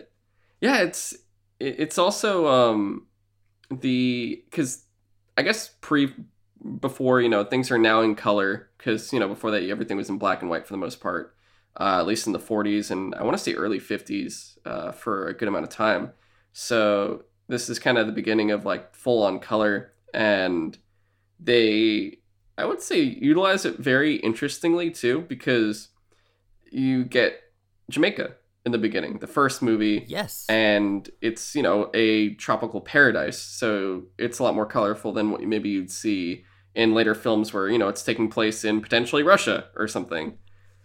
yeah, 0.61 0.83
it's 0.83 1.15
it's 1.59 1.97
also 1.97 2.47
um 2.47 3.07
the 3.71 4.43
because 4.51 4.85
I 5.39 5.43
guess 5.43 5.71
pre 5.81 6.13
before 6.81 7.23
you 7.23 7.31
know 7.31 7.43
things 7.45 7.71
are 7.71 7.79
now 7.79 8.03
in 8.03 8.15
color 8.15 8.69
because 8.77 9.15
you 9.15 9.19
know 9.19 9.29
before 9.29 9.51
that 9.53 9.63
everything 9.63 9.97
was 9.97 10.11
in 10.11 10.19
black 10.19 10.43
and 10.43 10.51
white 10.51 10.67
for 10.67 10.75
the 10.75 10.79
most 10.79 11.01
part, 11.01 11.35
uh, 11.79 12.01
at 12.01 12.07
least 12.07 12.27
in 12.27 12.35
the 12.35 12.39
40s 12.39 12.91
and 12.91 13.15
I 13.15 13.23
want 13.25 13.35
to 13.39 13.43
say 13.43 13.55
early 13.55 13.81
50s 13.81 14.59
uh, 14.67 14.93
for 14.93 15.29
a 15.29 15.33
good 15.35 15.49
amount 15.49 15.65
of 15.65 15.71
time. 15.71 16.13
So 16.53 17.25
this 17.51 17.69
is 17.69 17.79
kind 17.79 17.99
of 17.99 18.07
the 18.07 18.13
beginning 18.13 18.51
of 18.51 18.65
like 18.65 18.95
full 18.95 19.23
on 19.23 19.39
color 19.39 19.93
and 20.15 20.79
they 21.39 22.19
I 22.57 22.65
would 22.65 22.83
say 22.83 23.01
utilize 23.01 23.65
it 23.65 23.79
very 23.79 24.17
interestingly 24.17 24.91
too 24.91 25.23
because 25.29 25.89
you 26.71 27.05
get 27.05 27.41
Jamaica 27.89 28.35
in 28.67 28.73
the 28.73 28.79
beginning, 28.79 29.19
the 29.19 29.27
first 29.27 29.63
movie, 29.63 30.05
yes. 30.07 30.45
and 30.49 31.09
it's 31.23 31.55
you 31.55 31.63
know 31.63 31.91
a 31.95 32.35
tropical 32.35 32.81
paradise, 32.81 33.39
so 33.39 34.05
it's 34.19 34.39
a 34.39 34.43
lot 34.43 34.55
more 34.55 34.67
colorful 34.67 35.13
than 35.13 35.31
what 35.31 35.41
maybe 35.43 35.71
you'd 35.71 35.91
see 35.91 36.45
in 36.75 36.95
later 36.95 37.15
films 37.15 37.53
where 37.53 37.69
you 37.69 37.79
know 37.79 37.89
it's 37.89 38.03
taking 38.03 38.29
place 38.29 38.65
in 38.65 38.81
potentially 38.81 39.23
Russia 39.23 39.67
or 39.77 39.89
something. 39.89 40.37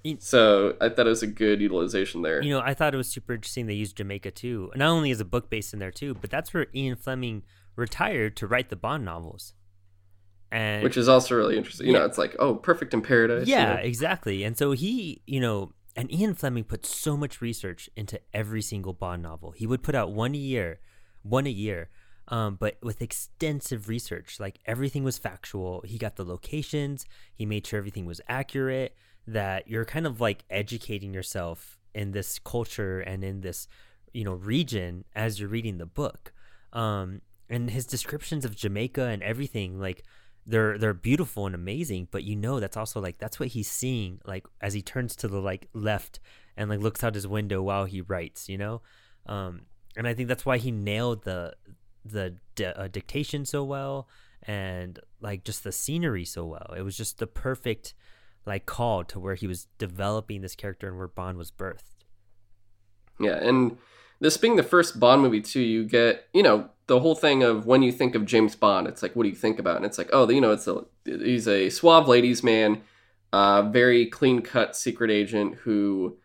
You- 0.06 0.18
So 0.20 0.78
I 0.80 0.89
thought 0.89 1.08
it 1.08 1.10
was 1.10 1.24
a 1.24 1.28
good 1.28 1.62
utilization 1.62 2.22
there. 2.22 2.41
You 2.41 2.52
know, 2.52 2.62
I 2.62 2.74
thought 2.76 2.94
it 2.94 2.98
was 2.98 3.10
super 3.10 3.34
interesting 3.34 3.65
they 3.65 3.74
used 3.74 3.98
Jamaica 3.98 4.32
too. 4.32 4.72
Not 4.76 4.89
only 4.89 5.10
is 5.10 5.20
a 5.20 5.26
book 5.26 5.50
based 5.50 5.74
in 5.74 5.80
there 5.80 5.91
too, 5.91 6.13
but 6.13 6.30
that's 6.30 6.54
where 6.54 6.68
Ian 6.76 6.96
Fleming 6.96 7.44
retired 7.76 8.38
to 8.38 8.48
write 8.48 8.70
the 8.70 8.76
Bond 8.76 9.04
novels. 9.04 9.54
And 10.52 10.84
which 10.84 10.96
is 10.96 11.10
also 11.10 11.36
really 11.36 11.58
interesting. 11.58 11.88
You 11.88 11.94
know, 11.94 12.06
it's 12.06 12.20
like, 12.20 12.36
oh, 12.39 12.56
perfect 12.56 12.94
in 12.94 13.02
paradise. 13.02 13.48
you 13.48 13.56
yeah, 13.56 13.74
know? 13.74 13.82
exactly. 13.82 14.44
And 14.44 14.56
so 14.56 14.72
he, 14.72 15.24
you 15.26 15.39
know, 15.39 15.72
and 15.96 16.13
Ian 16.13 16.36
Fleming 16.36 16.65
put 16.65 16.86
so 16.86 17.18
much 17.18 17.41
research 17.41 17.89
into 17.96 18.22
every 18.34 18.62
single 18.62 18.94
Bond 18.94 19.24
novel. 19.24 19.52
He 19.52 19.65
would 19.65 19.82
put 19.82 19.96
out 19.96 20.12
one 20.12 20.36
a 20.36 20.38
year, 20.38 20.80
one 21.24 21.47
a 21.47 21.49
year, 21.49 21.89
um, 22.28 22.58
but 22.60 22.78
with 22.84 23.01
extensive 23.01 23.89
research. 23.89 24.39
Like 24.39 24.60
everything 24.66 25.03
was 25.03 25.18
factual. 25.18 25.82
He 25.84 25.97
got 25.97 26.16
the 26.16 26.26
locations. 26.26 27.06
He 27.34 27.45
made 27.45 27.66
sure 27.66 27.80
everything 27.80 28.06
was 28.06 28.22
accurate. 28.28 28.95
That 29.28 29.67
you're 29.67 29.86
kind 29.86 30.05
of 30.05 30.21
like 30.21 30.43
educating 30.49 31.13
yourself 31.13 31.80
in 31.93 32.11
this 32.11 32.39
culture 32.39 32.99
and 32.99 33.23
in 33.23 33.41
this, 33.41 33.67
you 34.13 34.23
know, 34.23 34.34
region 34.34 35.05
as 35.15 35.39
you're 35.39 35.49
reading 35.49 35.78
the 35.78 35.86
book. 35.86 36.34
Um, 36.73 37.21
and 37.49 37.69
his 37.69 37.86
descriptions 37.86 38.43
of 38.45 38.55
Jamaica 38.55 39.03
and 39.03 39.23
everything, 39.23 39.80
like 39.80 40.03
they're 40.45 40.78
they're 40.78 40.93
beautiful 40.93 41.45
and 41.45 41.55
amazing 41.55 42.07
but 42.11 42.23
you 42.23 42.36
know 42.36 42.59
that's 42.59 42.78
also 42.78 43.01
like 43.01 43.17
that's 43.17 43.39
what 43.39 43.49
he's 43.49 43.69
seeing 43.69 44.19
like 44.26 44.45
as 44.61 44.73
he 44.73 44.82
turns 44.82 45.15
to 45.15 45.28
the 45.28 45.39
like 45.39 45.67
left 45.73 46.19
and 46.55 46.69
like 46.69 46.80
looks 46.80 47.03
out 47.03 47.15
his 47.15 47.28
window 47.28 47.61
while 47.61 47.86
he 47.86 48.01
writes 48.01 48.47
you 48.47 48.57
know 48.57 48.82
um 49.26 49.61
and 49.97 50.07
i 50.07 50.13
think 50.13 50.28
that's 50.28 50.45
why 50.45 50.57
he 50.57 50.71
nailed 50.71 51.23
the 51.23 51.53
the 52.05 52.36
uh, 52.63 52.88
dictation 52.88 53.43
so 53.43 53.63
well 53.63 54.07
and 54.43 54.99
like 55.19 55.43
just 55.43 55.63
the 55.63 55.71
scenery 55.71 56.23
so 56.23 56.45
well 56.45 56.73
it 56.78 56.84
was 56.84 56.95
just 56.95 57.17
the 57.17 57.28
perfect 57.28 57.95
like 58.46 58.66
call 58.66 59.04
to 59.06 59.20
where 59.20 59.36
he 59.36 59.48
was 59.48 59.68
developing 59.78 60.41
this 60.41 60.56
character 60.56 60.88
and 60.88 60.98
where 60.98 61.08
bond 61.08 61.38
was 61.38 61.52
birthed. 61.52 61.84
Yeah, 63.20 63.36
and 63.36 63.78
this 64.20 64.38
being 64.38 64.56
the 64.56 64.64
first 64.64 65.00
Bond 65.00 65.22
movie 65.22 65.41
too, 65.41 65.62
you 65.62 65.84
get 65.84 66.28
you 66.34 66.43
know 66.43 66.70
the 66.88 67.00
whole 67.00 67.16
thing 67.16 67.43
of 67.43 67.66
when 67.66 67.82
you 67.82 67.91
think 67.91 68.16
of 68.16 68.26
James 68.26 68.56
Bond, 68.56 68.88
it's 68.88 69.04
like 69.04 69.16
what 69.16 69.24
do 69.24 69.30
you 69.30 69.36
think 69.36 69.60
about? 69.60 69.78
And 69.78 69.86
it's 69.86 69.98
like 69.98 70.10
oh, 70.14 70.30
you 70.30 70.41
know, 70.41 70.52
it's 70.52 70.68
a 70.68 70.86
he's 71.06 71.48
a 71.48 71.70
suave 71.70 72.08
ladies 72.08 72.43
man, 72.43 72.82
uh, 73.34 73.64
very 73.64 74.06
clean 74.06 74.41
cut 74.41 74.76
secret 74.76 75.12
agent 75.12 75.56
who 75.56 76.18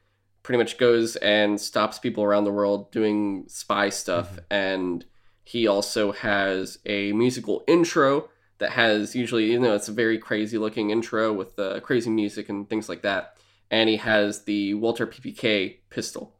pretty 0.42 0.58
much 0.58 0.78
goes 0.78 1.16
and 1.16 1.60
stops 1.60 1.98
people 1.98 2.24
around 2.24 2.44
the 2.44 2.52
world 2.52 2.90
doing 2.90 3.44
spy 3.48 3.88
stuff, 3.88 4.38
and 4.50 5.04
he 5.44 5.66
also 5.66 6.12
has 6.12 6.78
a 6.86 7.12
musical 7.12 7.64
intro 7.66 8.28
that 8.60 8.70
has 8.70 9.16
usually 9.16 9.50
you 9.50 9.58
know 9.58 9.74
it's 9.74 9.88
a 9.88 9.92
very 9.92 10.18
crazy 10.18 10.56
looking 10.56 10.90
intro 10.90 11.32
with 11.32 11.58
uh, 11.58 11.80
crazy 11.80 12.10
music 12.10 12.48
and 12.48 12.68
things 12.70 12.88
like 12.88 13.02
that 13.02 13.36
and 13.70 13.88
he 13.88 13.96
has 13.96 14.44
the 14.44 14.74
Walther 14.74 15.06
PPK 15.06 15.76
pistol 15.90 16.34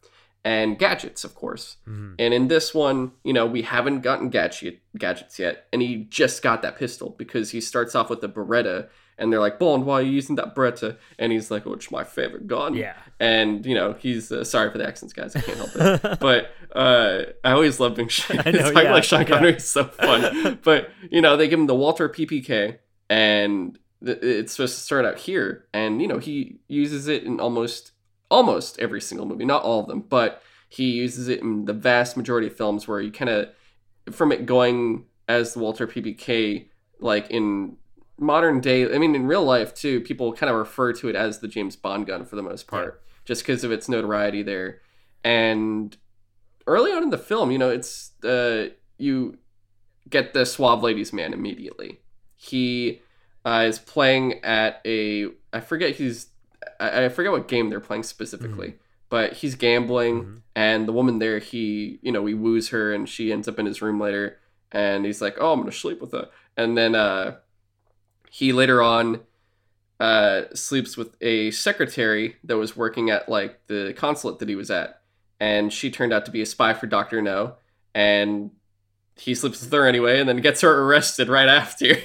and 0.45 0.79
gadgets, 0.79 1.25
of 1.25 1.35
course. 1.35 1.77
Mm-hmm. 1.87 2.15
And 2.19 2.35
in 2.35 2.49
this 2.49 2.75
one, 2.75 3.13
you 3.25 3.33
know, 3.33 3.47
we 3.47 3.63
haven't 3.63 4.01
gotten 4.01 4.31
gadget 4.31 4.81
gadgets 4.97 5.39
yet, 5.39 5.67
and 5.73 5.83
he 5.83 6.05
just 6.09 6.43
got 6.43 6.63
that 6.63 6.77
pistol 6.77 7.15
because 7.19 7.51
he 7.51 7.61
starts 7.61 7.95
off 7.95 8.11
with 8.11 8.25
a 8.25 8.29
Beretta, 8.29 8.89
and 9.21 9.33
they're 9.33 9.41
like, 9.41 9.59
"Bond, 9.59 9.85
why 9.85 10.01
are 10.01 10.03
you 10.03 10.11
using 10.11 10.37
that 10.37 10.55
Beretta?" 10.55 10.97
And 11.19 11.31
he's 11.31 11.51
like, 11.51 11.67
"Oh, 11.67 11.75
it's 11.75 11.91
my 11.91 12.03
favorite 12.03 12.47
gun." 12.47 12.75
Yeah. 12.75 12.95
And 13.21 13.65
you 13.67 13.75
know, 13.75 13.93
he's 13.93 14.33
uh, 14.33 14.43
sorry 14.43 14.73
for 14.73 14.79
the 14.79 14.87
accents, 14.87 15.13
guys. 15.13 15.37
I 15.37 15.41
can't 15.43 15.59
help 15.59 15.71
it. 15.77 16.19
but 16.21 16.51
uh, 16.75 17.25
I 17.45 17.53
always 17.53 17.79
love 17.79 17.95
being 17.95 18.09
Sean. 18.09 18.41
I 18.45 18.51
know, 18.51 18.71
yeah, 18.71 18.93
like 18.93 19.05
Sean 19.05 19.25
Connery 19.27 19.55
is 19.55 19.69
so 19.69 19.85
fun. 19.85 20.59
but 20.65 20.91
you 21.11 21.21
know, 21.21 21.37
they 21.37 21.47
give 21.47 21.61
him 21.61 21.67
the 21.67 21.75
Walther 21.75 22.09
PPK, 22.09 22.79
and 23.09 23.79
it's 24.03 24.55
supposed 24.55 24.77
to 24.77 24.81
start 24.81 25.05
out 25.05 25.19
here, 25.19 25.67
and 25.75 26.01
you 26.01 26.09
know, 26.09 26.19
he 26.19 26.59
uses 26.67 27.07
it 27.07 27.23
in 27.25 27.39
almost 27.39 27.93
almost 28.31 28.79
every 28.79 29.01
single 29.01 29.27
movie, 29.27 29.45
not 29.45 29.63
all 29.63 29.81
of 29.81 29.87
them, 29.87 30.01
but 30.01 30.43
he 30.69 30.93
uses 30.93 31.29
it 31.29 31.41
in 31.41 31.67
the 31.67 31.73
vast 31.73 32.17
majority 32.17 32.47
of 32.47 32.57
films 32.57 32.89
where 32.89 33.01
you 33.01 33.13
kind 33.13 33.29
of 33.29 33.49
from 34.13 34.33
it 34.33 34.47
going 34.47 35.05
as 35.29 35.53
the 35.53 35.59
Walther 35.59 35.87
PPK 35.87 36.69
like 37.01 37.31
in 37.31 37.77
modern 38.21 38.61
day 38.61 38.93
I 38.95 38.99
mean 38.99 39.15
in 39.15 39.27
real 39.27 39.45
life 39.45 39.75
too 39.75 40.01
people 40.01 40.33
kind 40.33 40.51
of 40.51 40.57
refer 40.57 40.93
to 40.95 41.09
it 41.09 41.17
as 41.17 41.41
the 41.41 41.49
James 41.49 41.77
Bond 41.77 42.07
gun 42.07 42.25
for 42.25 42.37
the 42.37 42.43
most 42.43 42.67
part 42.67 43.03
yeah. 43.03 43.11
just 43.25 43.43
because 43.43 43.65
of 43.65 43.73
its 43.73 43.89
notoriety 43.89 44.43
there 44.43 44.81
and 45.25 45.97
early 46.67 46.93
on 46.93 47.03
in 47.03 47.11
the 47.11 47.19
film 47.19 47.51
you 47.51 47.59
know 47.59 47.71
it's 47.71 48.13
uh 48.25 48.69
you 48.99 49.39
get 50.09 50.35
the 50.35 50.45
suave 50.45 50.83
ladies 50.83 51.13
man 51.13 51.33
immediately 51.33 52.01
he 52.37 53.01
uh, 53.45 53.65
is 53.67 53.79
playing 53.79 54.43
at 54.45 54.81
a 54.85 55.29
I 55.53 55.61
forget 55.61 55.97
he's 55.97 56.29
I, 56.79 57.05
I 57.05 57.09
forget 57.09 57.33
what 57.33 57.49
game 57.49 57.71
they're 57.71 57.81
playing 57.81 58.03
specifically, 58.03 58.69
mm-hmm. 58.69 58.77
but 59.09 59.35
he's 59.35 59.55
gambling, 59.55 60.23
mm-hmm. 60.23 60.37
and 60.55 60.87
the 60.87 60.93
woman 60.93 61.19
there, 61.19 61.39
he 61.39 61.99
you 62.03 62.13
know 62.13 62.25
he 62.27 62.35
woos 62.35 62.69
her, 62.71 62.93
and 62.93 63.09
she 63.09 63.33
ends 63.33 63.49
up 63.49 63.59
in 63.59 63.67
his 63.67 63.83
room 63.83 64.01
later, 64.01 64.39
and 64.73 65.05
he's 65.05 65.21
like, 65.21 65.37
oh, 65.41 65.53
I'm 65.53 65.61
gonna 65.61 65.73
sleep 65.73 66.01
with 66.01 66.13
her, 66.13 66.29
and 66.57 66.77
then 66.77 66.95
uh, 66.95 67.37
he 68.31 68.53
later 68.53 68.81
on 68.81 69.21
uh, 69.99 70.43
sleeps 70.55 70.97
with 70.97 71.17
a 71.21 71.51
secretary 71.51 72.37
that 72.45 72.57
was 72.57 72.77
working 72.77 73.11
at 73.11 73.29
like 73.29 73.67
the 73.67 73.93
consulate 73.97 74.39
that 74.39 74.49
he 74.49 74.55
was 74.55 74.71
at, 74.71 75.03
and 75.39 75.73
she 75.73 75.91
turned 75.91 76.13
out 76.13 76.25
to 76.25 76.31
be 76.31 76.41
a 76.41 76.47
spy 76.47 76.73
for 76.73 76.87
Doctor 76.87 77.21
No, 77.21 77.57
and 77.95 78.53
he 79.17 79.35
sleeps 79.35 79.61
with 79.61 79.73
her 79.73 79.87
anyway, 79.87 80.21
and 80.21 80.29
then 80.29 80.39
gets 80.39 80.63
her 80.63 80.85
arrested 80.85 81.29
right 81.29 81.49
after. 81.49 81.97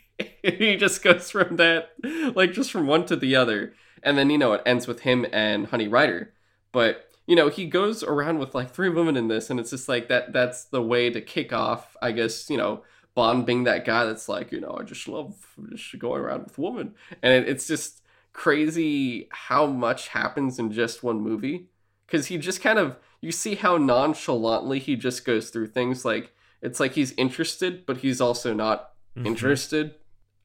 he 0.42 0.76
just 0.76 1.02
goes 1.02 1.30
from 1.30 1.56
that, 1.56 1.92
like 2.36 2.52
just 2.52 2.70
from 2.70 2.86
one 2.86 3.06
to 3.06 3.16
the 3.16 3.34
other, 3.34 3.74
and 4.02 4.18
then 4.18 4.28
you 4.30 4.38
know 4.38 4.52
it 4.52 4.62
ends 4.66 4.86
with 4.86 5.00
him 5.00 5.26
and 5.32 5.66
Honey 5.68 5.88
Rider. 5.88 6.34
But 6.70 7.08
you 7.26 7.34
know 7.34 7.48
he 7.48 7.64
goes 7.64 8.02
around 8.02 8.38
with 8.38 8.54
like 8.54 8.70
three 8.70 8.90
women 8.90 9.16
in 9.16 9.28
this, 9.28 9.48
and 9.48 9.58
it's 9.58 9.70
just 9.70 9.88
like 9.88 10.08
that. 10.08 10.34
That's 10.34 10.64
the 10.64 10.82
way 10.82 11.08
to 11.08 11.22
kick 11.22 11.50
off, 11.50 11.96
I 12.02 12.12
guess. 12.12 12.50
You 12.50 12.58
know, 12.58 12.82
Bond 13.14 13.44
being 13.44 13.64
that 13.64 13.84
guy 13.84 14.04
that's 14.04 14.28
like, 14.28 14.52
you 14.52 14.60
know, 14.60 14.76
I 14.80 14.84
just 14.84 15.08
love 15.08 15.34
just 15.70 15.98
going 15.98 16.20
around 16.20 16.44
with 16.44 16.58
women, 16.58 16.94
and 17.22 17.32
it, 17.32 17.48
it's 17.48 17.66
just 17.66 18.02
crazy 18.32 19.28
how 19.30 19.66
much 19.66 20.08
happens 20.08 20.58
in 20.58 20.72
just 20.72 21.02
one 21.02 21.20
movie 21.20 21.68
because 22.06 22.26
he 22.26 22.38
just 22.38 22.62
kind 22.62 22.78
of 22.78 22.96
you 23.20 23.30
see 23.30 23.54
how 23.54 23.76
nonchalantly 23.76 24.78
he 24.78 24.96
just 24.96 25.26
goes 25.26 25.50
through 25.50 25.66
things 25.66 26.02
like 26.02 26.32
it's 26.62 26.80
like 26.80 26.94
he's 26.94 27.12
interested 27.18 27.84
but 27.84 27.98
he's 27.98 28.22
also 28.22 28.54
not 28.54 28.92
mm-hmm. 29.14 29.26
interested 29.26 29.94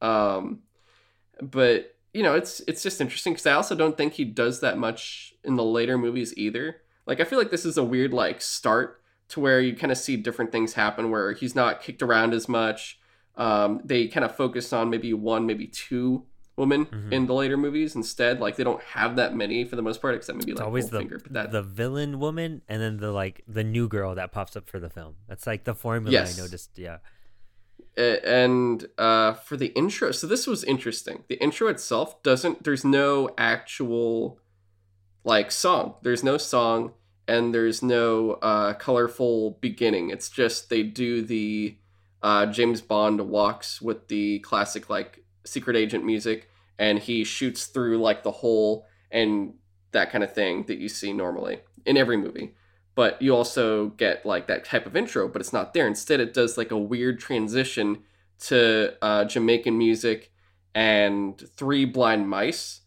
um 0.01 0.59
but 1.41 1.97
you 2.17 2.23
know, 2.23 2.33
it's 2.33 2.61
it's 2.67 2.81
just 2.81 2.99
interesting 2.99 3.33
because 3.33 3.45
I 3.45 3.53
also 3.53 3.75
don't 3.75 3.95
think 3.95 4.13
he 4.13 4.25
does 4.25 4.61
that 4.61 4.79
much 4.79 5.35
in 5.43 5.55
the 5.55 5.63
later 5.63 5.99
movies 5.99 6.33
either. 6.35 6.77
Like 7.05 7.19
I 7.19 7.25
feel 7.25 7.37
like 7.37 7.51
this 7.51 7.63
is 7.63 7.77
a 7.77 7.83
weird 7.83 8.11
like 8.11 8.41
start 8.41 9.01
to 9.29 9.39
where 9.39 9.59
you 9.59 9.75
kind 9.75 9.91
of 9.91 9.97
see 9.97 10.17
different 10.17 10.51
things 10.51 10.73
happen 10.73 11.11
where 11.11 11.33
he's 11.33 11.55
not 11.55 11.81
kicked 11.81 12.01
around 12.01 12.33
as 12.33 12.47
much. 12.47 12.99
Um, 13.35 13.81
they 13.83 14.07
kind 14.07 14.23
of 14.23 14.35
focus 14.35 14.73
on 14.73 14.89
maybe 14.89 15.13
one, 15.13 15.45
maybe 15.45 15.67
two 15.67 16.25
women 16.55 16.87
mm-hmm. 16.87 17.13
in 17.13 17.27
the 17.27 17.33
later 17.33 17.57
movies 17.57 17.95
instead. 17.95 18.39
Like 18.39 18.55
they 18.55 18.63
don't 18.63 18.81
have 18.81 19.17
that 19.17 19.35
many 19.35 19.63
for 19.63 19.75
the 19.75 19.81
most 19.81 20.01
part, 20.01 20.15
except 20.15 20.39
maybe 20.39 20.51
it's 20.51 20.59
like 20.59 20.65
always 20.65 20.89
the 20.89 21.21
that... 21.31 21.51
the 21.51 21.61
villain 21.61 22.19
woman 22.19 22.61
and 22.67 22.81
then 22.81 22.97
the 22.97 23.11
like 23.11 23.43
the 23.47 23.63
new 23.63 23.87
girl 23.87 24.15
that 24.15 24.31
pops 24.31 24.55
up 24.55 24.67
for 24.67 24.79
the 24.79 24.89
film. 24.89 25.15
That's 25.27 25.45
like 25.45 25.65
the 25.65 25.75
formula 25.75 26.11
yes. 26.11 26.37
I 26.37 26.41
noticed. 26.41 26.71
Yeah 26.77 26.97
and 27.97 28.85
uh, 28.97 29.33
for 29.33 29.57
the 29.57 29.67
intro 29.67 30.11
so 30.11 30.27
this 30.27 30.45
was 30.45 30.63
interesting 30.63 31.23
the 31.27 31.35
intro 31.41 31.67
itself 31.67 32.21
doesn't 32.21 32.63
there's 32.63 32.85
no 32.85 33.29
actual 33.37 34.39
like 35.23 35.51
song 35.51 35.95
there's 36.03 36.23
no 36.23 36.37
song 36.37 36.93
and 37.27 37.53
there's 37.53 37.81
no 37.81 38.33
uh, 38.41 38.73
colorful 38.73 39.57
beginning 39.61 40.09
it's 40.09 40.29
just 40.29 40.69
they 40.69 40.83
do 40.83 41.21
the 41.21 41.75
uh, 42.23 42.45
james 42.45 42.81
bond 42.81 43.21
walks 43.29 43.81
with 43.81 44.07
the 44.07 44.39
classic 44.39 44.89
like 44.89 45.23
secret 45.45 45.75
agent 45.75 46.03
music 46.03 46.49
and 46.79 46.99
he 46.99 47.23
shoots 47.23 47.65
through 47.65 47.97
like 47.97 48.23
the 48.23 48.31
hole 48.31 48.85
and 49.11 49.53
that 49.91 50.11
kind 50.11 50.23
of 50.23 50.33
thing 50.33 50.63
that 50.63 50.77
you 50.77 50.89
see 50.89 51.13
normally 51.13 51.59
in 51.85 51.97
every 51.97 52.17
movie 52.17 52.53
but 52.97 53.21
you 53.21 53.35
also 53.35 53.89
get 53.89 54.25
like 54.25 54.47
that 54.47 54.65
type 54.65 54.87
of 54.87 54.95
intro, 54.95 55.27
but 55.27 55.39
it's 55.39 55.53
not 55.53 55.75
there. 55.75 55.85
Instead, 55.85 56.19
it 56.19 56.33
does 56.33 56.57
like 56.57 56.71
a 56.71 56.77
weird 56.77 57.19
transition 57.19 57.99
to 58.39 58.95
uh, 59.03 59.23
Jamaican 59.23 59.77
music 59.77 60.31
and 60.73 61.39
Three 61.55 61.85
Blind 61.85 62.27
Mice, 62.27 62.81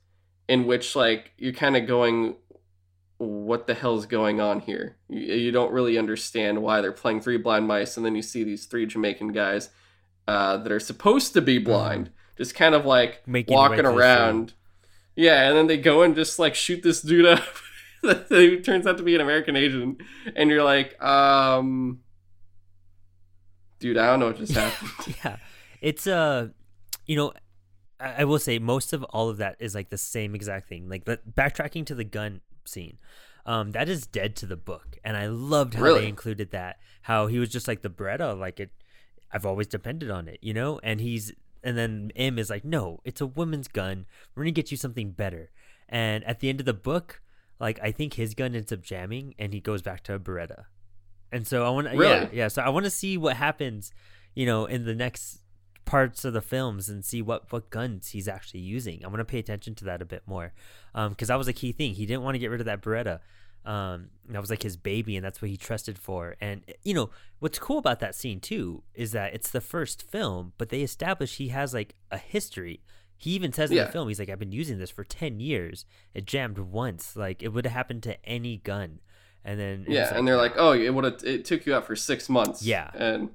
in 0.48 0.66
which 0.66 0.96
like 0.96 1.30
you're 1.38 1.52
kind 1.52 1.76
of 1.76 1.86
going, 1.86 2.34
what 3.20 3.66
the 3.66 3.74
hell's 3.74 4.06
going 4.06 4.40
on 4.40 4.60
here? 4.60 4.96
You, 5.08 5.34
you, 5.34 5.52
don't 5.52 5.72
really 5.72 5.98
understand 5.98 6.62
why 6.62 6.80
they're 6.80 6.90
playing 6.90 7.20
Three 7.20 7.36
Blind 7.36 7.68
Mice, 7.68 7.98
and 7.98 8.06
then 8.06 8.16
you 8.16 8.22
see 8.22 8.44
these 8.44 8.64
three 8.64 8.86
Jamaican 8.86 9.32
guys 9.32 9.68
uh, 10.26 10.56
that 10.56 10.72
are 10.72 10.80
supposed 10.80 11.34
to 11.34 11.42
be 11.42 11.58
mm-hmm. 11.58 11.64
blind, 11.64 12.06
mm. 12.06 12.38
just 12.38 12.54
kind 12.54 12.74
of 12.74 12.86
like 12.86 13.26
Making 13.28 13.54
walking 13.54 13.84
around. 13.84 14.54
Yeah, 15.16 15.48
and 15.48 15.56
then 15.56 15.66
they 15.66 15.76
go 15.76 16.02
and 16.02 16.14
just 16.14 16.38
like 16.38 16.54
shoot 16.54 16.82
this 16.82 17.02
dude 17.02 17.26
up. 17.26 17.44
who 18.30 18.60
turns 18.60 18.86
out 18.86 18.96
to 18.96 19.02
be 19.02 19.14
an 19.14 19.20
American 19.20 19.54
agent, 19.54 20.00
and 20.34 20.48
you're 20.48 20.64
like, 20.64 21.00
um, 21.02 22.00
dude, 23.78 23.98
I 23.98 24.06
don't 24.06 24.20
know 24.20 24.28
what 24.28 24.38
just 24.38 24.52
happened. 24.54 25.16
yeah, 25.24 25.36
it's 25.82 26.06
uh, 26.06 26.48
you 27.04 27.16
know, 27.16 27.34
I, 27.98 28.22
I, 28.22 28.24
will 28.24 28.38
say 28.38 28.58
most 28.58 28.94
of 28.94 29.04
all 29.04 29.28
of 29.28 29.36
that 29.36 29.56
is 29.58 29.74
like 29.74 29.90
the 29.90 29.98
same 29.98 30.34
exact 30.34 30.70
thing. 30.70 30.88
Like, 30.88 31.04
but 31.04 31.34
backtracking 31.34 31.84
to 31.86 31.94
the 31.94 32.04
gun 32.04 32.40
scene, 32.64 32.98
um, 33.46 33.72
that 33.72 33.88
is 33.88 34.06
dead 34.06 34.36
to 34.36 34.46
the 34.46 34.56
book, 34.56 34.98
and 35.04 35.16
I 35.16 35.26
loved 35.26 35.74
how 35.74 35.82
really? 35.82 36.02
they 36.02 36.08
included 36.08 36.50
that. 36.50 36.78
How 37.02 37.26
he 37.26 37.38
was 37.38 37.48
just 37.48 37.66
like 37.66 37.82
the 37.82 37.90
Beretta, 37.90 38.38
like 38.38 38.60
it. 38.60 38.70
I've 39.32 39.46
always 39.46 39.66
depended 39.66 40.10
on 40.10 40.28
it, 40.28 40.38
you 40.42 40.52
know, 40.52 40.80
and 40.82 41.00
he's 41.00 41.32
and 41.62 41.76
then 41.76 42.10
M 42.16 42.38
is 42.38 42.50
like, 42.50 42.64
no, 42.64 43.00
it's 43.04 43.20
a 43.20 43.26
woman's 43.26 43.68
gun. 43.68 44.06
We're 44.34 44.44
gonna 44.44 44.52
get 44.52 44.70
you 44.70 44.76
something 44.76 45.12
better. 45.12 45.50
And 45.88 46.24
at 46.24 46.40
the 46.40 46.48
end 46.48 46.60
of 46.60 46.66
the 46.66 46.74
book, 46.74 47.20
like 47.58 47.78
I 47.82 47.92
think 47.92 48.14
his 48.14 48.34
gun 48.34 48.54
ends 48.54 48.72
up 48.72 48.82
jamming 48.82 49.34
and 49.38 49.52
he 49.52 49.60
goes 49.60 49.82
back 49.82 50.02
to 50.04 50.14
a 50.14 50.18
Beretta. 50.18 50.64
And 51.32 51.46
so 51.46 51.64
I 51.64 51.70
want 51.70 51.88
to 51.88 51.96
really? 51.96 52.12
yeah, 52.12 52.28
yeah, 52.32 52.48
so 52.48 52.62
I 52.62 52.70
want 52.70 52.84
to 52.84 52.90
see 52.90 53.16
what 53.16 53.36
happens, 53.36 53.92
you 54.34 54.46
know, 54.46 54.66
in 54.66 54.84
the 54.84 54.94
next 54.94 55.40
parts 55.84 56.24
of 56.24 56.32
the 56.32 56.40
films 56.40 56.88
and 56.88 57.04
see 57.04 57.22
what 57.22 57.50
what 57.52 57.70
guns 57.70 58.10
he's 58.10 58.28
actually 58.28 58.60
using. 58.60 59.04
I'm 59.04 59.14
to 59.14 59.24
pay 59.24 59.38
attention 59.38 59.74
to 59.76 59.84
that 59.86 60.02
a 60.02 60.04
bit 60.04 60.22
more. 60.26 60.52
Um 60.94 61.14
cuz 61.14 61.28
that 61.28 61.38
was 61.38 61.48
a 61.48 61.52
key 61.52 61.72
thing. 61.72 61.94
He 61.94 62.06
didn't 62.06 62.22
want 62.22 62.34
to 62.34 62.38
get 62.38 62.50
rid 62.50 62.60
of 62.60 62.66
that 62.66 62.82
Beretta. 62.82 63.20
Um 63.64 64.10
that 64.28 64.40
was 64.40 64.50
like 64.50 64.62
his 64.62 64.76
baby 64.76 65.16
and 65.16 65.24
that's 65.24 65.42
what 65.42 65.50
he 65.50 65.56
trusted 65.56 65.98
for. 65.98 66.36
And 66.40 66.62
you 66.82 66.94
know, 66.94 67.10
what's 67.38 67.58
cool 67.58 67.78
about 67.78 68.00
that 68.00 68.14
scene 68.14 68.40
too 68.40 68.82
is 68.94 69.12
that 69.12 69.34
it's 69.34 69.50
the 69.50 69.60
first 69.60 70.02
film, 70.02 70.52
but 70.58 70.68
they 70.68 70.82
establish 70.82 71.36
he 71.36 71.48
has 71.48 71.74
like 71.74 71.94
a 72.10 72.18
history 72.18 72.80
he 73.20 73.32
even 73.32 73.52
says 73.52 73.70
in 73.70 73.76
the 73.76 73.84
film, 73.84 74.08
he's 74.08 74.18
like, 74.18 74.30
I've 74.30 74.38
been 74.38 74.50
using 74.50 74.78
this 74.78 74.88
for 74.88 75.04
10 75.04 75.40
years. 75.40 75.84
It 76.14 76.24
jammed 76.24 76.58
once. 76.58 77.16
Like, 77.16 77.42
it 77.42 77.48
would 77.48 77.66
have 77.66 77.74
happened 77.74 78.02
to 78.04 78.16
any 78.24 78.56
gun. 78.56 79.00
And 79.44 79.60
then. 79.60 79.84
Yeah, 79.86 80.04
like, 80.04 80.14
and 80.14 80.26
they're 80.26 80.38
like, 80.38 80.54
oh, 80.56 80.72
it 80.72 80.88
would 80.88 81.04
have, 81.04 81.22
it 81.22 81.44
took 81.44 81.66
you 81.66 81.74
out 81.74 81.86
for 81.86 81.94
six 81.94 82.30
months. 82.30 82.62
Yeah. 82.62 82.90
And. 82.94 83.28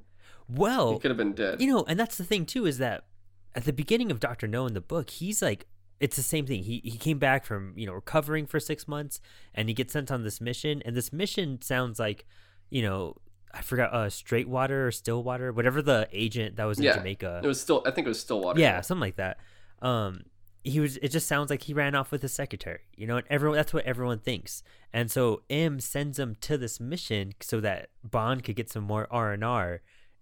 Well. 0.49 0.93
He 0.93 0.99
could 0.99 1.11
have 1.11 1.17
been 1.17 1.33
dead. 1.33 1.61
You 1.61 1.67
know, 1.67 1.83
and 1.87 1.99
that's 1.99 2.17
the 2.17 2.23
thing, 2.23 2.45
too, 2.45 2.65
is 2.65 2.77
that 2.79 3.05
at 3.53 3.65
the 3.65 3.73
beginning 3.73 4.11
of 4.11 4.19
Dr. 4.19 4.47
No 4.47 4.65
in 4.65 4.73
the 4.73 4.81
book, 4.81 5.09
he's 5.09 5.41
like, 5.41 5.67
it's 5.99 6.17
the 6.17 6.23
same 6.23 6.45
thing. 6.45 6.63
He 6.63 6.81
he 6.83 6.97
came 6.97 7.19
back 7.19 7.45
from, 7.45 7.71
you 7.77 7.85
know, 7.85 7.93
recovering 7.93 8.47
for 8.47 8.59
six 8.59 8.85
months 8.85 9.21
and 9.53 9.69
he 9.69 9.73
gets 9.73 9.93
sent 9.93 10.11
on 10.11 10.23
this 10.23 10.41
mission. 10.41 10.81
And 10.83 10.93
this 10.93 11.13
mission 11.13 11.61
sounds 11.61 11.99
like, 11.99 12.25
you 12.69 12.81
know, 12.81 13.15
I 13.53 13.61
forgot 13.61 13.93
uh 13.93 14.07
Straightwater 14.07 14.87
or 14.87 14.91
Stillwater, 14.91 15.53
whatever 15.53 15.81
the 15.81 16.09
agent 16.11 16.57
that 16.57 16.65
was 16.65 16.79
in 16.79 16.83
yeah, 16.83 16.97
Jamaica. 16.97 17.39
It 17.45 17.47
was 17.47 17.61
still 17.61 17.81
I 17.85 17.91
think 17.91 18.07
it 18.07 18.09
was 18.09 18.19
Stillwater. 18.19 18.59
Yeah, 18.59 18.81
something 18.81 18.99
like 18.99 19.15
that 19.15 19.37
um 19.81 20.23
he 20.63 20.79
was 20.79 20.97
it 20.97 21.09
just 21.09 21.27
sounds 21.27 21.49
like 21.49 21.63
he 21.63 21.73
ran 21.73 21.93
off 21.93 22.11
with 22.11 22.21
his 22.21 22.33
secretary 22.33 22.79
you 22.95 23.05
know 23.05 23.17
and 23.17 23.27
everyone 23.29 23.55
that's 23.55 23.73
what 23.73 23.85
everyone 23.85 24.17
thinks 24.17 24.63
and 24.91 25.11
so 25.11 25.43
m 25.49 25.79
sends 25.79 26.17
him 26.17 26.35
to 26.41 26.57
this 26.57 26.79
mission 26.79 27.33
so 27.39 27.59
that 27.61 27.89
bond 28.03 28.43
could 28.43 28.55
get 28.55 28.69
some 28.69 28.83
more 28.83 29.07
r&r 29.11 29.33
and 29.33 29.43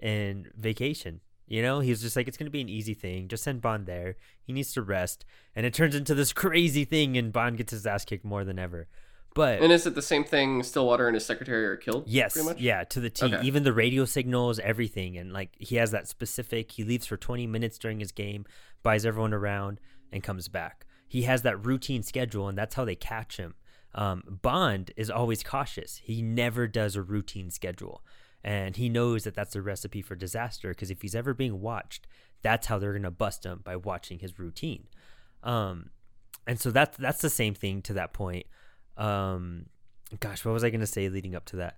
vacation 0.04 1.22
You 1.47 1.62
know, 1.62 1.80
he's 1.80 2.01
just 2.01 2.16
like, 2.16 2.28
it's 2.28 2.38
going 2.38 2.47
to 2.47 2.51
be 2.51 2.62
an 2.62 2.70
easy 2.70 2.93
thing. 2.93 3.28
Just 3.28 3.43
send 3.43 3.62
Bond 3.62 3.86
there. 3.86 4.18
He 4.41 4.54
needs 4.54 4.74
to 4.74 4.82
rest. 4.82 5.26
And 5.56 5.66
it 5.66 5.74
turns 5.74 5.95
into 5.95 6.14
this 6.14 6.34
crazy 6.43 6.86
thing, 6.86 7.18
and 7.18 7.32
Bond 7.32 7.58
gets 7.58 7.72
his 7.72 7.86
ass 7.86 8.06
kicked 8.06 8.26
more 8.26 8.43
than 8.43 8.60
ever. 8.60 8.88
But 9.36 9.62
and 9.62 9.72
is 9.72 9.88
it 9.88 9.95
the 9.95 10.01
same 10.01 10.24
thing? 10.24 10.62
Stillwater 10.62 11.08
and 11.08 11.16
his 11.16 11.26
secretary 11.26 11.66
are 11.66 11.76
killed. 11.76 12.04
Yes, 12.06 12.38
yeah, 12.58 12.84
to 12.84 12.99
the 12.99 13.10
T. 13.10 13.26
Okay. 13.26 13.41
Even 13.41 13.64
the 13.64 13.74
radio 13.74 14.06
signals, 14.06 14.60
everything, 14.60 15.18
and 15.18 15.34
like 15.34 15.56
he 15.58 15.78
has 15.78 15.89
that 15.91 16.08
specific. 16.08 16.72
He 16.74 16.84
leaves 16.84 17.08
for 17.08 17.18
twenty 17.18 17.47
minutes 17.47 17.80
during 17.80 17.99
his 17.99 18.12
game, 18.12 18.45
buys 18.84 19.06
everyone 19.08 19.34
around, 19.34 19.80
and 20.12 20.22
comes 20.22 20.49
back. 20.49 20.86
He 21.08 21.24
has 21.24 21.41
that 21.41 21.66
routine 21.66 22.04
schedule, 22.04 22.47
and 22.47 22.56
that's 22.56 22.76
how 22.76 22.86
they 22.86 22.95
catch 22.95 23.38
him. 23.38 23.56
Um, 23.95 24.39
Bond 24.41 24.91
is 24.95 25.10
always 25.10 25.43
cautious. 25.43 26.01
He 26.04 26.22
never 26.22 26.68
does 26.68 26.95
a 26.95 27.01
routine 27.01 27.49
schedule, 27.49 28.04
and 28.44 28.76
he 28.76 28.89
knows 28.89 29.24
that 29.24 29.36
that's 29.36 29.56
a 29.56 29.62
recipe 29.62 30.02
for 30.02 30.16
disaster. 30.16 30.70
Because 30.70 30.91
if 30.91 31.02
he's 31.02 31.16
ever 31.16 31.34
being 31.34 31.62
watched, 31.62 32.08
that's 32.41 32.68
how 32.68 32.80
they're 32.80 32.94
gonna 32.94 33.12
bust 33.12 33.46
him 33.46 33.62
by 33.64 33.76
watching 33.76 34.20
his 34.20 34.38
routine. 34.38 34.88
Um, 35.44 35.89
and 36.48 36.60
so 36.60 36.72
that's 36.72 36.98
that's 36.98 37.22
the 37.22 37.30
same 37.30 37.54
thing 37.54 37.82
to 37.82 37.94
that 37.94 38.14
point 38.14 38.46
um 38.98 39.66
gosh 40.20 40.44
what 40.46 40.54
was 40.54 40.64
i 40.64 40.70
going 40.70 40.82
to 40.82 40.88
say 40.88 41.10
leading 41.10 41.36
up 41.36 41.46
to 41.46 41.58
that 41.58 41.78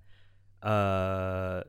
uh 0.68 1.62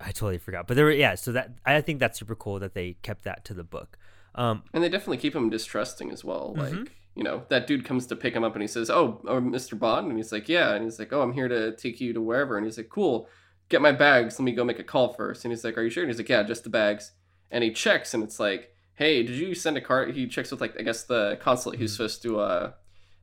i 0.00 0.06
totally 0.06 0.38
forgot 0.38 0.66
but 0.66 0.74
there 0.74 0.84
were 0.84 0.92
yeah 0.92 1.14
so 1.14 1.32
that 1.32 1.52
i 1.64 1.80
think 1.80 1.98
that's 1.98 2.18
super 2.18 2.34
cool 2.34 2.58
that 2.58 2.74
they 2.74 2.94
kept 3.02 3.24
that 3.24 3.44
to 3.44 3.54
the 3.54 3.64
book 3.64 3.98
um 4.34 4.62
and 4.74 4.82
they 4.82 4.88
definitely 4.88 5.16
keep 5.16 5.34
him 5.34 5.48
distrusting 5.48 6.10
as 6.10 6.24
well 6.24 6.54
mm-hmm. 6.56 6.78
like 6.78 6.92
you 7.14 7.22
know 7.22 7.44
that 7.48 7.66
dude 7.66 7.84
comes 7.84 8.06
to 8.06 8.16
pick 8.16 8.34
him 8.34 8.44
up 8.44 8.54
and 8.54 8.62
he 8.62 8.68
says 8.68 8.90
oh, 8.90 9.22
oh 9.26 9.40
mr 9.40 9.78
bond 9.78 10.08
and 10.08 10.18
he's 10.18 10.32
like 10.32 10.48
yeah 10.48 10.74
and 10.74 10.84
he's 10.84 10.98
like 10.98 11.12
oh 11.12 11.22
i'm 11.22 11.32
here 11.32 11.48
to 11.48 11.74
take 11.76 12.00
you 12.00 12.12
to 12.12 12.20
wherever 12.20 12.56
and 12.58 12.66
he's 12.66 12.76
like 12.76 12.90
cool 12.90 13.28
get 13.68 13.82
my 13.82 13.92
bags 13.92 14.38
let 14.38 14.44
me 14.44 14.52
go 14.52 14.64
make 14.64 14.78
a 14.78 14.84
call 14.84 15.12
first 15.14 15.44
and 15.44 15.52
he's 15.52 15.64
like 15.64 15.76
are 15.76 15.82
you 15.82 15.90
sure 15.90 16.02
and 16.02 16.10
he's 16.10 16.18
like 16.18 16.28
yeah 16.28 16.42
just 16.42 16.64
the 16.64 16.70
bags 16.70 17.12
and 17.50 17.64
he 17.64 17.70
checks 17.70 18.14
and 18.14 18.22
it's 18.22 18.38
like 18.38 18.72
hey 18.94 19.22
did 19.22 19.36
you 19.36 19.54
send 19.54 19.76
a 19.76 19.80
card 19.80 20.14
he 20.14 20.26
checks 20.26 20.50
with 20.50 20.60
like 20.60 20.78
i 20.78 20.82
guess 20.82 21.04
the 21.04 21.38
consulate 21.40 21.78
he's 21.78 21.90
mm-hmm. 21.90 21.96
supposed 21.96 22.22
to 22.22 22.40
uh 22.40 22.72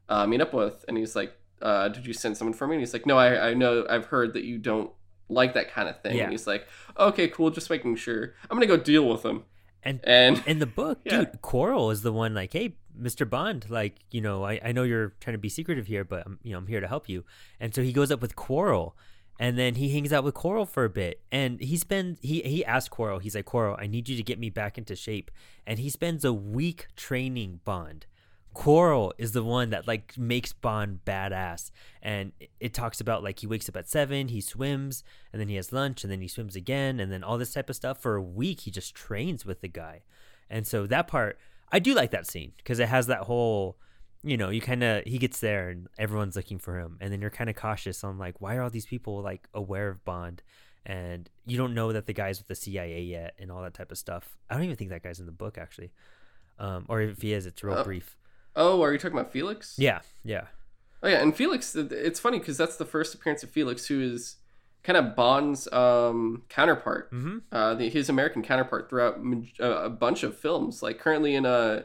uh, 0.09 0.27
meet 0.27 0.41
up 0.41 0.53
with, 0.53 0.83
and 0.87 0.97
he's 0.97 1.15
like, 1.15 1.35
uh, 1.61 1.87
"Did 1.87 2.05
you 2.05 2.13
send 2.13 2.37
someone 2.37 2.53
for 2.53 2.67
me?" 2.67 2.75
And 2.75 2.81
he's 2.81 2.93
like, 2.93 3.05
"No, 3.05 3.17
I, 3.17 3.49
I 3.49 3.53
know, 3.53 3.85
I've 3.89 4.05
heard 4.05 4.33
that 4.33 4.43
you 4.43 4.57
don't 4.57 4.91
like 5.29 5.53
that 5.53 5.71
kind 5.71 5.89
of 5.89 6.01
thing." 6.01 6.17
Yeah. 6.17 6.23
And 6.23 6.31
he's 6.31 6.47
like, 6.47 6.67
"Okay, 6.97 7.27
cool, 7.27 7.49
just 7.49 7.69
making 7.69 7.95
sure. 7.95 8.33
I'm 8.49 8.57
gonna 8.57 8.67
go 8.67 8.77
deal 8.77 9.07
with 9.07 9.23
him." 9.23 9.43
And 9.81 9.99
and 10.03 10.43
in 10.45 10.59
the 10.59 10.65
book, 10.65 10.99
yeah. 11.05 11.19
dude, 11.19 11.41
Quarrel 11.41 11.91
is 11.91 12.01
the 12.01 12.11
one 12.11 12.33
like, 12.33 12.53
"Hey, 12.53 12.75
Mr. 12.99 13.29
Bond, 13.29 13.65
like, 13.69 13.97
you 14.11 14.21
know, 14.21 14.43
I, 14.43 14.59
I 14.63 14.71
know 14.71 14.83
you're 14.83 15.13
trying 15.19 15.33
to 15.33 15.39
be 15.39 15.49
secretive 15.49 15.87
here, 15.87 16.03
but 16.03 16.23
I'm, 16.25 16.39
you 16.43 16.51
know, 16.51 16.57
I'm 16.57 16.67
here 16.67 16.81
to 16.81 16.87
help 16.87 17.09
you." 17.09 17.23
And 17.59 17.73
so 17.73 17.81
he 17.81 17.93
goes 17.93 18.11
up 18.11 18.21
with 18.21 18.35
Quarrel, 18.35 18.95
and 19.39 19.57
then 19.57 19.75
he 19.75 19.89
hangs 19.89 20.13
out 20.13 20.23
with 20.23 20.33
Quarrel 20.33 20.65
for 20.65 20.85
a 20.85 20.89
bit, 20.89 21.21
and 21.31 21.59
he 21.59 21.77
spends 21.77 22.19
he 22.21 22.41
he 22.41 22.65
asks 22.65 22.89
Quarrel, 22.89 23.19
he's 23.19 23.35
like, 23.35 23.45
"Quarrel, 23.45 23.77
I 23.79 23.87
need 23.87 24.09
you 24.09 24.15
to 24.17 24.23
get 24.23 24.39
me 24.39 24.49
back 24.49 24.77
into 24.77 24.95
shape," 24.95 25.31
and 25.65 25.79
he 25.79 25.89
spends 25.89 26.23
a 26.23 26.33
week 26.33 26.87
training 26.95 27.61
Bond. 27.63 28.05
Quarrel 28.53 29.13
is 29.17 29.31
the 29.31 29.43
one 29.43 29.71
that 29.71 29.87
like 29.87 30.15
makes 30.17 30.53
Bond 30.53 30.99
badass, 31.05 31.71
and 32.01 32.31
it 32.59 32.73
talks 32.73 33.01
about 33.01 33.23
like 33.23 33.39
he 33.39 33.47
wakes 33.47 33.67
up 33.67 33.75
at 33.75 33.89
seven, 33.89 34.27
he 34.27 34.41
swims, 34.41 35.03
and 35.31 35.41
then 35.41 35.49
he 35.49 35.55
has 35.55 35.73
lunch, 35.73 36.03
and 36.03 36.11
then 36.11 36.21
he 36.21 36.27
swims 36.27 36.55
again, 36.55 36.99
and 36.99 37.11
then 37.11 37.23
all 37.23 37.37
this 37.37 37.53
type 37.53 37.69
of 37.69 37.75
stuff. 37.75 37.99
For 37.99 38.15
a 38.15 38.21
week, 38.21 38.61
he 38.61 38.71
just 38.71 38.93
trains 38.93 39.45
with 39.45 39.61
the 39.61 39.67
guy, 39.67 40.03
and 40.49 40.67
so 40.67 40.85
that 40.87 41.07
part 41.07 41.39
I 41.73 41.79
do 41.79 41.95
like 41.95 42.11
that 42.11 42.27
scene 42.27 42.51
because 42.57 42.77
it 42.77 42.87
has 42.87 43.07
that 43.07 43.21
whole, 43.21 43.77
you 44.23 44.37
know, 44.37 44.49
you 44.49 44.61
kind 44.61 44.83
of 44.83 45.03
he 45.03 45.17
gets 45.17 45.39
there 45.39 45.69
and 45.69 45.87
everyone's 45.97 46.35
looking 46.35 46.57
for 46.57 46.79
him, 46.79 46.97
and 47.01 47.11
then 47.11 47.21
you're 47.21 47.29
kind 47.29 47.49
of 47.49 47.55
cautious 47.55 48.03
on 48.03 48.17
like 48.17 48.39
why 48.39 48.55
are 48.55 48.61
all 48.61 48.69
these 48.69 48.85
people 48.85 49.21
like 49.21 49.47
aware 49.53 49.89
of 49.89 50.03
Bond, 50.05 50.41
and 50.85 51.29
you 51.45 51.57
don't 51.57 51.73
know 51.73 51.91
that 51.91 52.07
the 52.07 52.13
guy's 52.13 52.39
with 52.39 52.47
the 52.47 52.55
CIA 52.55 53.01
yet, 53.01 53.35
and 53.37 53.51
all 53.51 53.61
that 53.61 53.73
type 53.73 53.91
of 53.91 53.97
stuff. 53.97 54.37
I 54.49 54.55
don't 54.55 54.63
even 54.63 54.77
think 54.77 54.91
that 54.91 55.03
guy's 55.03 55.19
in 55.19 55.25
the 55.25 55.31
book 55.31 55.57
actually, 55.57 55.91
um, 56.57 56.85
or 56.87 57.01
if 57.01 57.21
he 57.21 57.33
is, 57.33 57.45
it's 57.45 57.63
real 57.63 57.75
uh, 57.75 57.83
brief. 57.83 58.15
Oh, 58.55 58.81
are 58.81 58.93
you 58.93 58.97
talking 58.97 59.17
about 59.17 59.31
Felix? 59.31 59.75
Yeah, 59.77 59.99
yeah. 60.23 60.45
Oh 61.01 61.09
yeah, 61.09 61.21
and 61.21 61.35
Felix. 61.35 61.75
It's 61.75 62.19
funny 62.19 62.39
because 62.39 62.57
that's 62.57 62.77
the 62.77 62.85
first 62.85 63.13
appearance 63.13 63.43
of 63.43 63.49
Felix, 63.49 63.87
who 63.87 63.99
is 63.99 64.37
kind 64.83 64.97
of 64.97 65.15
Bond's 65.15 65.71
um, 65.73 66.43
counterpart, 66.47 67.11
mm-hmm. 67.11 67.39
uh, 67.51 67.73
the, 67.73 67.89
his 67.89 68.09
American 68.09 68.41
counterpart 68.41 68.89
throughout 68.89 69.19
a 69.59 69.89
bunch 69.89 70.23
of 70.23 70.37
films. 70.37 70.81
Like 70.81 70.99
currently 70.99 71.35
in 71.35 71.45
a 71.45 71.49
uh, 71.49 71.81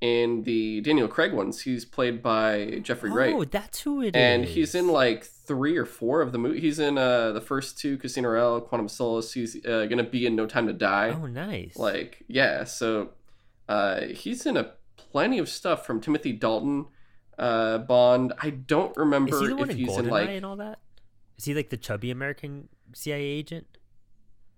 in 0.00 0.44
the 0.44 0.80
Daniel 0.80 1.08
Craig 1.08 1.32
ones, 1.32 1.60
he's 1.60 1.84
played 1.84 2.22
by 2.22 2.80
Jeffrey 2.82 3.10
Wright. 3.10 3.34
Oh, 3.34 3.44
that's 3.44 3.80
who 3.80 4.00
it 4.02 4.16
and 4.16 4.44
is. 4.44 4.54
he's 4.54 4.74
in 4.74 4.88
like 4.88 5.24
three 5.24 5.76
or 5.76 5.84
four 5.84 6.22
of 6.22 6.32
the 6.32 6.38
movies. 6.38 6.62
He's 6.62 6.78
in 6.78 6.96
uh, 6.96 7.32
the 7.32 7.40
first 7.40 7.78
two, 7.78 7.98
Casino 7.98 8.30
Royale, 8.30 8.60
Quantum 8.62 8.86
of 8.86 8.90
Solace. 8.90 9.32
He's 9.32 9.56
uh, 9.66 9.86
gonna 9.86 10.04
be 10.04 10.24
in 10.24 10.34
No 10.36 10.46
Time 10.46 10.66
to 10.68 10.72
Die. 10.72 11.10
Oh, 11.10 11.26
nice. 11.26 11.76
Like 11.76 12.24
yeah, 12.28 12.64
so 12.64 13.10
uh, 13.68 14.02
he's 14.06 14.46
in 14.46 14.56
a 14.56 14.72
plenty 14.96 15.38
of 15.38 15.48
stuff 15.48 15.84
from 15.84 16.00
Timothy 16.00 16.32
Dalton, 16.32 16.86
uh, 17.38 17.78
Bond. 17.78 18.32
I 18.40 18.50
don't 18.50 18.96
remember 18.96 19.34
Is 19.34 19.40
he 19.40 19.46
the 19.48 19.56
one 19.56 19.70
if 19.70 19.76
in 19.76 19.84
he's 19.84 19.88
Goldeneye 19.88 19.98
in 19.98 20.08
like 20.08 20.28
and 20.30 20.46
all 20.46 20.56
that. 20.56 20.78
Is 21.36 21.44
he 21.44 21.54
like 21.54 21.70
the 21.70 21.76
chubby 21.76 22.10
American 22.10 22.68
CIA 22.94 23.22
agent? 23.22 23.66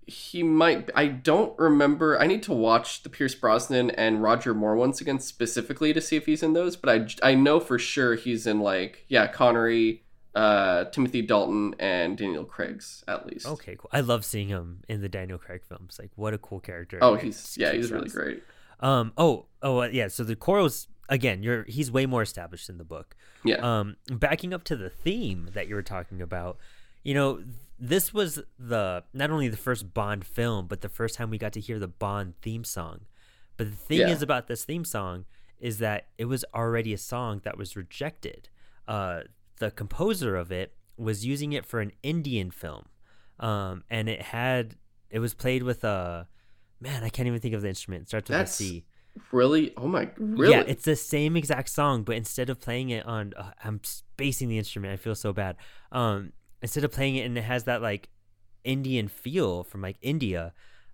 He 0.07 0.43
might. 0.43 0.91
I 0.95 1.07
don't 1.07 1.57
remember. 1.59 2.21
I 2.21 2.27
need 2.27 2.43
to 2.45 2.53
watch 2.53 3.03
the 3.03 3.09
Pierce 3.09 3.35
Brosnan 3.35 3.91
and 3.93 4.23
Roger 4.23 4.53
Moore 4.53 4.75
ones 4.75 5.01
again 5.01 5.21
specifically 5.21 5.93
to 5.93 6.01
see 6.01 6.17
if 6.17 6.27
he's 6.27 6.43
in 6.43 6.55
those. 6.55 6.77
But 6.77 7.17
I, 7.23 7.31
I 7.31 7.35
know 7.35 7.61
for 7.61 7.79
sure 7.79 8.15
he's 8.17 8.47
in 8.47 8.61
like 8.61 9.05
yeah 9.09 9.29
Connery, 9.29 10.03
uh, 10.35 10.85
Timothy 10.87 11.23
Dalton, 11.23 11.77
and 11.79 12.19
Daniel 12.19 12.45
Craig's 12.45 13.05
at 13.07 13.27
least. 13.27 13.47
Okay, 13.47 13.77
cool. 13.77 13.91
I 13.93 14.01
love 14.01 14.25
seeing 14.25 14.49
him 14.49 14.83
in 14.89 15.03
the 15.03 15.09
Daniel 15.09 15.39
Craig 15.39 15.63
films. 15.69 15.99
Like, 16.01 16.11
what 16.17 16.35
a 16.35 16.39
cool 16.39 16.61
character. 16.61 16.99
Oh, 17.01 17.15
he's 17.15 17.57
yeah, 17.57 17.73
he's 17.73 17.93
really 17.93 18.09
great. 18.09 18.43
Um. 18.81 19.13
Oh. 19.17 19.47
Oh. 19.63 19.83
Uh, 19.83 19.87
yeah. 19.87 20.09
So 20.09 20.25
the 20.25 20.35
Quarrel's 20.37 20.89
again. 21.09 21.43
You're 21.43 21.65
he's 21.65 21.93
way 21.93 22.07
more 22.07 22.23
established 22.23 22.69
in 22.69 22.79
the 22.79 22.85
book. 22.85 23.15
Yeah. 23.45 23.57
Um. 23.79 23.97
Backing 24.11 24.53
up 24.53 24.65
to 24.65 24.77
the 24.77 24.91
theme 24.91 25.51
that 25.55 25.69
you 25.69 25.77
were 25.77 25.83
talking 25.83 26.21
about, 26.21 26.59
you 27.03 27.15
know, 27.15 27.43
this 27.79 28.15
was 28.15 28.41
the 28.59 29.05
not 29.13 29.31
only 29.31 29.49
the 29.49 29.57
first 29.57 29.93
Bond 29.93 30.25
film, 30.25 30.67
but 30.67 30.81
the 30.81 30.89
first 30.89 31.17
time 31.17 31.31
we 31.31 31.39
got 31.39 31.53
to 31.55 31.61
hear 31.61 31.79
the 31.79 31.89
Bond 31.89 32.35
theme 32.41 32.65
song. 32.65 33.07
But 33.57 33.71
the 33.71 33.77
thing 33.77 34.01
yeah. 34.01 34.09
is 34.09 34.23
about 34.23 34.47
this 34.47 34.65
theme 34.65 34.85
song 34.85 35.25
is 35.59 35.79
that 35.79 36.09
it 36.19 36.25
was 36.27 36.45
already 36.55 36.93
a 36.93 36.99
song 36.99 37.41
that 37.45 37.57
was 37.57 37.77
rejected. 37.77 38.49
Uh, 38.89 39.21
the 39.59 39.71
composer 39.71 40.37
of 40.37 40.51
it 40.51 40.75
was 40.97 41.25
using 41.25 41.53
it 41.53 41.65
for 41.65 41.81
an 41.81 41.93
Indian 42.03 42.51
film, 42.51 42.87
um, 43.41 43.85
and 43.91 44.09
it 44.09 44.23
had 44.23 44.77
it 45.11 45.19
was 45.19 45.35
played 45.35 45.63
with 45.63 45.85
a 45.85 46.27
man, 46.83 47.05
I 47.05 47.09
can't 47.09 47.27
even 47.29 47.41
think 47.41 47.55
of 47.55 47.63
the 47.63 47.69
instrument. 47.69 48.03
It 48.03 48.09
starts 48.09 48.29
with 48.29 48.39
That's 48.39 48.61
a 48.61 48.65
C. 48.65 48.85
Really? 49.31 49.73
Oh 49.77 49.87
my! 49.87 50.09
Really? 50.17 50.53
Yeah, 50.53 50.65
it's 50.67 50.85
the 50.85 50.97
same 50.97 51.37
exact 51.37 51.69
song, 51.69 52.03
but 52.03 52.17
instead 52.17 52.49
of 52.49 52.61
playing 52.61 52.91
it 52.91 53.05
on, 53.05 53.35
uh, 53.37 53.51
I'm 53.63 53.81
spacing 53.85 54.49
the 54.49 54.57
instrument. 54.57 54.93
I 54.93 54.97
feel 54.97 55.15
so 55.15 55.33
bad. 55.33 55.57
Um, 55.93 56.33
instead 56.63 56.85
of 56.85 56.93
playing 56.93 57.17
it 57.17 57.27
and 57.27 57.37
it 57.37 57.43
has 57.43 57.65
that 57.65 57.83
like 57.83 58.09
Indian 58.65 59.09
feel 59.09 59.65
from 59.65 59.83
like 59.83 59.97
India, 60.01 60.53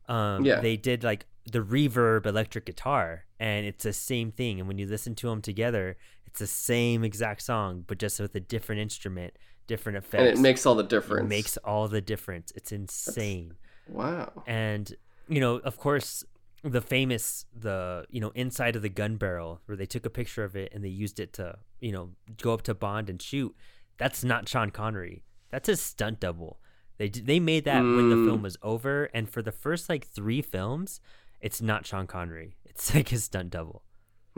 um, 0.08 0.44
yeah. 0.44 0.60
they 0.60 0.76
did 0.76 1.04
like 1.04 1.26
the 1.50 1.60
reverb 1.60 2.26
electric 2.26 2.66
guitar, 2.66 3.24
and 3.38 3.66
it's 3.66 3.84
the 3.84 3.92
same 3.92 4.30
thing. 4.30 4.58
And 4.58 4.68
when 4.68 4.78
you 4.78 4.86
listen 4.86 5.14
to 5.16 5.28
them 5.28 5.42
together, 5.42 5.96
it's 6.26 6.40
the 6.40 6.46
same 6.46 7.04
exact 7.04 7.42
song, 7.42 7.84
but 7.86 7.98
just 7.98 8.20
with 8.20 8.34
a 8.34 8.40
different 8.40 8.80
instrument, 8.80 9.34
different 9.66 9.98
effects. 9.98 10.22
And 10.22 10.38
it 10.38 10.38
makes 10.38 10.66
all 10.66 10.74
the 10.74 10.82
difference. 10.82 11.24
It 11.24 11.28
makes 11.28 11.56
all 11.58 11.88
the 11.88 12.00
difference. 12.00 12.52
It's 12.54 12.72
insane. 12.72 13.54
That's, 13.86 13.96
wow. 13.96 14.42
And 14.46 14.94
you 15.28 15.40
know, 15.40 15.56
of 15.56 15.78
course, 15.78 16.24
the 16.64 16.80
famous 16.80 17.44
the 17.56 18.04
you 18.10 18.20
know 18.20 18.32
inside 18.34 18.74
of 18.76 18.82
the 18.82 18.88
gun 18.88 19.16
barrel 19.16 19.60
where 19.66 19.76
they 19.76 19.86
took 19.86 20.04
a 20.04 20.10
picture 20.10 20.42
of 20.42 20.56
it 20.56 20.72
and 20.74 20.84
they 20.84 20.88
used 20.88 21.20
it 21.20 21.32
to 21.32 21.56
you 21.80 21.92
know 21.92 22.10
go 22.42 22.52
up 22.52 22.62
to 22.62 22.74
Bond 22.74 23.08
and 23.08 23.20
shoot. 23.22 23.54
That's 23.96 24.24
not 24.24 24.48
Sean 24.48 24.70
Connery. 24.70 25.22
That's 25.50 25.68
a 25.68 25.76
stunt 25.76 26.20
double. 26.20 26.60
They 26.98 27.08
they 27.08 27.40
made 27.40 27.64
that 27.64 27.82
mm. 27.82 27.96
when 27.96 28.10
the 28.10 28.16
film 28.28 28.40
mm. 28.40 28.42
was 28.42 28.56
over, 28.62 29.08
and 29.14 29.30
for 29.30 29.40
the 29.40 29.52
first 29.52 29.88
like 29.88 30.06
three 30.06 30.42
films, 30.42 31.00
it's 31.40 31.62
not 31.62 31.86
Sean 31.86 32.06
Connery. 32.06 32.56
It's 32.78 32.94
like 32.94 33.08
his 33.08 33.24
stunt 33.24 33.50
double. 33.50 33.82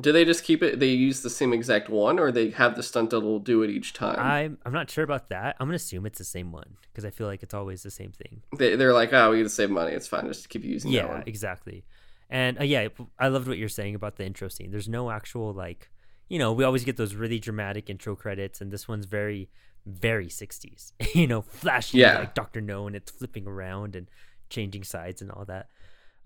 Do 0.01 0.13
they 0.13 0.25
just 0.25 0.45
keep 0.45 0.63
it? 0.63 0.81
They 0.81 0.89
use 0.89 1.21
the 1.21 1.29
same 1.29 1.53
exact 1.53 1.91
one, 1.91 2.19
or 2.19 2.33
they 2.33 2.49
have 2.51 2.75
the 2.75 2.83
stunt 2.83 3.11
double 3.11 3.39
do 3.39 3.63
it 3.63 3.69
each 3.69 3.93
time? 3.93 4.19
I'm 4.19 4.57
I'm 4.65 4.73
not 4.73 4.91
sure 4.91 5.05
about 5.05 5.29
that. 5.29 5.57
I'm 5.61 5.67
gonna 5.67 5.77
assume 5.77 6.07
it's 6.07 6.19
the 6.19 6.25
same 6.25 6.53
one 6.53 6.77
because 6.91 7.05
I 7.05 7.11
feel 7.11 7.27
like 7.27 7.43
it's 7.43 7.53
always 7.53 7.83
the 7.83 7.91
same 7.91 8.13
thing. 8.13 8.43
They 8.57 8.77
they're 8.77 8.95
like, 8.95 9.13
oh, 9.13 9.31
we 9.31 9.39
got 9.39 9.43
to 9.43 9.49
save 9.51 9.71
money. 9.71 9.93
It's 9.93 10.07
fine. 10.09 10.27
Just 10.27 10.49
keep 10.49 10.65
using 10.65 10.91
yeah, 10.91 11.03
that 11.03 11.11
one. 11.11 11.23
exactly. 11.27 11.85
And 12.31 12.61
uh, 12.61 12.65
yeah, 12.65 12.89
I 13.19 13.29
loved 13.29 13.49
what 13.49 13.59
you're 13.59 13.69
saying 13.69 13.95
about 13.95 14.17
the 14.17 14.25
intro 14.25 14.49
scene. 14.49 14.71
There's 14.71 14.89
no 14.89 15.11
actual 15.11 15.53
like, 15.53 15.91
you 16.29 16.39
know, 16.39 16.53
we 16.53 16.65
always 16.65 16.85
get 16.85 16.97
those 16.97 17.15
really 17.15 17.39
dramatic 17.39 17.91
intro 17.91 18.17
credits, 18.17 18.61
and 18.61 18.71
this 18.71 18.89
one's 18.89 19.05
very 19.05 19.51
very 19.87 20.29
60s. 20.29 20.93
you 21.15 21.27
know, 21.27 21.43
flashy 21.43 21.99
yeah. 21.99 22.19
like 22.19 22.35
Doctor 22.35 22.61
No, 22.61 22.87
and 22.87 22.97
it's 22.97 23.11
flipping 23.11 23.47
around 23.47 23.97
and 23.97 24.09
changing 24.49 24.85
sides 24.85 25.23
and 25.23 25.31
all 25.31 25.45
that. 25.47 25.69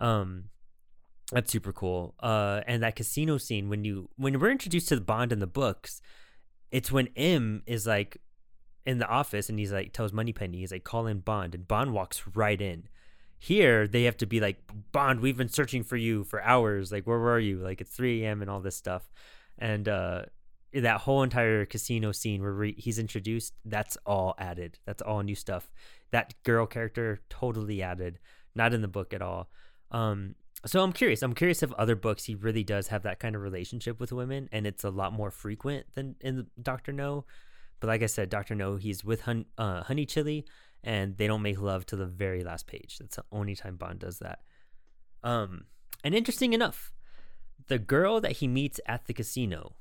Um, 0.00 0.44
that's 1.32 1.50
super 1.50 1.72
cool. 1.72 2.14
Uh, 2.20 2.60
and 2.66 2.82
that 2.82 2.96
casino 2.96 3.38
scene 3.38 3.68
when 3.68 3.84
you 3.84 4.10
when 4.16 4.38
we're 4.38 4.50
introduced 4.50 4.88
to 4.88 4.96
the 4.96 5.00
Bond 5.00 5.32
in 5.32 5.38
the 5.38 5.46
books, 5.46 6.00
it's 6.70 6.92
when 6.92 7.08
M 7.16 7.62
is 7.66 7.86
like 7.86 8.18
in 8.86 8.98
the 8.98 9.08
office 9.08 9.48
and 9.48 9.58
he's 9.58 9.72
like 9.72 9.92
tells 9.92 10.12
Money 10.12 10.32
Moneypenny 10.32 10.58
he's 10.58 10.72
like 10.72 10.84
call 10.84 11.06
in 11.06 11.20
Bond 11.20 11.54
and 11.54 11.66
Bond 11.66 11.92
walks 11.92 12.22
right 12.34 12.60
in. 12.60 12.88
Here 13.38 13.86
they 13.86 14.04
have 14.04 14.16
to 14.18 14.26
be 14.26 14.40
like 14.40 14.58
Bond. 14.92 15.20
We've 15.20 15.36
been 15.36 15.48
searching 15.48 15.82
for 15.82 15.96
you 15.96 16.24
for 16.24 16.42
hours. 16.42 16.92
Like 16.92 17.06
where 17.06 17.18
were 17.18 17.38
you? 17.38 17.58
Like 17.58 17.80
it's 17.80 17.94
3 17.94 18.24
a.m. 18.24 18.42
and 18.42 18.50
all 18.50 18.60
this 18.60 18.76
stuff, 18.76 19.10
and 19.58 19.88
uh, 19.88 20.22
that 20.74 21.02
whole 21.02 21.22
entire 21.22 21.64
casino 21.64 22.12
scene 22.12 22.42
where 22.42 22.52
re- 22.52 22.74
he's 22.76 22.98
introduced. 22.98 23.54
That's 23.64 23.96
all 24.04 24.34
added. 24.38 24.78
That's 24.86 25.02
all 25.02 25.22
new 25.22 25.34
stuff. 25.34 25.70
That 26.10 26.34
girl 26.42 26.66
character 26.66 27.20
totally 27.28 27.82
added. 27.82 28.18
Not 28.54 28.74
in 28.74 28.82
the 28.82 28.88
book 28.88 29.14
at 29.14 29.22
all. 29.22 29.48
Um, 29.90 30.34
so 30.66 30.82
I'm 30.82 30.92
curious. 30.92 31.22
I'm 31.22 31.34
curious 31.34 31.62
if 31.62 31.72
other 31.72 31.96
books 31.96 32.24
he 32.24 32.34
really 32.34 32.64
does 32.64 32.88
have 32.88 33.02
that 33.02 33.20
kind 33.20 33.36
of 33.36 33.42
relationship 33.42 34.00
with 34.00 34.12
women, 34.12 34.48
and 34.52 34.66
it's 34.66 34.84
a 34.84 34.90
lot 34.90 35.12
more 35.12 35.30
frequent 35.30 35.86
than 35.94 36.16
in 36.20 36.46
Doctor 36.60 36.92
No. 36.92 37.24
But 37.80 37.88
like 37.88 38.02
I 38.02 38.06
said, 38.06 38.30
Doctor 38.30 38.54
No, 38.54 38.76
he's 38.76 39.04
with 39.04 39.22
Hun- 39.22 39.46
uh, 39.58 39.82
Honeychile, 39.84 40.44
and 40.82 41.16
they 41.16 41.26
don't 41.26 41.42
make 41.42 41.60
love 41.60 41.84
to 41.86 41.96
the 41.96 42.06
very 42.06 42.42
last 42.42 42.66
page. 42.66 42.98
That's 42.98 43.16
the 43.16 43.24
only 43.30 43.54
time 43.54 43.76
Bond 43.76 43.98
does 43.98 44.20
that. 44.20 44.40
Um, 45.22 45.64
and 46.02 46.14
interesting 46.14 46.52
enough, 46.52 46.92
the 47.68 47.78
girl 47.78 48.20
that 48.20 48.32
he 48.32 48.48
meets 48.48 48.80
at 48.86 49.06
the 49.06 49.14
casino, 49.14 49.76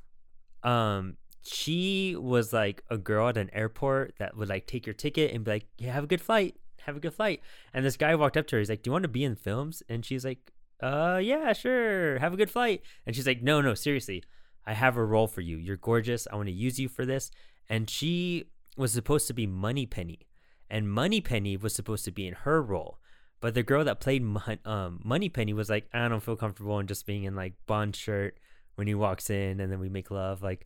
um, 0.64 1.18
she 1.43 2.16
was 2.16 2.53
like 2.53 2.84
a 2.89 2.97
girl 2.97 3.30
at 3.30 3.38
an 3.38 3.49
airport 3.53 4.16
that 4.20 4.38
would 4.38 4.49
like 4.49 4.66
take 4.68 4.86
your 4.86 4.93
ticket 4.93 5.34
and 5.34 5.43
be 5.43 5.51
like, 5.51 5.68
"Yeah, 5.78 5.93
have 5.93 6.05
a 6.05 6.07
good 6.07 6.22
flight." 6.22 6.55
Have 6.86 6.97
a 6.97 6.99
good 6.99 7.14
flight. 7.14 7.39
And 7.74 7.86
this 7.86 7.95
guy 7.95 8.14
walked 8.14 8.36
up 8.36 8.45
to 8.47 8.57
her. 8.57 8.59
He's 8.59 8.70
like, 8.70 8.84
"Do 8.84 8.89
you 8.89 8.91
want 8.91 9.03
to 9.03 9.07
be 9.07 9.24
in 9.24 9.36
films?" 9.36 9.82
And 9.88 10.03
she's 10.03 10.26
like, 10.26 10.51
uh, 10.84 11.18
yeah, 11.24 11.53
sure. 11.53 12.20
Have 12.20 12.34
a 12.34 12.38
good 12.38 12.51
flight. 12.51 12.82
And 13.05 13.16
she's 13.16 13.26
like, 13.26 13.41
no, 13.41 13.61
no, 13.61 13.74
seriously. 13.74 14.22
I 14.66 14.74
have 14.74 14.97
a 14.97 15.05
role 15.05 15.28
for 15.28 15.39
you. 15.39 15.55
You're 15.55 15.78
gorgeous. 15.78 16.28
I 16.32 16.36
want 16.36 16.47
to 16.47 16.53
use 16.53 16.78
you 16.78 16.89
for 16.89 17.05
this. 17.05 17.32
And 17.70 17.89
she 17.89 18.45
was 18.76 18.91
supposed 18.91 19.28
to 19.28 19.34
be 19.34 19.47
Moneypenny, 19.47 20.28
And 20.70 20.91
Moneypenny 20.91 21.55
was 21.55 21.74
supposed 21.74 22.03
to 22.05 22.11
be 22.11 22.28
in 22.28 22.34
her 22.34 22.61
role. 22.61 22.99
But 23.39 23.53
the 23.53 23.64
girl 23.64 23.86
that 23.86 24.01
played 24.01 24.24
Mon- 24.24 24.59
um, 24.66 24.99
Moneypenny 25.03 25.53
was 25.53 25.70
like, 25.70 25.88
I 25.93 26.07
don't 26.09 26.24
feel 26.24 26.36
comfortable 26.36 26.80
in 26.80 26.88
just 26.88 27.05
being 27.05 27.24
in 27.24 27.36
like 27.36 27.53
Bond 27.66 27.95
shirt 27.95 28.38
when 28.76 28.88
he 28.88 28.95
walks 28.95 29.30
in 29.30 29.59
and 29.59 29.71
then 29.71 29.80
we 29.80 29.89
make 29.89 30.11
love. 30.11 30.41
Like, 30.41 30.65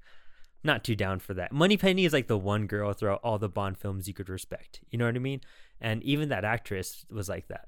not 0.64 0.84
too 0.84 0.96
down 0.96 1.20
for 1.20 1.34
that. 1.36 1.52
Moneypenny 1.52 2.06
is 2.06 2.14
like 2.14 2.28
the 2.28 2.38
one 2.38 2.68
girl 2.68 2.94
throughout 2.94 3.22
all 3.24 3.40
the 3.40 3.50
Bond 3.50 3.78
films 3.78 4.08
you 4.08 4.14
could 4.14 4.30
respect. 4.30 4.82
You 4.90 4.98
know 4.98 5.06
what 5.06 5.16
I 5.16 5.20
mean? 5.20 5.42
And 5.80 6.04
even 6.04 6.30
that 6.30 6.46
actress 6.46 7.06
was 7.12 7.30
like 7.30 7.48
that. 7.48 7.68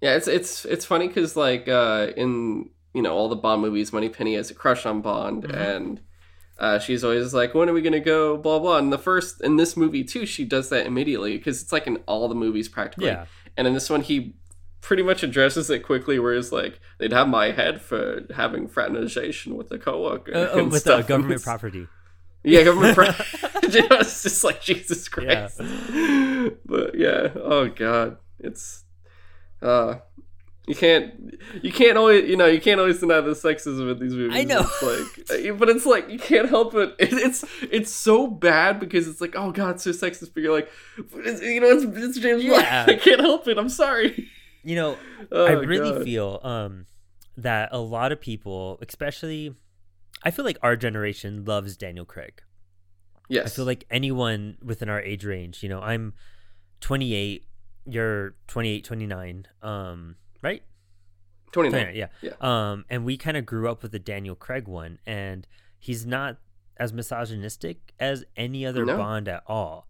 Yeah, 0.00 0.14
it's 0.14 0.28
it's 0.28 0.64
it's 0.64 0.84
funny 0.84 1.08
because 1.08 1.36
like 1.36 1.68
uh, 1.68 2.08
in 2.16 2.70
you 2.94 3.02
know 3.02 3.14
all 3.14 3.28
the 3.28 3.36
Bond 3.36 3.62
movies, 3.62 3.92
Moneypenny 3.92 4.34
has 4.34 4.50
a 4.50 4.54
crush 4.54 4.86
on 4.86 5.00
Bond, 5.00 5.44
mm-hmm. 5.44 5.54
and 5.56 6.00
uh, 6.58 6.78
she's 6.78 7.02
always 7.02 7.34
like, 7.34 7.54
"When 7.54 7.68
are 7.68 7.72
we 7.72 7.82
gonna 7.82 8.00
go?" 8.00 8.36
Blah 8.36 8.60
blah. 8.60 8.78
And 8.78 8.92
the 8.92 8.98
first 8.98 9.40
in 9.42 9.56
this 9.56 9.76
movie 9.76 10.04
too, 10.04 10.24
she 10.24 10.44
does 10.44 10.68
that 10.68 10.86
immediately 10.86 11.36
because 11.36 11.62
it's 11.62 11.72
like 11.72 11.86
in 11.86 11.96
all 12.06 12.28
the 12.28 12.34
movies 12.34 12.68
practically. 12.68 13.08
Yeah. 13.08 13.26
And 13.56 13.66
in 13.66 13.74
this 13.74 13.90
one, 13.90 14.02
he 14.02 14.36
pretty 14.80 15.02
much 15.02 15.22
addresses 15.22 15.70
it 15.70 15.80
quickly, 15.80 16.18
whereas 16.18 16.52
like, 16.52 16.80
"They'd 16.98 17.12
have 17.12 17.28
my 17.28 17.52
head 17.52 17.80
for 17.80 18.26
having 18.34 18.68
fraternization 18.68 19.56
with 19.56 19.70
a 19.70 19.78
coworker 19.78 20.34
uh, 20.34 20.48
oh, 20.52 20.64
with 20.64 20.84
the 20.84 21.02
government 21.02 21.42
property." 21.44 21.88
Yeah, 22.44 22.62
government 22.64 22.94
property. 22.94 23.24
it's 23.62 24.22
just 24.22 24.44
like 24.44 24.62
Jesus 24.62 25.08
Christ. 25.08 25.60
Yeah. 25.60 26.48
But 26.64 26.94
yeah, 26.94 27.28
oh 27.36 27.68
god, 27.68 28.16
it's 28.38 28.84
uh, 29.60 29.96
you 30.66 30.74
can't 30.74 31.34
you 31.62 31.72
can't 31.72 31.96
always 31.98 32.28
you 32.28 32.36
know 32.36 32.46
you 32.46 32.60
can't 32.60 32.80
always 32.80 33.00
deny 33.00 33.20
the 33.20 33.32
sexism 33.32 33.90
in 33.90 33.98
these 33.98 34.14
movies. 34.14 34.36
I 34.36 34.44
know, 34.44 34.60
it's 34.60 35.30
like, 35.30 35.50
uh, 35.50 35.54
but 35.54 35.68
it's 35.68 35.86
like 35.86 36.08
you 36.08 36.18
can't 36.18 36.48
help 36.48 36.74
it. 36.74 36.94
It's 36.98 37.44
it's 37.62 37.90
so 37.90 38.26
bad 38.26 38.78
because 38.78 39.08
it's 39.08 39.20
like 39.20 39.34
oh 39.36 39.50
god, 39.50 39.76
it's 39.76 39.84
so 39.84 39.90
sexist. 39.90 40.32
But 40.34 40.42
you're 40.42 40.54
like, 40.54 40.70
you 40.96 41.60
know, 41.60 41.68
it's, 41.68 41.84
it's 41.84 42.18
James 42.18 42.44
yeah. 42.44 42.86
Bond. 42.86 42.98
I 42.98 43.02
can't 43.02 43.20
help 43.20 43.48
it. 43.48 43.58
I'm 43.58 43.68
sorry. 43.68 44.28
You 44.68 44.76
know, 44.76 44.98
oh, 45.32 45.46
I 45.46 45.52
really 45.52 45.92
god. 45.92 46.04
feel 46.04 46.40
um 46.42 46.84
that 47.38 47.70
a 47.72 47.78
lot 47.78 48.12
of 48.12 48.20
people, 48.20 48.78
especially, 48.86 49.54
I 50.22 50.30
feel 50.30 50.44
like 50.44 50.58
our 50.62 50.76
generation 50.76 51.46
loves 51.46 51.74
Daniel 51.78 52.04
Craig. 52.04 52.42
Yes, 53.30 53.46
I 53.46 53.48
feel 53.48 53.64
like 53.64 53.86
anyone 53.90 54.58
within 54.62 54.90
our 54.90 55.00
age 55.00 55.24
range. 55.24 55.62
You 55.62 55.70
know, 55.70 55.80
I'm 55.80 56.12
28 56.82 57.46
you're 57.86 58.34
28, 58.48 58.84
29, 58.84 59.46
um, 59.62 60.16
right? 60.42 60.62
29. 61.52 61.80
29 61.80 61.96
yeah. 61.96 62.08
yeah. 62.20 62.32
Um, 62.42 62.84
and 62.90 63.06
we 63.06 63.16
kind 63.16 63.38
of 63.38 63.46
grew 63.46 63.70
up 63.70 63.82
with 63.82 63.92
the 63.92 63.98
Daniel 63.98 64.34
Craig 64.34 64.68
one, 64.68 64.98
and 65.06 65.46
he's 65.78 66.04
not 66.04 66.36
as 66.76 66.92
misogynistic 66.92 67.94
as 67.98 68.22
any 68.36 68.66
other 68.66 68.84
no. 68.84 68.98
Bond 68.98 69.28
at 69.28 69.42
all. 69.46 69.88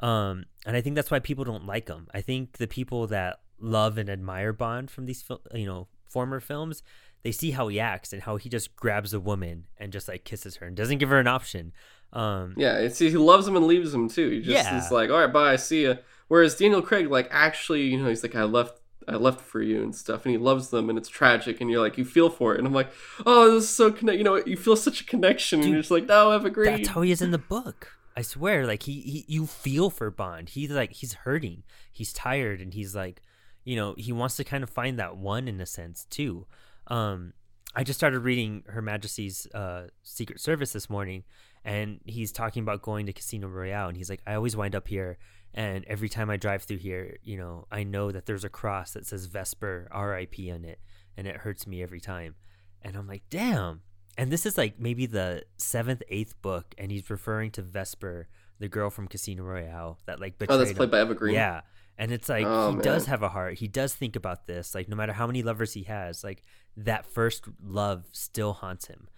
Um, 0.00 0.46
and 0.64 0.78
I 0.78 0.80
think 0.80 0.96
that's 0.96 1.10
why 1.10 1.18
people 1.18 1.44
don't 1.44 1.66
like 1.66 1.88
him. 1.88 2.08
I 2.14 2.22
think 2.22 2.56
the 2.56 2.66
people 2.66 3.06
that 3.08 3.40
love 3.64 3.98
and 3.98 4.08
admire 4.08 4.52
Bond 4.52 4.90
from 4.90 5.06
these, 5.06 5.24
you 5.52 5.66
know, 5.66 5.88
former 6.06 6.40
films, 6.40 6.82
they 7.22 7.32
see 7.32 7.52
how 7.52 7.68
he 7.68 7.80
acts 7.80 8.12
and 8.12 8.22
how 8.22 8.36
he 8.36 8.48
just 8.48 8.76
grabs 8.76 9.14
a 9.14 9.20
woman 9.20 9.64
and 9.78 9.92
just 9.92 10.06
like 10.06 10.24
kisses 10.24 10.56
her 10.56 10.66
and 10.66 10.76
doesn't 10.76 10.98
give 10.98 11.08
her 11.08 11.18
an 11.18 11.26
option. 11.26 11.72
Um, 12.12 12.54
yeah, 12.56 12.76
it's 12.76 12.98
he 12.98 13.10
loves 13.10 13.48
him 13.48 13.56
and 13.56 13.66
leaves 13.66 13.92
him 13.92 14.08
too. 14.08 14.30
He 14.30 14.40
just 14.40 14.50
yeah. 14.50 14.78
is 14.78 14.92
like, 14.92 15.10
all 15.10 15.18
right, 15.18 15.32
bye, 15.32 15.56
see 15.56 15.86
ya. 15.86 15.94
Whereas 16.28 16.56
Daniel 16.56 16.82
Craig, 16.82 17.10
like, 17.10 17.28
actually, 17.30 17.82
you 17.82 18.00
know, 18.00 18.08
he's 18.08 18.22
like, 18.22 18.36
I 18.36 18.44
left 18.44 18.80
I 19.06 19.16
left 19.16 19.40
for 19.40 19.60
you 19.60 19.82
and 19.82 19.94
stuff, 19.94 20.24
and 20.24 20.32
he 20.32 20.38
loves 20.38 20.70
them, 20.70 20.88
and 20.88 20.98
it's 20.98 21.08
tragic, 21.08 21.60
and 21.60 21.70
you're 21.70 21.80
like, 21.80 21.98
you 21.98 22.04
feel 22.04 22.30
for 22.30 22.54
it, 22.54 22.58
and 22.58 22.66
I'm 22.66 22.72
like, 22.72 22.90
oh, 23.26 23.54
this 23.54 23.64
is 23.64 23.70
so 23.70 23.92
connect, 23.92 24.16
you 24.16 24.24
know, 24.24 24.36
you 24.36 24.56
feel 24.56 24.76
such 24.76 25.02
a 25.02 25.04
connection, 25.04 25.58
Dude, 25.58 25.66
and 25.66 25.74
you're 25.74 25.82
just 25.82 25.90
like, 25.90 26.06
no, 26.06 26.30
I've 26.30 26.46
agreed. 26.46 26.68
That's 26.68 26.88
how 26.88 27.02
he 27.02 27.10
is 27.10 27.20
in 27.20 27.30
the 27.30 27.38
book. 27.38 27.92
I 28.16 28.22
swear, 28.22 28.66
like 28.66 28.84
he, 28.84 29.00
he, 29.00 29.24
you 29.28 29.46
feel 29.46 29.90
for 29.90 30.10
Bond. 30.10 30.50
He's 30.50 30.70
like, 30.70 30.92
he's 30.92 31.14
hurting, 31.14 31.64
he's 31.92 32.12
tired, 32.12 32.60
and 32.60 32.72
he's 32.72 32.94
like, 32.94 33.20
you 33.64 33.76
know, 33.76 33.94
he 33.96 34.12
wants 34.12 34.36
to 34.36 34.44
kind 34.44 34.62
of 34.62 34.70
find 34.70 34.98
that 34.98 35.16
one 35.16 35.48
in 35.48 35.60
a 35.60 35.66
sense 35.66 36.04
too. 36.06 36.46
Um, 36.88 37.32
I 37.74 37.82
just 37.82 37.98
started 37.98 38.20
reading 38.20 38.62
Her 38.68 38.82
Majesty's 38.82 39.46
uh, 39.54 39.88
Secret 40.02 40.40
Service 40.40 40.72
this 40.72 40.88
morning, 40.88 41.24
and 41.64 42.00
he's 42.04 42.30
talking 42.30 42.62
about 42.62 42.82
going 42.82 43.06
to 43.06 43.12
Casino 43.12 43.48
Royale, 43.48 43.88
and 43.88 43.96
he's 43.96 44.10
like, 44.10 44.22
I 44.26 44.34
always 44.34 44.56
wind 44.56 44.74
up 44.74 44.86
here 44.86 45.18
and 45.54 45.84
every 45.86 46.08
time 46.08 46.30
I 46.30 46.36
drive 46.36 46.64
through 46.64 46.78
here, 46.78 47.16
you 47.22 47.36
know, 47.36 47.66
I 47.70 47.84
know 47.84 48.10
that 48.10 48.26
there's 48.26 48.44
a 48.44 48.48
cross 48.48 48.92
that 48.92 49.06
says 49.06 49.26
Vesper 49.26 49.88
RIP 49.94 50.34
on 50.52 50.64
it, 50.64 50.80
and 51.16 51.28
it 51.28 51.36
hurts 51.36 51.66
me 51.66 51.80
every 51.80 52.00
time. 52.00 52.34
And 52.82 52.96
I'm 52.96 53.06
like, 53.06 53.22
damn. 53.30 53.82
And 54.18 54.32
this 54.32 54.46
is 54.46 54.58
like 54.58 54.80
maybe 54.80 55.06
the 55.06 55.44
seventh, 55.56 56.02
eighth 56.08 56.40
book, 56.42 56.74
and 56.76 56.90
he's 56.90 57.08
referring 57.08 57.52
to 57.52 57.62
Vesper, 57.62 58.28
the 58.58 58.68
girl 58.68 58.90
from 58.90 59.06
Casino 59.06 59.44
Royale 59.44 59.98
that 60.06 60.20
like 60.20 60.38
betrayed. 60.38 60.56
Oh, 60.56 60.58
that's 60.58 60.72
played 60.72 60.86
him. 60.86 60.90
by 60.90 61.02
Eva 61.02 61.14
Green. 61.14 61.34
Yeah, 61.34 61.60
and 61.98 62.12
it's 62.12 62.28
like 62.28 62.44
oh, 62.46 62.70
he 62.70 62.76
man. 62.76 62.84
does 62.84 63.06
have 63.06 63.22
a 63.22 63.28
heart. 63.28 63.54
He 63.58 63.68
does 63.68 63.94
think 63.94 64.16
about 64.16 64.46
this. 64.46 64.74
Like 64.74 64.88
no 64.88 64.96
matter 64.96 65.12
how 65.12 65.26
many 65.26 65.42
lovers 65.42 65.72
he 65.74 65.84
has, 65.84 66.24
like 66.24 66.42
that 66.76 67.06
first 67.06 67.44
love 67.62 68.04
still 68.12 68.52
haunts 68.52 68.86
him. 68.86 69.08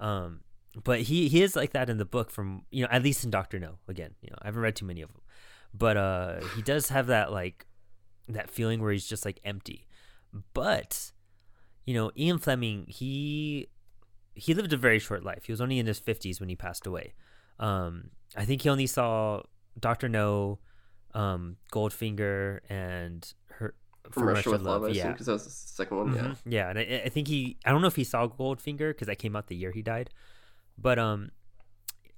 Um, 0.00 0.40
but 0.82 1.02
he 1.02 1.28
he 1.28 1.42
is 1.42 1.56
like 1.56 1.72
that 1.72 1.90
in 1.90 1.98
the 1.98 2.04
book 2.04 2.30
from 2.30 2.62
you 2.70 2.82
know 2.82 2.88
at 2.90 3.02
least 3.02 3.24
in 3.24 3.30
Doctor 3.30 3.58
No. 3.58 3.78
Again, 3.88 4.14
you 4.22 4.30
know 4.30 4.36
I 4.40 4.46
haven't 4.46 4.62
read 4.62 4.76
too 4.76 4.86
many 4.86 5.02
of 5.02 5.12
them, 5.12 5.22
but 5.74 5.96
uh 5.96 6.40
he 6.56 6.62
does 6.62 6.88
have 6.88 7.06
that 7.08 7.32
like 7.32 7.66
that 8.28 8.50
feeling 8.50 8.80
where 8.80 8.92
he's 8.92 9.06
just 9.06 9.24
like 9.24 9.40
empty 9.44 9.86
but 10.54 11.12
you 11.84 11.94
know 11.94 12.10
ian 12.16 12.38
fleming 12.38 12.86
he 12.88 13.68
he 14.34 14.54
lived 14.54 14.72
a 14.72 14.76
very 14.76 14.98
short 14.98 15.24
life 15.24 15.44
he 15.44 15.52
was 15.52 15.60
only 15.60 15.78
in 15.78 15.86
his 15.86 16.00
50s 16.00 16.40
when 16.40 16.48
he 16.48 16.56
passed 16.56 16.86
away 16.86 17.14
um 17.58 18.10
i 18.36 18.44
think 18.44 18.62
he 18.62 18.68
only 18.68 18.86
saw 18.86 19.40
dr 19.78 20.08
no 20.08 20.58
um 21.14 21.56
goldfinger 21.72 22.60
and 22.68 23.34
her 23.48 23.74
from, 24.10 24.24
Russia, 24.24 24.50
with 24.50 24.62
Love, 24.62 24.82
love 24.82 24.94
yeah, 24.94 25.12
because 25.12 25.26
that 25.26 25.32
was 25.32 25.44
the 25.44 25.50
second 25.50 25.96
one. 25.96 26.14
Mm-hmm. 26.14 26.50
Yeah, 26.50 26.64
yeah, 26.64 26.70
and 26.70 26.78
I, 26.78 27.02
I, 27.04 27.08
think 27.08 27.28
he, 27.28 27.56
I 27.64 27.70
don't 27.70 27.80
know 27.80 27.86
if 27.86 27.96
he 27.96 28.04
saw 28.04 28.26
Goldfinger 28.26 28.90
because 28.90 29.06
that 29.06 29.18
came 29.18 29.36
out 29.36 29.46
the 29.46 29.54
year 29.54 29.70
he 29.70 29.80
died, 29.80 30.10
but 30.76 30.98
um, 30.98 31.30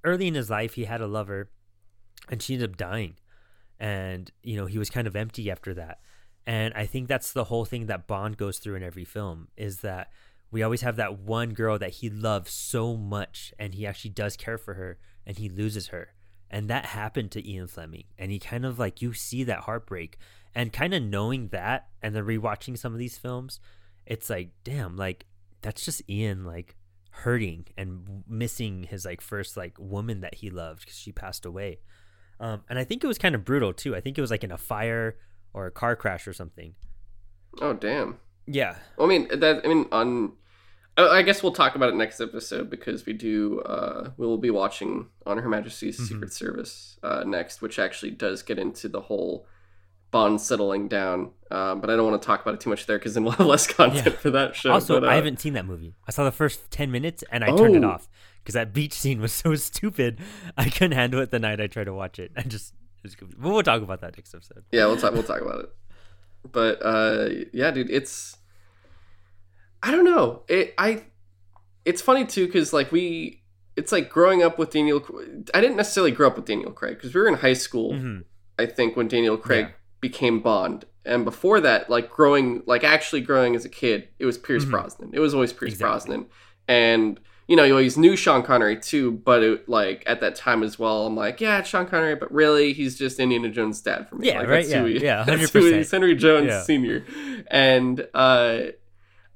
early 0.03 0.27
in 0.27 0.33
his 0.33 0.49
life 0.49 0.73
he 0.73 0.85
had 0.85 0.99
a 0.99 1.07
lover, 1.07 1.51
and 2.27 2.41
she 2.41 2.55
ended 2.55 2.71
up 2.71 2.77
dying, 2.77 3.15
and 3.79 4.31
you 4.43 4.55
know 4.55 4.65
he 4.65 4.77
was 4.77 4.89
kind 4.89 5.07
of 5.07 5.15
empty 5.15 5.51
after 5.51 5.73
that 5.73 5.99
and 6.47 6.73
i 6.75 6.85
think 6.85 7.07
that's 7.07 7.31
the 7.33 7.45
whole 7.45 7.65
thing 7.65 7.87
that 7.87 8.07
bond 8.07 8.37
goes 8.37 8.59
through 8.59 8.75
in 8.75 8.83
every 8.83 9.05
film 9.05 9.47
is 9.57 9.79
that 9.79 10.09
we 10.51 10.63
always 10.63 10.81
have 10.81 10.95
that 10.95 11.19
one 11.19 11.53
girl 11.53 11.77
that 11.77 11.91
he 11.91 12.09
loves 12.09 12.51
so 12.51 12.95
much 12.95 13.53
and 13.59 13.73
he 13.73 13.85
actually 13.85 14.11
does 14.11 14.37
care 14.37 14.57
for 14.57 14.75
her 14.75 14.97
and 15.25 15.37
he 15.37 15.49
loses 15.49 15.87
her 15.87 16.13
and 16.49 16.69
that 16.69 16.85
happened 16.85 17.31
to 17.31 17.49
ian 17.49 17.67
fleming 17.67 18.03
and 18.17 18.31
he 18.31 18.39
kind 18.39 18.65
of 18.65 18.79
like 18.79 19.01
you 19.01 19.13
see 19.13 19.43
that 19.43 19.61
heartbreak 19.61 20.17
and 20.53 20.71
kind 20.71 20.93
of 20.93 21.01
knowing 21.01 21.49
that 21.49 21.87
and 22.01 22.15
then 22.15 22.23
rewatching 22.23 22.77
some 22.77 22.93
of 22.93 22.99
these 22.99 23.17
films 23.17 23.59
it's 24.05 24.29
like 24.29 24.49
damn 24.63 24.95
like 24.95 25.25
that's 25.61 25.83
just 25.83 26.01
ian 26.09 26.45
like 26.45 26.75
hurting 27.09 27.65
and 27.77 28.23
missing 28.27 28.83
his 28.83 29.05
like 29.05 29.21
first 29.21 29.55
like 29.55 29.73
woman 29.79 30.21
that 30.21 30.35
he 30.35 30.49
loved 30.49 30.81
because 30.81 30.97
she 30.97 31.11
passed 31.11 31.45
away 31.45 31.79
um, 32.39 32.63
and 32.69 32.77
I 32.77 32.83
think 32.83 33.03
it 33.03 33.07
was 33.07 33.17
kind 33.17 33.35
of 33.35 33.45
brutal 33.45 33.73
too. 33.73 33.95
I 33.95 34.01
think 34.01 34.17
it 34.17 34.21
was 34.21 34.31
like 34.31 34.43
in 34.43 34.51
a 34.51 34.57
fire 34.57 35.17
or 35.53 35.67
a 35.67 35.71
car 35.71 35.95
crash 35.95 36.27
or 36.27 36.33
something. 36.33 36.75
Oh 37.61 37.73
damn. 37.73 38.19
Yeah. 38.45 38.75
I 38.99 39.05
mean 39.05 39.27
that. 39.39 39.61
I 39.63 39.67
mean 39.67 39.87
on. 39.91 40.33
I 40.97 41.23
guess 41.23 41.43
we'll 41.43 41.51
talk 41.51 41.75
about 41.75 41.89
it 41.89 41.95
next 41.95 42.21
episode 42.21 42.69
because 42.69 43.05
we 43.05 43.13
do. 43.13 43.59
Uh, 43.61 44.11
we 44.17 44.25
will 44.25 44.37
be 44.37 44.49
watching 44.49 45.07
on 45.25 45.37
Her 45.37 45.49
Majesty's 45.49 45.97
mm-hmm. 45.97 46.05
Secret 46.05 46.33
Service 46.33 46.97
uh, 47.03 47.23
next, 47.25 47.61
which 47.61 47.79
actually 47.79 48.11
does 48.11 48.43
get 48.43 48.57
into 48.57 48.87
the 48.87 49.01
whole 49.01 49.45
Bond 50.11 50.39
settling 50.39 50.87
down. 50.87 51.31
Um, 51.51 51.81
but 51.81 51.89
I 51.89 51.97
don't 51.97 52.09
want 52.09 52.21
to 52.21 52.25
talk 52.25 52.41
about 52.41 52.53
it 52.53 52.61
too 52.61 52.69
much 52.69 52.85
there 52.85 52.97
because 52.97 53.15
then 53.15 53.25
we'll 53.25 53.33
have 53.33 53.45
less 53.45 53.67
content 53.67 54.05
yeah. 54.05 54.13
for 54.13 54.29
that 54.29 54.55
show. 54.55 54.71
Also, 54.71 55.01
but, 55.01 55.09
uh, 55.09 55.11
I 55.11 55.15
haven't 55.15 55.41
seen 55.41 55.53
that 55.53 55.65
movie. 55.65 55.93
I 56.07 56.11
saw 56.11 56.23
the 56.23 56.31
first 56.31 56.71
ten 56.71 56.91
minutes 56.91 57.23
and 57.29 57.43
I 57.43 57.47
oh. 57.47 57.57
turned 57.57 57.75
it 57.75 57.83
oh. 57.83 57.89
off 57.89 58.07
because 58.41 58.53
that 58.53 58.71
beach 58.73 58.93
scene 58.93 59.19
was 59.19 59.33
so 59.43 59.55
stupid. 59.55 60.19
I 60.57 60.69
couldn't 60.69 60.93
handle 60.93 61.19
it 61.19 61.31
the 61.31 61.39
night 61.39 61.59
I 61.59 61.67
tried 61.67 61.85
to 61.85 61.93
watch 61.93 62.19
it. 62.19 62.31
I 62.37 62.43
just, 62.43 62.73
it 63.03 63.13
we'll 63.37 63.61
talk 63.63 63.81
about 63.81 63.99
that 63.99 64.15
next 64.15 64.33
episode. 64.33 64.63
Yeah, 64.71 64.85
we'll 64.85 64.97
talk. 64.97 65.13
We'll 65.13 65.23
talk 65.23 65.41
about 65.41 65.65
it. 65.65 65.69
But 66.49 66.79
uh, 66.81 67.29
yeah, 67.51 67.71
dude, 67.71 67.89
it's 67.89 68.37
I 69.85 69.91
don't 69.91 70.03
know. 70.03 70.41
It 70.47 70.73
I 70.79 71.03
it's 71.85 72.01
funny 72.01 72.25
too 72.25 72.47
because 72.47 72.73
like 72.73 72.91
we 72.91 73.43
it's 73.77 73.91
like 73.91 74.09
growing 74.09 74.41
up 74.41 74.57
with 74.57 74.71
Daniel. 74.71 75.05
I 75.53 75.61
didn't 75.61 75.77
necessarily 75.77 76.11
grow 76.11 76.27
up 76.27 76.35
with 76.35 76.45
Daniel 76.45 76.71
Craig 76.71 76.95
because 76.95 77.13
we 77.13 77.21
were 77.21 77.27
in 77.27 77.35
high 77.35 77.53
school. 77.53 77.93
Mm-hmm. 77.93 78.21
I 78.57 78.65
think 78.65 78.97
when 78.97 79.07
Daniel 79.07 79.37
Craig 79.37 79.67
yeah. 79.67 79.73
became 80.01 80.39
Bond, 80.39 80.85
and 81.05 81.23
before 81.23 81.61
that, 81.61 81.87
like 81.89 82.09
growing, 82.09 82.63
like 82.65 82.83
actually 82.83 83.21
growing 83.21 83.55
as 83.55 83.63
a 83.63 83.69
kid, 83.69 84.07
it 84.17 84.25
was 84.25 84.39
Pierce 84.39 84.63
mm-hmm. 84.63 84.71
Brosnan. 84.71 85.11
It 85.13 85.19
was 85.19 85.35
always 85.35 85.53
Pierce 85.53 85.73
exactly. 85.73 86.15
Brosnan, 86.15 86.25
and 86.67 87.19
you 87.47 87.55
know, 87.55 87.63
you 87.63 87.73
always 87.73 87.95
knew 87.95 88.15
Sean 88.15 88.41
Connery 88.41 88.79
too, 88.79 89.11
but 89.11 89.43
it, 89.43 89.69
like 89.69 90.03
at 90.07 90.19
that 90.21 90.35
time 90.35 90.63
as 90.63 90.79
well, 90.79 91.05
I'm 91.05 91.15
like, 91.15 91.39
yeah, 91.41 91.59
it's 91.59 91.69
Sean 91.69 91.85
Connery, 91.85 92.15
but 92.15 92.33
really, 92.33 92.73
he's 92.73 92.97
just 92.97 93.19
Indiana 93.19 93.49
Jones' 93.49 93.81
dad 93.81 94.09
for 94.09 94.15
me. 94.15 94.27
Yeah, 94.27 94.39
like, 94.39 94.47
right. 94.47 94.67
Yeah, 94.67 94.87
he, 94.87 95.03
yeah, 95.03 95.23
hundred 95.25 95.51
percent. 95.51 95.75
He's 95.75 95.91
Henry 95.91 96.15
Jones 96.15 96.47
yeah. 96.47 96.63
Senior, 96.63 97.05
and 97.51 98.07
uh, 98.15 98.59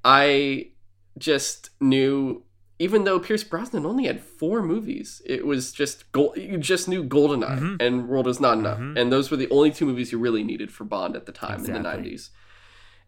I 0.04 0.72
just 1.18 1.70
knew 1.82 2.44
even 2.82 3.04
though 3.04 3.20
Pierce 3.20 3.44
Brosnan 3.44 3.86
only 3.86 4.06
had 4.06 4.22
four 4.22 4.64
movies, 4.64 5.22
it 5.26 5.46
was 5.46 5.74
just 5.74 6.10
gold. 6.14 6.38
You 6.38 6.58
just 6.58 6.88
knew 6.88 7.04
Goldeneye 7.04 7.60
mm-hmm. 7.60 7.76
and 7.82 8.08
World 8.08 8.28
Is 8.28 8.40
Not 8.40 8.58
Enough, 8.58 8.80
mm-hmm. 8.80 8.98
and 8.98 9.12
those 9.12 9.30
were 9.30 9.38
the 9.38 9.50
only 9.50 9.70
two 9.70 9.86
movies 9.86 10.14
you 10.14 10.18
really 10.18 10.44
needed 10.44 10.72
for 10.72 10.86
Bond 10.86 11.18
at 11.18 11.26
the 11.26 11.34
time 11.34 11.60
exactly. 11.60 11.76
in 11.76 11.84
the 11.84 12.10
'90s. 12.10 12.30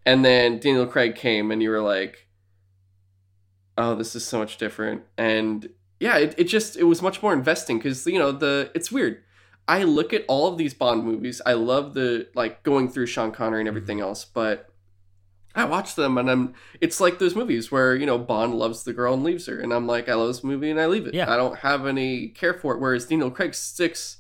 And 0.06 0.26
then 0.26 0.60
Daniel 0.60 0.86
Craig 0.86 1.16
came, 1.16 1.52
and 1.52 1.64
you 1.64 1.70
were 1.70 1.82
like, 1.82 2.28
"Oh, 3.78 3.96
this 3.96 4.14
is 4.14 4.26
so 4.26 4.40
much 4.40 4.58
different." 4.58 5.04
And 5.18 5.70
yeah, 6.02 6.18
it, 6.18 6.36
it 6.38 6.44
just 6.46 6.76
it 6.76 6.84
was 6.84 7.02
much 7.02 7.24
more 7.24 7.32
investing 7.32 7.78
because 7.78 8.06
you 8.06 8.20
know 8.20 8.34
the 8.34 8.72
it's 8.76 8.92
weird. 8.92 9.24
I 9.70 9.84
look 9.84 10.12
at 10.12 10.26
all 10.28 10.48
of 10.48 10.58
these 10.58 10.74
Bond 10.74 11.06
movies. 11.06 11.42
I 11.46 11.54
love 11.54 11.94
the 11.94 12.28
like 12.36 12.64
going 12.64 12.90
through 12.90 13.06
Sean 13.06 13.32
Connery 13.32 13.62
and 13.62 13.70
everything 13.70 14.00
mm-hmm. 14.00 14.08
else, 14.08 14.26
but 14.26 14.71
I 15.56 15.66
watch 15.66 15.96
them 15.96 16.18
and 16.18 16.30
I'm 16.30 16.54
it's 16.80 17.00
like 17.02 17.20
those 17.20 17.36
movies 17.36 17.72
where, 17.72 17.96
you 17.96 18.06
know, 18.06 18.18
Bond 18.18 18.56
loves 18.56 18.84
the 18.84 18.94
girl 18.94 19.14
and 19.14 19.24
leaves 19.24 19.48
her 19.48 19.60
and 19.60 19.74
I'm 19.74 19.88
like, 19.88 20.08
I 20.08 20.14
love 20.14 20.28
this 20.28 20.44
movie 20.44 20.70
and 20.70 20.80
I 20.80 20.86
leave 20.88 21.06
it. 21.08 21.14
Yeah. 21.14 21.32
I 21.32 21.38
don't 21.38 21.60
have 21.60 21.86
any 21.86 22.30
care 22.30 22.54
for 22.54 22.74
it. 22.74 22.80
Whereas 22.80 23.06
Daniel 23.06 23.32
Craig 23.32 23.54
sticks 23.54 24.18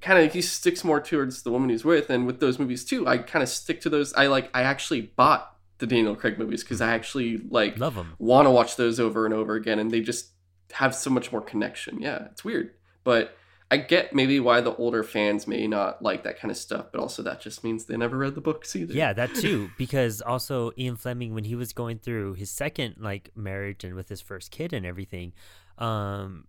kind 0.00 0.24
of 0.24 0.32
he 0.32 0.42
sticks 0.42 0.84
more 0.84 1.00
towards 1.00 1.42
the 1.42 1.50
woman 1.50 1.70
he's 1.70 1.84
with 1.84 2.10
and 2.10 2.26
with 2.26 2.40
those 2.40 2.58
movies 2.58 2.84
too, 2.84 3.06
I 3.06 3.18
kind 3.18 3.42
of 3.42 3.48
stick 3.48 3.80
to 3.82 3.90
those 3.90 4.12
I 4.14 4.26
like 4.28 4.50
I 4.54 4.62
actually 4.62 5.02
bought 5.02 5.54
the 5.78 5.86
Daniel 5.86 6.16
Craig 6.16 6.38
movies 6.38 6.62
because 6.62 6.80
I 6.80 6.94
actually 6.94 7.38
like 7.50 7.78
love 7.78 7.94
them. 7.94 8.14
want 8.18 8.46
to 8.46 8.50
watch 8.50 8.76
those 8.76 8.98
over 8.98 9.26
and 9.26 9.34
over 9.34 9.54
again 9.54 9.78
and 9.78 9.90
they 9.90 10.00
just 10.00 10.30
have 10.72 10.94
so 10.94 11.10
much 11.10 11.32
more 11.32 11.40
connection. 11.40 12.00
Yeah, 12.00 12.26
it's 12.30 12.44
weird. 12.44 12.72
But 13.04 13.36
I 13.70 13.78
get 13.78 14.14
maybe 14.14 14.38
why 14.38 14.60
the 14.60 14.74
older 14.76 15.02
fans 15.02 15.48
may 15.48 15.66
not 15.66 16.00
like 16.00 16.22
that 16.22 16.38
kind 16.38 16.50
of 16.50 16.56
stuff, 16.56 16.86
but 16.92 17.00
also 17.00 17.22
that 17.22 17.40
just 17.40 17.64
means 17.64 17.84
they 17.84 17.96
never 17.96 18.16
read 18.16 18.36
the 18.36 18.40
books 18.40 18.76
either. 18.76 18.94
Yeah, 18.94 19.12
that 19.12 19.34
too. 19.34 19.70
Because 19.76 20.20
also 20.20 20.70
Ian 20.78 20.96
Fleming, 20.96 21.34
when 21.34 21.44
he 21.44 21.56
was 21.56 21.72
going 21.72 21.98
through 21.98 22.34
his 22.34 22.50
second 22.50 22.96
like 23.00 23.30
marriage 23.34 23.82
and 23.82 23.94
with 23.94 24.08
his 24.08 24.20
first 24.20 24.52
kid 24.52 24.72
and 24.72 24.86
everything, 24.86 25.32
um, 25.78 26.44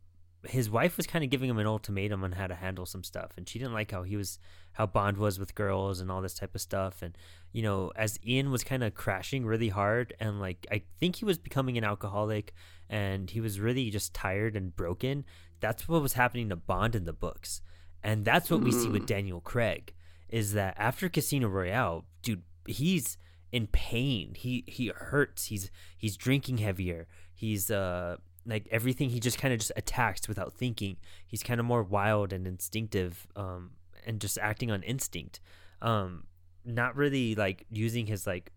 his 0.46 0.70
wife 0.70 0.96
was 0.96 1.08
kind 1.08 1.24
of 1.24 1.32
giving 1.32 1.50
him 1.50 1.58
an 1.58 1.66
ultimatum 1.66 2.24
on 2.24 2.34
how 2.34 2.46
to 2.46 2.56
handle 2.56 2.86
some 2.86 3.04
stuff, 3.04 3.32
and 3.36 3.50
she 3.50 3.58
didn't 3.58 3.74
like 3.74 3.92
how 3.92 4.04
he 4.04 4.16
was 4.16 4.38
how 4.74 4.86
Bond 4.86 5.18
was 5.18 5.40
with 5.40 5.56
girls 5.56 6.00
and 6.00 6.12
all 6.12 6.22
this 6.22 6.36
type 6.36 6.54
of 6.54 6.62
stuff. 6.62 7.02
And 7.02 7.18
you 7.52 7.64
know, 7.64 7.92
as 7.96 8.20
Ian 8.26 8.52
was 8.52 8.64
kind 8.64 8.84
of 8.84 8.94
crashing 8.94 9.44
really 9.44 9.70
hard, 9.70 10.14
and 10.20 10.40
like 10.40 10.68
I 10.72 10.84
think 11.00 11.16
he 11.16 11.26
was 11.26 11.40
becoming 11.40 11.80
an 11.80 11.84
alcoholic, 11.84 12.54
and 12.90 13.30
he 13.30 13.42
was 13.42 13.60
really 13.60 13.90
just 13.90 14.14
tired 14.14 14.56
and 14.56 14.76
broken 14.76 15.26
that's 15.60 15.88
what 15.88 16.02
was 16.02 16.14
happening 16.14 16.50
to 16.50 16.56
Bond 16.56 16.96
in 16.96 17.06
the 17.06 17.14
books. 17.14 17.62
And 18.04 18.26
that's 18.26 18.50
what 18.50 18.62
we 18.62 18.72
see 18.72 18.88
with 18.88 19.04
mm. 19.04 19.08
Daniel 19.08 19.42
Craig 19.42 19.94
is 20.30 20.54
that 20.54 20.76
after 20.78 21.10
Casino 21.10 21.48
Royale, 21.48 22.06
dude, 22.22 22.44
he's 22.68 23.18
in 23.52 23.68
pain. 23.68 24.34
He 24.36 24.64
he 24.68 24.92
hurts. 24.96 25.46
He's 25.46 25.72
he's 25.98 26.18
drinking 26.18 26.58
heavier. 26.58 27.08
He's 27.34 27.72
uh 27.72 28.18
like 28.46 28.68
everything 28.72 29.10
he 29.10 29.20
just 29.20 29.38
kind 29.38 29.54
of 29.54 29.60
just 29.60 29.72
attacks 29.76 30.28
without 30.28 30.54
thinking. 30.54 30.98
He's 31.26 31.44
kind 31.44 31.60
of 31.60 31.66
more 31.66 31.84
wild 31.84 32.34
and 32.34 32.46
instinctive 32.46 33.28
um 33.36 33.72
and 34.06 34.20
just 34.20 34.38
acting 34.38 34.72
on 34.72 34.84
instinct. 34.84 35.40
Um 35.82 36.26
not 36.66 36.96
really 36.96 37.36
like 37.36 37.66
using 37.70 38.08
his 38.08 38.28
like 38.28 38.52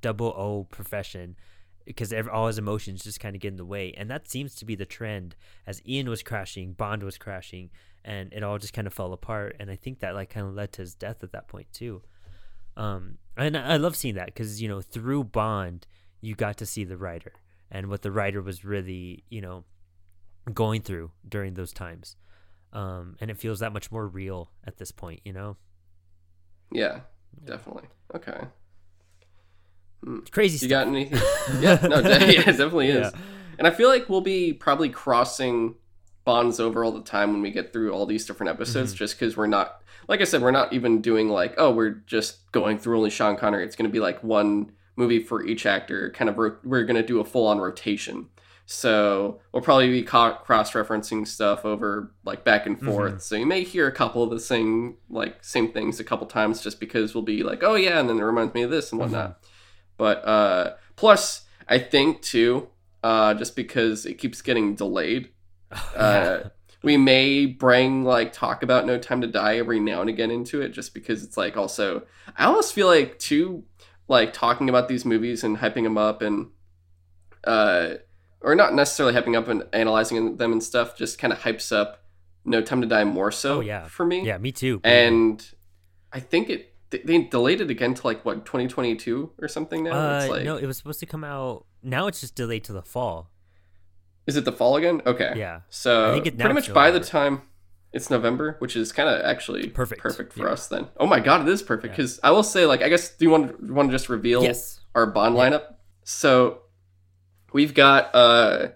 double 0.00 0.34
O 0.36 0.64
profession 0.64 1.36
because 1.84 2.12
all 2.32 2.46
his 2.46 2.58
emotions 2.58 3.04
just 3.04 3.20
kind 3.20 3.36
of 3.36 3.42
get 3.42 3.48
in 3.48 3.56
the 3.56 3.64
way. 3.64 3.92
And 3.96 4.10
that 4.10 4.28
seems 4.28 4.54
to 4.56 4.64
be 4.64 4.74
the 4.74 4.86
trend 4.86 5.36
as 5.66 5.82
Ian 5.86 6.08
was 6.08 6.22
crashing, 6.22 6.72
Bond 6.72 7.02
was 7.02 7.18
crashing, 7.18 7.70
and 8.04 8.32
it 8.32 8.42
all 8.42 8.58
just 8.58 8.72
kind 8.72 8.86
of 8.86 8.94
fell 8.94 9.12
apart. 9.12 9.56
And 9.60 9.70
I 9.70 9.76
think 9.76 10.00
that 10.00 10.14
like 10.14 10.30
kind 10.30 10.46
of 10.46 10.54
led 10.54 10.72
to 10.72 10.82
his 10.82 10.94
death 10.94 11.22
at 11.22 11.32
that 11.32 11.48
point 11.48 11.72
too. 11.72 12.02
Um, 12.76 13.18
and 13.36 13.56
I 13.56 13.76
love 13.76 13.96
seeing 13.96 14.14
that 14.14 14.26
because 14.26 14.60
you 14.60 14.68
know 14.68 14.80
through 14.80 15.24
Bond 15.24 15.86
you 16.20 16.34
got 16.34 16.56
to 16.58 16.66
see 16.66 16.84
the 16.84 16.96
writer 16.96 17.32
and 17.70 17.88
what 17.88 18.02
the 18.02 18.10
writer 18.10 18.42
was 18.42 18.64
really 18.64 19.22
you 19.28 19.40
know 19.40 19.64
going 20.52 20.82
through 20.82 21.10
during 21.28 21.54
those 21.54 21.72
times. 21.72 22.16
Um, 22.72 23.16
and 23.20 23.30
it 23.30 23.38
feels 23.38 23.60
that 23.60 23.72
much 23.72 23.92
more 23.92 24.08
real 24.08 24.50
at 24.64 24.78
this 24.78 24.90
point, 24.90 25.20
you 25.24 25.32
know. 25.32 25.56
Yeah, 26.72 27.00
definitely. 27.44 27.88
Okay. 28.14 28.48
Crazy. 30.30 30.66
You 30.66 30.70
got 30.70 30.86
anything? 30.86 31.20
yeah, 31.60 31.78
no, 31.82 32.00
yeah, 32.00 32.18
it 32.20 32.44
definitely 32.44 32.88
is. 32.88 33.12
Yeah. 33.12 33.20
And 33.58 33.66
I 33.66 33.70
feel 33.70 33.88
like 33.88 34.08
we'll 34.08 34.20
be 34.20 34.52
probably 34.52 34.88
crossing 34.88 35.76
bonds 36.24 36.58
over 36.58 36.84
all 36.84 36.92
the 36.92 37.02
time 37.02 37.32
when 37.32 37.42
we 37.42 37.50
get 37.50 37.72
through 37.72 37.92
all 37.92 38.06
these 38.06 38.26
different 38.26 38.50
episodes, 38.50 38.90
mm-hmm. 38.90 38.98
just 38.98 39.18
because 39.18 39.36
we're 39.36 39.46
not, 39.46 39.82
like 40.08 40.20
I 40.20 40.24
said, 40.24 40.42
we're 40.42 40.50
not 40.50 40.72
even 40.72 41.00
doing 41.00 41.28
like, 41.28 41.54
oh, 41.58 41.70
we're 41.70 42.02
just 42.06 42.50
going 42.52 42.78
through 42.78 42.96
only 42.96 43.10
Sean 43.10 43.36
Connery. 43.36 43.64
It's 43.64 43.76
going 43.76 43.88
to 43.88 43.92
be 43.92 44.00
like 44.00 44.22
one 44.22 44.72
movie 44.96 45.20
for 45.20 45.44
each 45.44 45.66
actor. 45.66 46.10
Kind 46.10 46.28
of, 46.28 46.38
ro- 46.38 46.56
we're 46.64 46.84
going 46.84 46.96
to 46.96 47.06
do 47.06 47.20
a 47.20 47.24
full 47.24 47.46
on 47.46 47.58
rotation. 47.58 48.28
So 48.66 49.40
we'll 49.52 49.62
probably 49.62 49.90
be 49.90 50.02
co- 50.02 50.38
cross 50.42 50.72
referencing 50.72 51.26
stuff 51.26 51.66
over 51.66 52.14
like 52.24 52.44
back 52.44 52.64
and 52.66 52.80
forth. 52.80 53.12
Mm-hmm. 53.12 53.20
So 53.20 53.36
you 53.36 53.44
may 53.44 53.62
hear 53.62 53.86
a 53.86 53.92
couple 53.92 54.22
of 54.22 54.30
the 54.30 54.40
same 54.40 54.96
like 55.10 55.44
same 55.44 55.70
things 55.70 56.00
a 56.00 56.04
couple 56.04 56.26
times 56.26 56.62
just 56.62 56.80
because 56.80 57.14
we'll 57.14 57.24
be 57.24 57.42
like, 57.42 57.62
oh 57.62 57.74
yeah, 57.74 58.00
and 58.00 58.08
then 58.08 58.18
it 58.18 58.22
reminds 58.22 58.54
me 58.54 58.62
of 58.62 58.70
this 58.70 58.90
and 58.90 58.98
whatnot. 58.98 59.42
Mm-hmm. 59.42 59.53
But 59.96 60.26
uh, 60.26 60.74
plus, 60.96 61.44
I 61.68 61.78
think 61.78 62.22
too, 62.22 62.68
uh, 63.02 63.34
just 63.34 63.56
because 63.56 64.06
it 64.06 64.14
keeps 64.14 64.42
getting 64.42 64.74
delayed, 64.74 65.30
uh, 65.96 66.50
we 66.82 66.96
may 66.96 67.46
bring 67.46 68.04
like 68.04 68.32
talk 68.32 68.62
about 68.62 68.86
No 68.86 68.98
Time 68.98 69.20
to 69.20 69.26
Die 69.26 69.56
every 69.56 69.80
now 69.80 70.00
and 70.00 70.10
again 70.10 70.30
into 70.30 70.60
it, 70.60 70.70
just 70.70 70.94
because 70.94 71.24
it's 71.24 71.36
like 71.36 71.56
also 71.56 72.02
I 72.36 72.44
almost 72.44 72.74
feel 72.74 72.86
like 72.86 73.18
too 73.18 73.64
like 74.08 74.32
talking 74.32 74.68
about 74.68 74.88
these 74.88 75.04
movies 75.04 75.44
and 75.44 75.56
hyping 75.56 75.84
them 75.84 75.96
up 75.96 76.20
and 76.22 76.50
uh, 77.44 77.94
or 78.40 78.54
not 78.54 78.74
necessarily 78.74 79.14
hyping 79.14 79.36
up 79.36 79.48
and 79.48 79.64
analyzing 79.72 80.36
them 80.36 80.52
and 80.52 80.62
stuff, 80.62 80.96
just 80.96 81.18
kind 81.18 81.32
of 81.32 81.40
hypes 81.40 81.74
up 81.74 82.04
No 82.44 82.60
Time 82.60 82.82
to 82.82 82.86
Die 82.86 83.04
more 83.04 83.32
so. 83.32 83.58
Oh, 83.58 83.60
yeah. 83.60 83.86
for 83.86 84.04
me. 84.04 84.24
Yeah, 84.24 84.38
me 84.38 84.52
too. 84.52 84.80
And 84.84 85.44
I 86.12 86.20
think 86.20 86.50
it 86.50 86.73
they 86.98 87.22
delayed 87.22 87.60
it 87.60 87.70
again 87.70 87.94
to 87.94 88.06
like 88.06 88.24
what 88.24 88.46
2022 88.46 89.32
or 89.40 89.48
something 89.48 89.84
now. 89.84 89.92
Uh, 89.92 90.18
it's 90.18 90.28
like, 90.28 90.44
no, 90.44 90.56
it 90.56 90.66
was 90.66 90.76
supposed 90.76 91.00
to 91.00 91.06
come 91.06 91.24
out. 91.24 91.66
Now 91.82 92.06
it's 92.06 92.20
just 92.20 92.34
delayed 92.34 92.64
to 92.64 92.72
the 92.72 92.82
fall. 92.82 93.30
Is 94.26 94.36
it 94.36 94.44
the 94.44 94.52
fall 94.52 94.76
again? 94.76 95.02
Okay. 95.04 95.34
Yeah. 95.36 95.60
So 95.68 96.10
I 96.10 96.14
think 96.14 96.26
it, 96.26 96.38
pretty 96.38 96.54
much 96.54 96.72
by 96.72 96.90
the 96.90 97.00
time 97.00 97.42
it's 97.92 98.10
November, 98.10 98.56
which 98.58 98.74
is 98.74 98.92
kind 98.92 99.08
of 99.08 99.24
actually 99.24 99.68
perfect, 99.68 100.00
perfect 100.00 100.32
for 100.32 100.46
yeah. 100.46 100.52
us 100.52 100.66
then. 100.66 100.88
Oh 100.96 101.06
my 101.06 101.20
god, 101.20 101.42
it 101.42 101.48
is 101.48 101.62
perfect 101.62 101.92
because 101.94 102.18
yeah. 102.22 102.28
I 102.28 102.32
will 102.32 102.42
say 102.42 102.66
like 102.66 102.82
I 102.82 102.88
guess 102.88 103.10
do 103.16 103.24
you 103.24 103.30
want 103.30 103.66
to 103.66 103.72
want 103.72 103.88
to 103.88 103.94
just 103.94 104.08
reveal 104.08 104.42
yes. 104.42 104.80
our 104.94 105.06
bond 105.06 105.36
yeah. 105.36 105.50
lineup? 105.50 105.74
So 106.02 106.62
we've 107.52 107.74
got 107.74 108.14
uh 108.14 108.68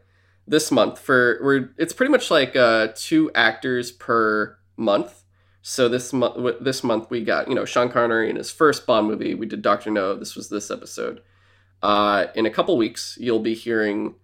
this 0.46 0.70
month 0.70 0.98
for 0.98 1.40
we're 1.42 1.70
it's 1.78 1.92
pretty 1.92 2.12
much 2.12 2.30
like 2.30 2.56
uh 2.56 2.88
two 2.94 3.30
actors 3.34 3.90
per 3.90 4.56
month 4.76 5.24
so 5.68 5.86
this 5.86 6.14
month, 6.14 6.56
this 6.62 6.82
month 6.82 7.10
we 7.10 7.22
got 7.22 7.46
you 7.46 7.54
know 7.54 7.66
Sean 7.66 7.90
Connery 7.90 8.30
in 8.30 8.36
his 8.36 8.50
first 8.50 8.86
Bond 8.86 9.06
movie. 9.06 9.34
We 9.34 9.44
did 9.44 9.60
Doctor 9.60 9.90
No. 9.90 10.14
This 10.14 10.34
was 10.34 10.48
this 10.48 10.70
episode. 10.70 11.20
Uh, 11.82 12.28
in 12.34 12.46
a 12.46 12.50
couple 12.50 12.74
weeks, 12.78 13.18
you'll 13.20 13.38
be 13.38 13.52
hearing 13.52 14.14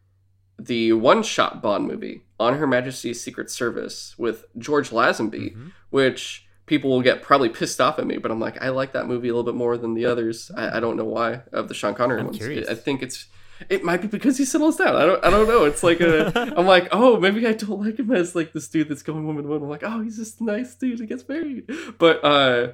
the 0.59 0.95
one-shot 0.95 1.61
Bond 1.61 1.86
movie 1.86 2.22
on 2.40 2.57
Her 2.57 2.66
Majesty's 2.66 3.22
Secret 3.22 3.51
Service 3.51 4.14
with 4.16 4.47
George 4.57 4.88
Lazenby, 4.88 5.53
mm-hmm. 5.53 5.68
which 5.90 6.47
people 6.64 6.88
will 6.88 7.03
get 7.03 7.20
probably 7.20 7.51
pissed 7.51 7.78
off 7.78 7.99
at 7.99 8.07
me, 8.07 8.16
but 8.16 8.30
I'm 8.30 8.40
like, 8.40 8.61
I 8.62 8.70
like 8.70 8.92
that 8.92 9.07
movie 9.07 9.28
a 9.28 9.34
little 9.34 9.45
bit 9.45 9.55
more 9.55 9.76
than 9.76 9.92
the 9.92 10.07
others. 10.07 10.51
I, 10.57 10.78
I 10.78 10.80
don't 10.80 10.97
know 10.97 11.05
why 11.05 11.42
of 11.53 11.68
the 11.68 11.74
Sean 11.74 11.95
Connery 11.95 12.20
I'm 12.20 12.26
ones. 12.26 12.38
Curious. 12.38 12.68
I 12.68 12.74
think 12.74 13.03
it's 13.03 13.26
it 13.69 13.85
might 13.85 14.01
be 14.03 14.09
because 14.09 14.39
he 14.39 14.45
settles 14.45 14.77
down. 14.77 14.97
I 14.97 15.07
don't 15.07 15.25
I 15.25 15.31
don't 15.31 15.49
know. 15.49 15.65
It's 15.65 15.83
like 15.83 16.01
a 16.01 16.33
I'm 16.57 16.67
like, 16.67 16.89
oh, 16.93 17.19
maybe 17.21 17.47
I 17.47 17.53
don't 17.53 17.81
like 17.85 17.99
him 17.99 18.11
as 18.13 18.35
like 18.35 18.53
this 18.53 18.69
dude 18.69 18.89
that's 18.89 19.03
going 19.03 19.27
woman 19.27 19.43
to 19.45 19.49
woman. 19.49 19.65
I'm 19.65 19.71
like, 19.71 19.83
oh, 19.85 20.03
he's 20.03 20.17
just 20.17 20.41
a 20.41 20.45
nice 20.45 20.75
dude 20.75 20.99
who 20.99 21.07
gets 21.07 21.29
married. 21.29 21.71
But 21.99 22.25
uh 22.25 22.73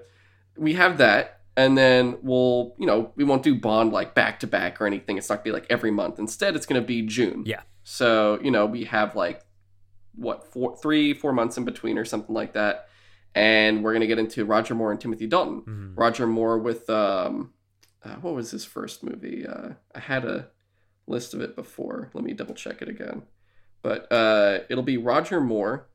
we 0.57 0.75
have 0.75 0.99
that, 0.99 1.41
and 1.57 1.79
then 1.79 2.19
we'll 2.23 2.75
you 2.79 2.87
know 2.87 3.13
we 3.17 3.25
won't 3.25 3.43
do 3.43 3.55
Bond 3.55 3.93
like 3.93 4.15
back 4.15 4.41
to 4.41 4.47
back 4.47 4.81
or 4.81 4.87
anything. 4.87 5.17
It's 5.19 5.29
not 5.29 5.37
gonna 5.37 5.45
be 5.45 5.53
like 5.53 5.67
every 5.71 5.91
month. 5.91 6.19
Instead, 6.19 6.57
it's 6.57 6.67
gonna 6.67 6.81
be 6.81 7.03
June. 7.03 7.45
Yeah. 7.47 7.61
So 7.85 8.39
you 8.43 8.51
know 8.51 8.67
we 8.67 8.85
have 8.85 9.17
like 9.17 9.43
what 10.17 10.53
four, 10.53 10.77
three, 10.77 11.15
four 11.15 11.33
months 11.33 11.57
in 11.57 11.65
between 11.65 11.97
or 11.97 12.05
something 12.05 12.35
like 12.35 12.53
that, 12.55 12.89
and 13.35 13.83
we're 13.83 13.93
gonna 13.93 14.07
get 14.07 14.19
into 14.19 14.45
Roger 14.45 14.75
Moore 14.75 14.91
and 14.91 15.01
Timothy 15.01 15.27
Dalton. 15.27 15.63
Mhm. 15.63 15.93
Roger 15.99 16.27
Moore 16.27 16.59
with 16.59 16.91
um, 16.91 17.53
uh, 18.05 18.17
what 18.17 18.35
was 18.35 18.51
his 18.51 18.65
first 18.65 19.03
movie? 19.03 19.47
Uh, 19.47 19.71
I 19.95 20.01
had 20.01 20.25
a 20.25 20.49
list 21.11 21.35
of 21.35 21.41
it 21.41 21.57
before. 21.57 22.11
Let 22.15 22.25
me 22.25 22.33
double 22.33 22.55
check 22.55 22.81
it 22.81 22.89
again. 22.89 23.23
But 23.83 24.11
uh, 24.13 24.61
it'll 24.69 24.83
be 24.83 24.97
Roger 24.97 25.41
Moore, 25.41 25.87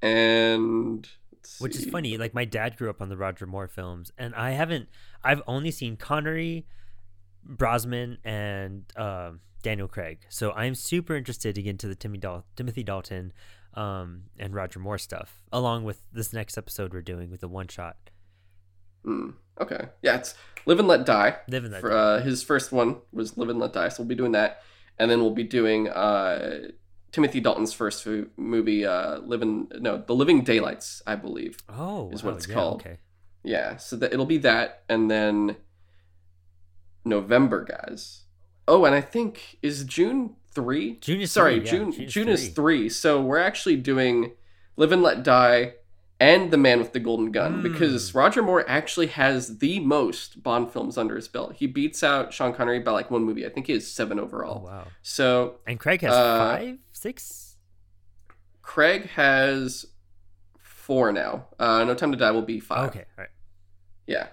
and 0.00 1.08
Which 1.58 1.76
is 1.76 1.86
funny. 1.86 2.16
Like 2.18 2.34
my 2.34 2.44
dad 2.44 2.76
grew 2.76 2.90
up 2.90 3.02
on 3.02 3.08
the 3.08 3.16
Roger 3.16 3.46
Moore 3.46 3.68
films, 3.68 4.12
and 4.16 4.34
I 4.34 4.50
haven't. 4.50 4.88
I've 5.24 5.42
only 5.46 5.70
seen 5.70 5.96
Connery, 5.96 6.66
Brosnan, 7.44 8.18
and 8.24 8.84
um, 8.96 9.40
Daniel 9.62 9.88
Craig. 9.88 10.20
So 10.28 10.52
I'm 10.52 10.74
super 10.74 11.16
interested 11.16 11.54
to 11.56 11.62
get 11.62 11.70
into 11.70 11.88
the 11.88 11.96
Timmy 11.96 12.18
Dal- 12.18 12.44
Timothy 12.54 12.84
Dalton 12.84 13.32
um, 13.74 14.24
and 14.38 14.54
Roger 14.54 14.78
Moore 14.78 14.98
stuff, 14.98 15.42
along 15.52 15.84
with 15.84 16.02
this 16.12 16.32
next 16.32 16.56
episode 16.56 16.92
we're 16.92 17.02
doing 17.02 17.30
with 17.30 17.40
the 17.40 17.48
one 17.48 17.68
shot. 17.68 17.96
Hmm, 19.06 19.30
okay, 19.60 19.88
yeah, 20.02 20.16
it's 20.16 20.34
Live 20.66 20.80
and 20.80 20.88
Let 20.88 21.06
Die. 21.06 21.36
Living 21.46 21.70
that. 21.70 21.80
For, 21.80 21.92
uh, 21.92 22.20
his 22.20 22.42
first 22.42 22.72
one 22.72 22.96
was 23.12 23.38
Live 23.38 23.48
and 23.48 23.60
Let 23.60 23.72
Die, 23.72 23.88
so 23.88 24.02
we'll 24.02 24.08
be 24.08 24.16
doing 24.16 24.32
that, 24.32 24.62
and 24.98 25.08
then 25.08 25.20
we'll 25.20 25.30
be 25.30 25.44
doing 25.44 25.88
uh, 25.88 26.70
Timothy 27.12 27.40
Dalton's 27.40 27.72
first 27.72 28.04
movie, 28.36 28.84
uh, 28.84 29.18
Living 29.18 29.68
no, 29.78 30.02
The 30.04 30.12
Living 30.12 30.42
Daylights, 30.42 31.02
I 31.06 31.14
believe. 31.14 31.58
oh, 31.68 32.10
is 32.10 32.24
what 32.24 32.32
wow, 32.32 32.36
it's 32.36 32.48
yeah, 32.48 32.54
called. 32.54 32.80
Okay. 32.80 32.98
Yeah, 33.44 33.76
so 33.76 33.94
that 33.94 34.12
it'll 34.12 34.26
be 34.26 34.38
that, 34.38 34.82
and 34.88 35.08
then 35.08 35.56
November, 37.04 37.64
guys. 37.64 38.24
Oh, 38.66 38.84
and 38.86 38.94
I 38.94 39.00
think 39.00 39.58
is 39.62 39.84
June 39.84 40.34
three. 40.50 40.96
June 40.96 41.20
is 41.20 41.30
sorry, 41.30 41.60
three, 41.60 41.64
yeah, 41.64 41.70
June 41.70 41.92
June 41.92 42.04
is 42.06 42.12
June 42.12 42.28
is 42.28 42.48
three. 42.48 42.88
So 42.88 43.22
we're 43.22 43.38
actually 43.38 43.76
doing 43.76 44.32
Live 44.76 44.90
and 44.90 45.02
Let 45.02 45.22
Die 45.22 45.74
and 46.18 46.50
The 46.50 46.56
Man 46.56 46.78
with 46.78 46.92
the 46.92 47.00
Golden 47.00 47.30
Gun 47.30 47.60
Mm. 47.60 47.62
because 47.62 48.14
Roger 48.14 48.42
Moore 48.42 48.64
actually 48.68 49.08
has 49.08 49.58
the 49.58 49.80
most 49.80 50.42
Bond 50.42 50.72
films 50.72 50.96
under 50.96 51.14
his 51.16 51.28
belt. 51.28 51.56
He 51.56 51.66
beats 51.66 52.02
out 52.02 52.32
Sean 52.32 52.54
Connery 52.54 52.80
by 52.80 52.92
like 52.92 53.10
one 53.10 53.24
movie. 53.24 53.44
I 53.44 53.50
think 53.50 53.66
he 53.66 53.74
has 53.74 53.86
seven 53.90 54.18
overall. 54.18 54.64
wow. 54.64 54.86
So 55.02 55.56
And 55.66 55.78
Craig 55.78 56.00
has 56.02 56.14
Uh, 56.14 56.38
five, 56.38 56.78
six. 56.92 57.56
Craig 58.62 59.10
has 59.10 59.86
four 60.58 61.12
now. 61.12 61.46
Uh, 61.58 61.84
no 61.84 61.94
Time 61.94 62.12
to 62.12 62.18
Die 62.18 62.30
will 62.30 62.42
be 62.42 62.60
five. 62.60 62.88
Okay, 62.90 63.00
all 63.00 63.22
right. 63.24 63.30
Yeah. 64.06 64.28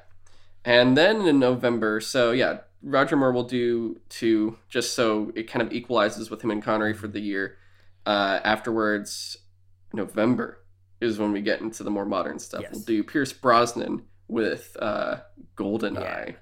And 0.65 0.95
then 0.97 1.21
in 1.27 1.39
November, 1.39 1.99
so 1.99 2.31
yeah, 2.31 2.59
Roger 2.81 3.15
Moore 3.17 3.31
will 3.34 3.43
do 3.43 3.99
two 4.09 4.57
just 4.69 4.93
so 4.93 5.31
it 5.36 5.49
kind 5.49 5.61
of 5.65 5.73
equalizes 5.73 6.29
with 6.29 6.41
him 6.43 6.51
and 6.51 6.63
Connery 6.63 6.93
for 6.93 7.07
the 7.07 7.19
year. 7.19 7.57
Uh, 8.05 8.39
afterwards, 8.43 9.38
November 9.93 10.62
is 11.03 11.19
when 11.19 11.31
we 11.31 11.41
get 11.41 11.61
into 11.61 11.83
the 11.83 11.91
more 11.91 12.05
modern 12.05 12.39
stuff. 12.39 12.61
Yes. 12.61 12.71
We'll 12.73 12.83
do 12.83 13.03
Pierce 13.03 13.33
Brosnan 13.33 14.03
with 14.27 14.75
uh, 14.79 15.17
Goldeneye 15.55 16.29
Yeah. 16.29 16.35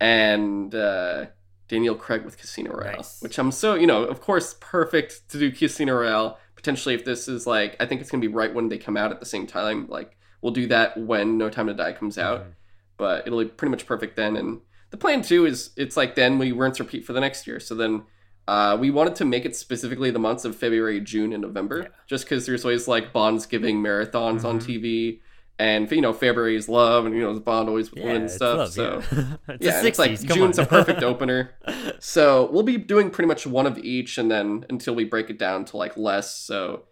and 0.00 0.74
uh, 0.74 1.26
Daniel 1.68 1.94
Craig 1.94 2.24
with 2.24 2.38
Casino 2.38 2.72
Royale, 2.72 2.96
Nice. 2.96 3.20
which 3.20 3.38
I'm 3.38 3.52
so, 3.52 3.74
you 3.74 3.86
know, 3.86 4.04
of 4.04 4.20
course, 4.20 4.56
perfect 4.60 5.28
to 5.30 5.38
do 5.38 5.50
Casino 5.50 5.94
Royale. 5.94 6.38
Potentially, 6.56 6.94
if 6.94 7.04
this 7.04 7.28
is 7.28 7.46
like, 7.46 7.76
I 7.80 7.86
think 7.86 8.00
it's 8.00 8.10
going 8.10 8.20
to 8.22 8.28
be 8.28 8.34
right 8.34 8.52
when 8.52 8.68
they 8.68 8.78
come 8.78 8.96
out 8.96 9.10
at 9.12 9.20
the 9.20 9.26
same 9.26 9.46
time. 9.46 9.86
Like, 9.88 10.16
we'll 10.40 10.52
do 10.52 10.66
that 10.68 10.96
when 10.98 11.38
No 11.38 11.50
Time 11.50 11.66
to 11.68 11.74
Die 11.74 11.92
comes 11.92 12.18
out 12.18 12.40
Mhm. 12.40 12.52
but 12.96 13.26
it'll 13.26 13.38
be 13.40 13.46
pretty 13.48 13.70
much 13.70 13.86
perfect 13.86 14.16
then. 14.16 14.36
And 14.36 14.60
the 14.90 14.96
plan 14.96 15.22
too 15.22 15.46
is 15.46 15.70
it's 15.76 15.96
like 15.96 16.14
then 16.14 16.38
we 16.38 16.50
rinse 16.52 16.80
repeat 16.80 17.04
for 17.04 17.12
the 17.12 17.20
next 17.20 17.46
year. 17.46 17.60
So 17.60 17.74
then 17.74 18.02
uh, 18.48 18.76
we 18.80 18.90
wanted 18.90 19.14
to 19.16 19.24
make 19.24 19.44
it 19.44 19.54
specifically 19.54 20.10
the 20.10 20.18
months 20.18 20.44
of 20.44 20.56
February, 20.56 21.00
June, 21.00 21.32
and 21.32 21.42
November, 21.42 21.78
Yeah. 21.82 21.88
just 22.06 22.24
because 22.24 22.46
there's 22.46 22.64
always 22.64 22.88
like 22.88 23.12
Bonds 23.12 23.46
giving 23.46 23.82
marathons 23.82 24.42
on 24.44 24.58
Mhm. 24.58 24.66
TV, 24.66 25.20
and 25.58 25.90
you 25.90 26.00
know 26.00 26.12
February 26.12 26.56
is 26.56 26.68
love, 26.68 27.04
and 27.06 27.14
you 27.14 27.20
know 27.20 27.38
Bond 27.38 27.68
always 27.68 27.90
with 27.90 27.98
Yeah, 28.00 28.06
women 28.06 28.22
and 28.22 28.30
stuff. 28.30 28.56
love, 28.58 28.72
so 28.72 29.02
yeah. 29.12 29.22
it's 29.54 29.64
yeah, 29.66 29.82
it's 29.84 29.98
like 29.98 30.18
June's 30.20 30.58
a 30.58 30.66
perfect 30.66 31.02
opener. 31.02 31.50
So 32.00 32.48
we'll 32.52 32.62
be 32.62 32.76
doing 32.78 33.10
pretty 33.10 33.26
much 33.28 33.44
one 33.46 33.66
of 33.66 33.76
each, 33.78 34.18
and 34.18 34.30
then 34.30 34.64
until 34.70 34.94
we 34.94 35.04
break 35.04 35.30
it 35.30 35.38
down 35.38 35.64
to 35.66 35.76
like 35.76 35.96
less. 35.96 36.34
So 36.34 36.84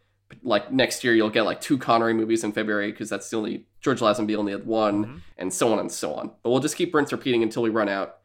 like 0.42 0.72
next 0.72 1.04
year, 1.04 1.14
you'll 1.14 1.30
get 1.30 1.42
like 1.44 1.60
two 1.60 1.78
Connery 1.78 2.12
movies 2.12 2.42
in 2.42 2.50
February 2.52 2.90
because 2.90 3.08
that's 3.08 3.30
the 3.30 3.36
only 3.36 3.66
George 3.80 4.00
Lazenby 4.00 4.36
only 4.36 4.50
had 4.52 4.66
one, 4.66 5.04
Mhm. 5.04 5.20
and 5.38 5.52
so 5.54 5.72
on 5.72 5.78
and 5.78 5.90
so 5.92 6.12
on. 6.14 6.32
But 6.42 6.50
we'll 6.50 6.58
just 6.60 6.76
keep 6.76 6.92
rinse 6.92 7.12
repeating 7.12 7.42
until 7.44 7.62
we 7.62 7.70
run 7.70 7.88
out. 7.88 8.16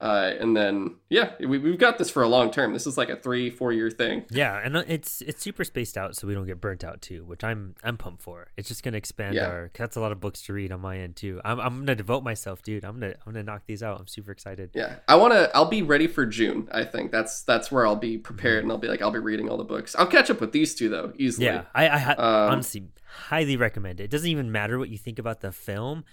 Uh, 0.00 0.32
and 0.40 0.56
then 0.56 0.94
yeah, 1.10 1.32
we, 1.40 1.58
we've 1.58 1.78
got 1.78 1.98
this 1.98 2.08
for 2.08 2.22
a 2.22 2.28
long 2.28 2.50
term. 2.50 2.72
This 2.72 2.86
is 2.86 2.96
like 2.96 3.10
a 3.10 3.16
three, 3.16 3.50
four 3.50 3.70
year 3.70 3.90
thing. 3.90 4.24
Yeah, 4.30 4.56
and 4.64 4.74
uh, 4.78 4.84
it's 4.88 5.20
it's 5.22 5.42
super 5.42 5.62
spaced 5.62 5.98
out, 5.98 6.16
so 6.16 6.26
we 6.26 6.32
don't 6.32 6.46
get 6.46 6.58
burnt 6.58 6.84
out 6.84 7.02
too, 7.02 7.22
which 7.24 7.44
I'm 7.44 7.74
I'm 7.84 7.98
pumped 7.98 8.22
for. 8.22 8.48
It's 8.56 8.66
just 8.68 8.82
gonna 8.82 8.96
expand 8.96 9.34
Yeah. 9.34 9.46
our. 9.46 9.70
That's 9.76 9.96
a 9.96 10.00
lot 10.00 10.10
of 10.12 10.18
books 10.18 10.40
to 10.42 10.54
read 10.54 10.72
on 10.72 10.80
my 10.80 10.98
end 10.98 11.16
too. 11.16 11.40
I'm 11.44 11.60
I'm 11.60 11.80
gonna 11.80 11.94
devote 11.96 12.24
myself, 12.24 12.62
dude. 12.62 12.82
I'm 12.84 12.98
gonna 12.98 13.14
I'm 13.26 13.32
gonna 13.32 13.42
knock 13.42 13.64
these 13.66 13.82
out. 13.82 14.00
I'm 14.00 14.06
super 14.06 14.32
excited. 14.32 14.70
Yeah, 14.72 14.96
I 15.06 15.16
want 15.16 15.34
to. 15.34 15.54
I'll 15.54 15.66
be 15.68 15.82
ready 15.82 16.06
for 16.06 16.24
June. 16.24 16.66
I 16.72 16.84
think 16.84 17.12
that's 17.12 17.42
that's 17.42 17.70
where 17.70 17.86
I'll 17.86 17.94
be 17.96 18.16
prepared, 18.16 18.62
and 18.62 18.72
I'll 18.72 18.78
be 18.78 18.88
like, 18.88 19.02
I'll 19.02 19.10
be 19.10 19.18
reading 19.18 19.50
all 19.50 19.58
the 19.58 19.64
books. 19.64 19.94
I'll 19.96 20.06
catch 20.06 20.30
up 20.30 20.40
with 20.40 20.52
these 20.52 20.74
two 20.74 20.88
though 20.88 21.12
easily. 21.18 21.44
Yeah, 21.46 21.64
I 21.74 21.88
I 21.90 21.98
ha- 21.98 22.14
Um, 22.16 22.52
honestly 22.52 22.84
highly 23.04 23.56
recommend 23.56 24.00
it. 24.00 24.04
It 24.04 24.10
doesn't 24.10 24.28
even 24.30 24.50
matter 24.52 24.78
what 24.78 24.88
you 24.88 24.96
think 24.96 25.18
about 25.18 25.40
the 25.40 25.50
film, 25.52 26.04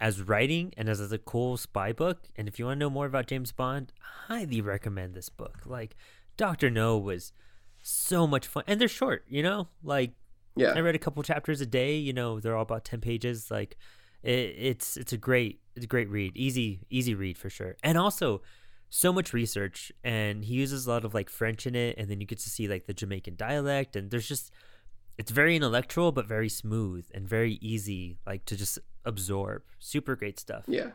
as 0.00 0.20
writing 0.20 0.72
and 0.76 0.88
as, 0.88 1.00
as 1.00 1.12
a 1.12 1.18
cool 1.18 1.56
spy 1.56 1.92
book. 1.92 2.28
And 2.36 2.48
if 2.48 2.58
you 2.58 2.66
want 2.66 2.76
to 2.76 2.80
know 2.80 2.90
more 2.90 3.06
about 3.06 3.26
James 3.26 3.52
Bond, 3.52 3.92
highly 4.28 4.60
recommend 4.60 5.14
this 5.14 5.28
book. 5.28 5.60
Like 5.64 5.96
Doctor 6.36 6.70
No 6.70 6.98
was 6.98 7.32
so 7.82 8.26
much 8.26 8.46
fun, 8.46 8.64
and 8.66 8.80
they're 8.80 8.88
short. 8.88 9.24
You 9.28 9.42
know, 9.42 9.68
like 9.82 10.12
yeah, 10.54 10.72
I 10.74 10.80
read 10.80 10.94
a 10.94 10.98
couple 10.98 11.22
chapters 11.22 11.60
a 11.60 11.66
day. 11.66 11.96
You 11.96 12.12
know, 12.12 12.40
they're 12.40 12.56
all 12.56 12.62
about 12.62 12.84
ten 12.84 13.00
pages. 13.00 13.50
Like, 13.50 13.76
it, 14.22 14.54
it's 14.58 14.96
it's 14.96 15.12
a 15.12 15.18
great 15.18 15.60
it's 15.74 15.84
a 15.84 15.88
great 15.88 16.10
read, 16.10 16.36
easy 16.36 16.80
easy 16.90 17.14
read 17.14 17.38
for 17.38 17.50
sure, 17.50 17.76
and 17.82 17.96
also 17.96 18.42
so 18.88 19.12
much 19.12 19.32
research. 19.32 19.92
And 20.04 20.44
he 20.44 20.54
uses 20.54 20.86
a 20.86 20.90
lot 20.90 21.04
of 21.04 21.14
like 21.14 21.30
French 21.30 21.66
in 21.66 21.74
it, 21.74 21.96
and 21.98 22.10
then 22.10 22.20
you 22.20 22.26
get 22.26 22.38
to 22.40 22.50
see 22.50 22.68
like 22.68 22.86
the 22.86 22.94
Jamaican 22.94 23.36
dialect, 23.36 23.96
and 23.96 24.10
there's 24.10 24.28
just 24.28 24.50
it's 25.18 25.30
very 25.30 25.56
intellectual 25.56 26.12
but 26.12 26.26
very 26.26 26.48
smooth 26.48 27.06
and 27.14 27.28
very 27.28 27.54
easy 27.60 28.18
like 28.26 28.44
to 28.46 28.56
just 28.56 28.78
absorb. 29.04 29.62
Super 29.78 30.16
great 30.16 30.38
stuff. 30.38 30.64
yeah. 30.66 30.90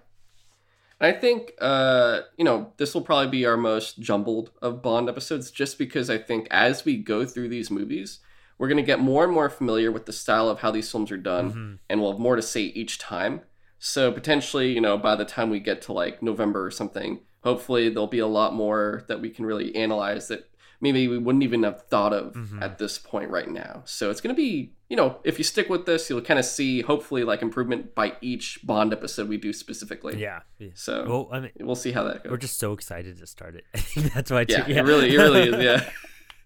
I 1.00 1.12
think 1.14 1.54
uh, 1.60 2.22
you 2.38 2.46
know 2.46 2.74
this 2.78 2.94
will 2.94 3.02
probably 3.02 3.32
be 3.32 3.46
our 3.48 3.58
most 3.58 4.00
jumbled 4.00 4.52
of 4.62 4.84
Bond 4.84 5.10
episodes, 5.10 5.50
just 5.50 5.80
because 5.80 6.12
I 6.12 6.20
think 6.20 6.48
as 6.52 6.86
we 6.86 6.98
go 6.98 7.26
through 7.26 7.50
these 7.50 7.72
movies, 7.72 8.20
we're 8.60 8.68
gonna 8.68 8.84
get 8.84 9.00
more 9.00 9.24
and 9.24 9.34
more 9.34 9.50
familiar 9.50 9.92
with 9.92 10.06
the 10.06 10.14
style 10.14 10.48
of 10.48 10.60
how 10.60 10.70
these 10.70 10.92
films 10.92 11.12
are 11.12 11.18
done, 11.18 11.52
Mhm. 11.52 11.80
and 11.90 12.00
we'll 12.02 12.12
have 12.12 12.20
more 12.20 12.36
to 12.36 12.42
say 12.44 12.62
each 12.62 13.00
time. 13.00 13.42
So 13.80 14.12
potentially, 14.12 14.74
you 14.74 14.82
know, 14.82 14.96
by 14.96 15.16
the 15.16 15.26
time 15.26 15.50
we 15.50 15.60
get 15.60 15.82
to 15.84 15.94
like 15.94 16.22
November 16.22 16.64
or 16.64 16.70
something, 16.70 17.22
hopefully 17.44 17.90
there'll 17.90 18.06
be 18.06 18.20
a 18.20 18.28
lot 18.28 18.54
more 18.54 19.04
that 19.08 19.20
we 19.22 19.32
can 19.32 19.44
really 19.44 19.76
analyze 19.76 20.28
that 20.28 20.51
maybe 20.82 21.08
we 21.08 21.18
wouldn't 21.18 21.44
even 21.44 21.64
have 21.64 21.84
thought 21.84 22.12
of 22.14 22.34
Mhm. 22.34 22.62
at 22.62 22.78
this 22.80 22.98
point 22.98 23.30
right 23.30 23.48
now. 23.50 23.84
So 23.86 24.10
it's 24.10 24.20
going 24.20 24.36
to 24.36 24.40
be, 24.42 24.74
you 24.90 24.98
know, 24.98 25.20
if 25.24 25.38
you 25.38 25.44
stick 25.44 25.70
with 25.70 25.86
this, 25.86 26.10
you'll 26.10 26.22
kind 26.22 26.40
of 26.40 26.46
see 26.46 26.82
hopefully 26.82 27.24
like 27.24 27.42
improvement 27.42 27.94
by 27.96 28.14
each 28.22 28.60
Bond 28.64 28.92
episode 28.92 29.30
we 29.30 29.38
do 29.38 29.54
specifically. 29.54 30.20
Yeah. 30.20 30.40
So 30.74 31.06
Well, 31.08 31.30
I 31.32 31.40
mean, 31.42 31.52
we'll 31.60 31.76
see 31.76 31.92
how 31.92 32.04
that 32.04 32.24
goes. 32.24 32.32
we're 32.32 32.38
just 32.38 32.58
so 32.60 32.74
excited 32.74 33.18
to 33.20 33.28
start 33.28 33.56
it. 33.56 33.66
I 33.74 33.78
think 33.80 34.14
that's 34.14 34.32
why. 34.32 34.46
yeah, 34.50 34.64
too, 34.64 34.72
it 34.74 34.82
really, 34.82 35.14
it 35.14 35.18
really 35.18 35.50
is. 35.50 35.64
Yeah. 35.64 35.90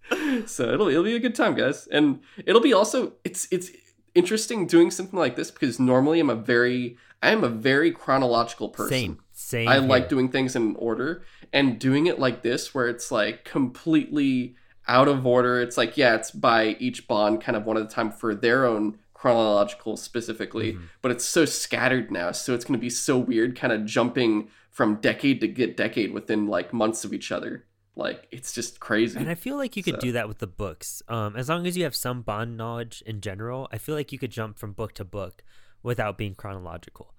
so 0.45 0.71
it'll 0.71 0.88
it'll 0.88 1.03
be 1.03 1.15
a 1.15 1.19
good 1.19 1.33
time, 1.33 1.55
guys, 1.55 1.88
and 1.88 2.19
it'll 2.45 2.61
be 2.61 2.73
also 2.73 3.13
it's 3.23 3.47
it's 3.51 3.71
interesting 4.13 4.67
doing 4.67 4.91
something 4.91 5.17
like 5.17 5.36
this 5.36 5.49
because 5.49 5.79
normally 5.79 6.19
I'm 6.19 6.29
a 6.29 6.36
very 6.36 6.97
I 7.23 7.29
am 7.31 7.43
a 7.43 7.49
very 7.49 7.91
chronological 7.91 8.69
person. 8.69 8.89
Same. 8.91 9.19
Same. 9.31 9.67
I 9.67 9.77
like 9.79 10.07
doing 10.07 10.29
things 10.29 10.55
in 10.55 10.75
order 10.77 11.23
and 11.53 11.79
doing 11.79 12.07
it 12.07 12.19
like 12.19 12.41
this 12.41 12.73
where 12.73 12.87
it's 12.87 13.11
like 13.11 13.43
completely 13.45 14.55
out 14.87 15.07
of 15.07 15.25
order. 15.25 15.61
It's 15.61 15.77
like 15.77 15.97
yeah, 15.97 16.15
it's 16.15 16.31
by 16.31 16.75
each 16.79 17.07
bond 17.07 17.41
kind 17.41 17.55
of 17.55 17.65
one 17.65 17.77
at 17.77 17.83
a 17.83 17.87
time 17.87 18.11
for 18.11 18.35
their 18.35 18.65
own 18.65 18.97
chronological 19.13 19.97
specifically, 19.97 20.73
Mhm. 20.73 20.81
but 21.01 21.11
it's 21.11 21.25
so 21.25 21.45
scattered 21.45 22.11
now. 22.11 22.31
So 22.31 22.53
it's 22.53 22.63
going 22.65 22.77
to 22.77 22.81
be 22.81 22.89
so 22.89 23.17
weird 23.17 23.55
kind 23.57 23.73
of 23.73 23.85
jumping 23.85 24.49
from 24.69 24.95
decade 24.97 25.39
to 25.41 25.47
get 25.47 25.75
decade 25.77 26.13
within 26.13 26.47
like 26.47 26.73
months 26.73 27.03
of 27.05 27.13
each 27.13 27.31
other. 27.31 27.65
Like 27.95 28.27
it's 28.29 28.51
just 28.53 28.79
crazy. 28.79 29.17
And 29.17 29.29
I 29.29 29.35
feel 29.35 29.55
like 29.55 29.75
you 29.77 29.81
could 29.83 29.95
So- 29.95 29.99
do 30.01 30.11
that 30.11 30.27
with 30.27 30.39
the 30.39 30.47
books. 30.47 31.01
Um, 31.07 31.35
as 31.35 31.47
long 31.49 31.65
as 31.65 31.77
you 31.77 31.83
have 31.85 31.95
some 31.95 32.21
Bond 32.21 32.57
knowledge 32.57 33.01
in 33.05 33.21
general, 33.21 33.67
I 33.71 33.77
feel 33.77 33.95
like 33.95 34.11
you 34.11 34.19
could 34.19 34.31
jump 34.31 34.59
from 34.59 34.73
book 34.73 34.93
to 34.95 35.05
book 35.05 35.43
without 35.81 36.17
being 36.17 36.35
chronological. 36.35 37.15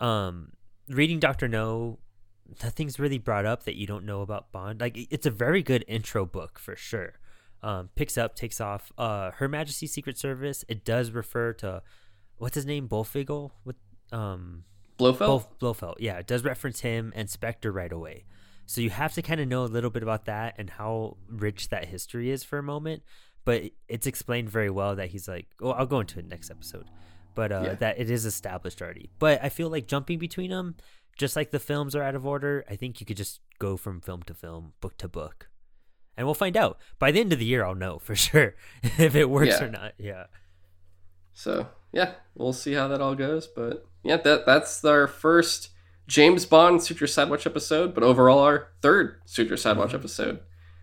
Um, 0.00 0.52
reading 0.88 1.18
Doctor 1.18 1.48
No, 1.48 1.98
nothing's 2.62 2.98
really 2.98 3.18
brought 3.18 3.46
up 3.46 3.64
that 3.64 3.76
you 3.76 3.86
don't 3.86 4.04
know 4.04 4.22
about 4.22 4.52
Bond. 4.52 4.80
Like 4.80 4.96
it's 5.10 5.26
a 5.26 5.30
very 5.30 5.62
good 5.62 5.84
intro 5.88 6.24
book 6.24 6.58
for 6.58 6.76
sure. 6.76 7.14
Um, 7.62 7.90
picks 7.96 8.16
up, 8.16 8.36
takes 8.36 8.60
off. 8.60 8.92
Uh, 8.96 9.32
Her 9.32 9.48
Majesty's 9.48 9.92
Secret 9.92 10.16
Service. 10.16 10.64
It 10.68 10.84
does 10.84 11.10
refer 11.10 11.52
to 11.54 11.82
what's 12.36 12.54
his 12.54 12.66
name, 12.66 12.88
Bullfigel. 12.88 13.50
What 13.64 13.76
um 14.12 14.64
Blofeld. 14.98 15.46
Blofeld, 15.60 15.96
yeah, 16.00 16.18
it 16.18 16.26
does 16.26 16.42
reference 16.42 16.80
him 16.80 17.12
and 17.14 17.30
Spectre 17.30 17.70
right 17.70 17.92
away. 17.92 18.24
So 18.66 18.80
you 18.80 18.90
have 18.90 19.14
to 19.14 19.22
kind 19.22 19.40
of 19.40 19.48
know 19.48 19.64
a 19.64 19.66
little 19.66 19.90
bit 19.90 20.02
about 20.02 20.26
that 20.26 20.56
and 20.58 20.68
how 20.68 21.16
rich 21.28 21.68
that 21.70 21.86
history 21.86 22.30
is 22.30 22.42
for 22.44 22.58
a 22.58 22.62
moment. 22.62 23.02
But 23.44 23.70
it's 23.88 24.06
explained 24.06 24.50
very 24.50 24.68
well 24.68 24.96
that 24.96 25.08
he's 25.08 25.26
like, 25.26 25.46
oh, 25.62 25.70
I'll 25.70 25.86
go 25.86 26.00
into 26.00 26.18
it 26.18 26.28
next 26.28 26.50
episode. 26.50 26.84
But 27.34 27.52
uh, 27.52 27.62
yeah. 27.64 27.74
that 27.76 27.98
it 27.98 28.10
is 28.10 28.26
established 28.26 28.82
already. 28.82 29.08
But 29.18 29.42
I 29.42 29.48
feel 29.48 29.70
like 29.70 29.86
jumping 29.86 30.18
between 30.18 30.50
them, 30.50 30.74
just 31.18 31.36
like 31.36 31.50
the 31.50 31.58
films 31.58 31.94
are 31.94 32.02
out 32.02 32.14
of 32.14 32.24
order, 32.24 32.64
I 32.70 32.76
think 32.76 33.00
you 33.00 33.06
could 33.06 33.16
just 33.16 33.40
go 33.58 33.76
from 33.76 34.00
film 34.00 34.22
to 34.22 34.34
film, 34.34 34.72
book 34.80 34.96
to 34.98 35.08
book. 35.08 35.50
And 36.16 36.26
we'll 36.26 36.34
find 36.34 36.56
out. 36.56 36.78
By 36.98 37.10
the 37.10 37.20
end 37.20 37.32
of 37.32 37.38
the 37.38 37.44
year, 37.44 37.64
I'll 37.64 37.74
know 37.74 37.98
for 37.98 38.16
sure 38.16 38.54
if 38.82 39.14
it 39.14 39.28
works 39.28 39.60
yeah. 39.60 39.64
or 39.64 39.70
not. 39.70 39.92
Yeah. 39.98 40.24
So, 41.32 41.68
yeah, 41.92 42.12
we'll 42.34 42.52
see 42.52 42.72
how 42.72 42.88
that 42.88 43.00
all 43.00 43.14
goes. 43.14 43.46
But 43.46 43.86
yeah, 44.02 44.16
that 44.16 44.46
that's 44.46 44.84
our 44.84 45.06
first 45.06 45.70
James 46.06 46.46
Bond 46.46 46.82
Sutro 46.82 47.06
Sidewatch 47.06 47.46
episode, 47.46 47.94
but 47.94 48.02
overall 48.02 48.40
our 48.40 48.72
third 48.80 49.20
Sutro 49.26 49.56
Sidewatch 49.56 49.88
mm-hmm. 49.88 49.96
episode. 49.96 50.40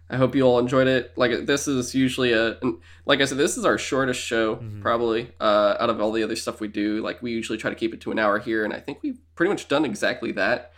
I 0.09 0.17
hope 0.17 0.35
you 0.35 0.43
all 0.43 0.59
enjoyed 0.59 0.87
it. 0.87 1.13
Like 1.15 1.45
this 1.45 1.67
is 1.67 1.95
usually 1.95 2.33
a, 2.33 2.59
like 3.05 3.21
I 3.21 3.25
said, 3.25 3.37
this 3.39 3.57
is 3.57 3.65
our 3.65 3.77
shortest 3.77 4.21
show 4.21 4.57
mm-hmm. 4.57 4.81
probably 4.81 5.31
uh, 5.39 5.77
out 5.79 5.89
of 5.89 5.99
all 5.99 6.11
the 6.11 6.23
other 6.23 6.35
stuff 6.35 6.59
we 6.59 6.67
do. 6.67 7.01
Like 7.01 7.21
we 7.23 7.31
usually 7.31 7.57
try 7.57 7.71
to 7.71 7.75
keep 7.75 7.93
it 7.93 8.01
to 8.01 8.11
an 8.11 8.19
hour 8.19 8.37
here, 8.37 8.63
and 8.63 8.73
I 8.73 8.79
think 8.79 8.99
we've 9.01 9.17
pretty 9.35 9.49
much 9.49 9.67
done 9.67 9.83
exactly 9.83 10.31
that. 10.33 10.73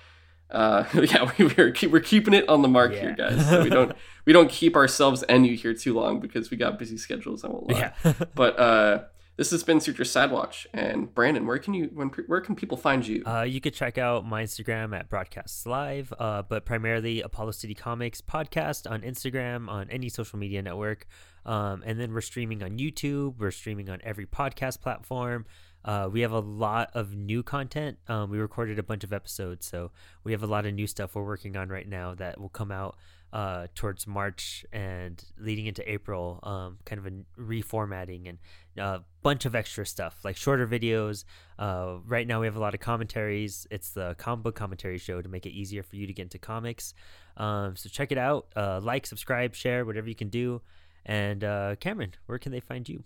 Uh, 0.50 0.86
yeah, 0.94 1.30
we, 1.38 1.46
we're 1.58 1.72
keep, 1.72 1.92
we're 1.92 2.00
keeping 2.00 2.34
it 2.34 2.48
on 2.48 2.62
the 2.62 2.70
mark 2.70 2.94
yeah. 2.94 3.02
here, 3.02 3.16
guys. 3.16 3.50
So 3.50 3.64
we 3.64 3.70
don't 3.70 3.94
we 4.26 4.32
don't 4.32 4.50
keep 4.50 4.76
ourselves 4.76 5.24
and 5.24 5.46
you 5.46 5.56
here 5.56 5.74
too 5.74 5.94
long 5.94 6.22
because 6.22 6.50
we 6.50 6.56
got 6.56 6.80
busy 6.80 6.98
schedules. 6.98 7.44
I 7.44 7.50
won't 7.50 7.70
lie. 7.70 7.92
Yeah. 8.04 8.14
but 8.34 8.58
uh, 8.58 9.04
this 9.38 9.52
has 9.52 9.64
been 9.64 9.80
Sutro 9.80 10.04
Sidewatch. 10.04 10.66
And 10.74 11.14
Brandon, 11.14 11.46
where 11.46 11.60
can 11.60 11.74
you 11.74 11.90
when 11.94 12.10
where 12.10 12.42
can 12.42 12.56
people 12.56 12.76
find 12.76 13.08
you? 13.08 13.24
Uh, 13.26 13.44
you 13.44 13.62
could 13.62 13.74
check 13.74 13.98
out 13.98 14.26
my 14.26 14.44
Instagram 14.44 14.98
at 14.98 15.10
Broadcasts 15.10 15.66
Live, 15.66 16.12
uh, 16.20 16.42
but 16.42 16.66
primarily 16.66 17.22
Apollo 17.22 17.52
City 17.52 17.76
Comics 17.76 18.20
podcast 18.20 18.90
on 18.90 19.02
Instagram, 19.02 19.70
on 19.70 19.90
any 19.90 20.10
social 20.10 20.40
media 20.40 20.62
network. 20.62 21.06
Um, 21.46 21.84
and 21.86 22.00
then 22.00 22.14
we're 22.14 22.22
streaming 22.22 22.62
on 22.62 22.78
YouTube. 22.78 23.36
We're 23.38 23.52
streaming 23.52 23.90
on 23.90 24.00
every 24.04 24.26
podcast 24.26 24.82
platform. 24.82 25.46
Uh, 25.86 26.10
we 26.12 26.22
have 26.22 26.34
a 26.34 26.40
lot 26.40 26.90
of 26.94 27.16
new 27.16 27.44
content. 27.44 27.98
Um, 28.10 28.30
we 28.30 28.40
recorded 28.40 28.78
a 28.78 28.84
bunch 28.84 29.06
of 29.06 29.14
episodes, 29.14 29.66
so 29.66 29.92
we 30.26 30.34
have 30.34 30.44
a 30.44 30.48
lot 30.48 30.66
of 30.66 30.74
new 30.74 30.88
stuff 30.88 31.16
we're 31.16 31.24
working 31.24 31.56
on 31.56 31.70
right 31.70 31.88
now 31.88 32.14
that 32.16 32.42
will 32.42 32.50
come 32.50 32.72
out 32.72 32.98
uh, 33.34 33.68
towards 33.76 34.08
March 34.08 34.66
and 34.72 35.24
leading 35.38 35.66
into 35.66 35.90
April, 35.90 36.40
um, 36.44 36.78
kind 36.86 37.00
of 37.00 37.06
a 37.06 37.42
reformatting 37.42 38.30
and 38.30 38.38
a 38.78 38.84
uh, 38.84 39.00
bunch 39.22 39.46
of 39.46 39.56
extra 39.56 39.86
stuff 39.86 40.20
like 40.24 40.38
shorter 40.38 40.66
videos. 40.68 41.26
Uh, 41.60 41.98
right 42.06 42.26
now, 42.26 42.40
we 42.40 42.46
have 42.46 42.56
a 42.56 42.60
lot 42.60 42.74
of 42.74 42.80
commentaries. 42.80 43.68
It's 43.70 43.90
the 43.90 44.16
comic 44.18 44.44
book 44.44 44.56
commentary 44.56 44.98
show 44.98 45.22
to 45.22 45.28
make 45.28 45.46
it 45.46 45.52
easier 45.52 45.84
for 45.84 45.98
you 45.98 46.08
to 46.08 46.14
get 46.14 46.24
into 46.24 46.38
comics. 46.38 46.94
Um, 47.36 47.76
so 47.76 47.90
check 47.90 48.12
it 48.12 48.18
out. 48.18 48.48
Uh, 48.56 48.80
like, 48.82 49.06
subscribe, 49.06 49.56
share, 49.56 49.84
whatever 49.86 50.08
you 50.08 50.16
can 50.16 50.30
do. 50.30 50.62
And 51.06 51.44
uh, 51.44 51.76
Kamron, 51.76 52.14
where 52.28 52.40
can 52.40 52.52
they 52.52 52.60
find 52.60 52.88
you? 52.88 53.04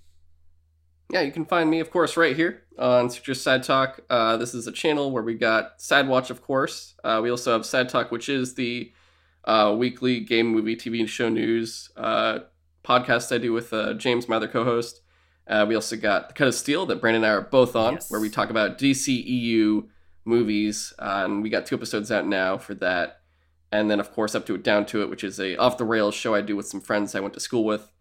Yeah, 1.11 1.21
you 1.21 1.31
can 1.31 1.45
find 1.45 1.69
me, 1.69 1.79
of 1.81 1.91
course, 1.91 2.15
right 2.15 2.35
here 2.35 2.63
on 2.79 3.09
Sutro 3.09 3.33
Side 3.33 3.63
Talk. 3.63 3.99
Uh, 4.09 4.37
this 4.37 4.53
is 4.53 4.67
a 4.67 4.71
channel 4.71 5.11
where 5.11 5.23
we 5.23 5.33
got 5.33 5.81
Side 5.81 6.07
Watch, 6.07 6.29
of 6.29 6.41
course. 6.41 6.95
we 7.03 7.29
also 7.29 7.51
have 7.51 7.65
Side 7.65 7.89
Talk, 7.89 8.11
which 8.11 8.29
is 8.29 8.53
the 8.53 8.93
uh, 9.45 9.75
weekly 9.77 10.19
game, 10.19 10.47
movie, 10.47 10.75
TV 10.75 10.99
and 10.99 11.09
show 11.09 11.29
news 11.29 11.89
uh, 11.97 12.39
podcast 12.83 13.33
I 13.33 13.37
do 13.37 13.53
with 13.53 13.73
uh, 13.73 13.93
James, 13.93 14.27
my 14.27 14.37
other 14.37 14.47
co-host. 14.47 15.01
Uh, 15.47 15.65
we 15.67 15.75
also 15.75 15.97
got 15.97 16.29
the 16.29 16.33
Cut 16.33 16.47
of 16.47 16.55
Steel 16.55 16.85
that 16.85 17.01
Brandon 17.01 17.23
and 17.23 17.31
I 17.31 17.35
are 17.35 17.41
both 17.41 17.75
on, 17.75 17.95
yes. 17.95 18.11
where 18.11 18.21
we 18.21 18.29
talk 18.29 18.49
about 18.49 18.77
DCEU 18.77 19.87
movies, 20.23 20.93
uh, 20.99 21.23
and 21.25 21.41
we 21.41 21.49
got 21.49 21.65
two 21.65 21.75
episodes 21.75 22.11
out 22.11 22.27
now 22.27 22.57
for 22.57 22.73
that. 22.75 23.21
And 23.71 23.89
then, 23.89 23.99
of 23.99 24.11
course, 24.11 24.35
up 24.35 24.45
to 24.47 24.55
it, 24.55 24.63
down 24.63 24.85
to 24.87 25.01
it, 25.01 25.09
which 25.09 25.23
is 25.23 25.39
a 25.39 25.55
off 25.57 25.77
the 25.77 25.85
rails 25.85 26.13
show 26.13 26.35
I 26.35 26.41
do 26.41 26.55
with 26.55 26.67
some 26.67 26.81
friends 26.81 27.15
I 27.15 27.21
went 27.21 27.33
to 27.35 27.39
school 27.39 27.63
with. 27.63 27.91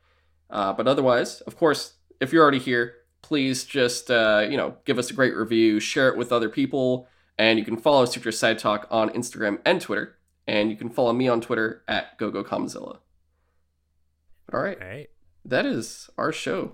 Uh, 0.49 0.73
but 0.73 0.89
otherwise, 0.89 1.41
of 1.43 1.57
course, 1.57 1.95
if 2.21 2.33
you're 2.33 2.43
already 2.43 2.59
here, 2.59 2.95
please 3.23 3.65
just 3.65 4.11
uh, 4.11 4.47
you 4.49 4.57
know 4.57 4.77
give 4.85 4.99
us 4.99 5.11
a 5.11 5.15
great 5.15 5.35
review, 5.35 5.79
share 5.79 6.09
it 6.09 6.17
with 6.17 6.33
other 6.33 6.49
people, 6.49 7.09
and 7.39 7.59
you 7.59 7.65
can 7.65 7.77
follow 7.77 8.05
Sutro 8.05 8.33
Side 8.33 8.59
Talk 8.59 8.89
on 8.91 9.11
Instagram 9.11 9.61
and 9.65 9.81
Twitter 9.81 10.19
and 10.51 10.69
you 10.69 10.77
can 10.77 10.91
follow 10.91 11.13
me 11.13 11.29
on 11.29 11.41
Twitter 11.41 11.85
at 11.87 12.19
GoGoKamzilla. 12.19 12.99
All 14.53 14.61
right. 14.61 14.83
All 14.83 14.89
right. 14.89 15.09
That 15.45 15.65
is 15.65 16.11
our 16.19 16.33
show. 16.33 16.73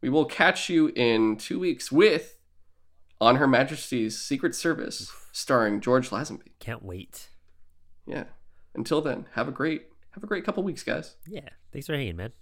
We 0.00 0.08
will 0.08 0.24
catch 0.24 0.70
you 0.70 0.90
in 0.96 1.36
two 1.36 1.58
weeks 1.58 1.92
with 1.92 2.38
On 3.20 3.36
Her 3.36 3.46
Majesty's 3.46 4.18
Secret 4.18 4.54
Service, 4.54 5.12
starring 5.32 5.82
George 5.82 6.08
Lazenby. 6.08 6.52
Can't 6.60 6.82
wait. 6.82 7.28
Yeah. 8.06 8.24
Until 8.74 9.02
then, 9.02 9.26
have 9.32 9.48
a 9.48 9.52
great 9.52 9.88
have 10.12 10.24
a 10.24 10.26
great 10.26 10.46
couple 10.46 10.62
weeks, 10.62 10.82
guys. 10.82 11.16
Yeah. 11.26 11.50
Thanks 11.72 11.86
for 11.86 11.94
hanging, 11.94 12.16
man. 12.16 12.32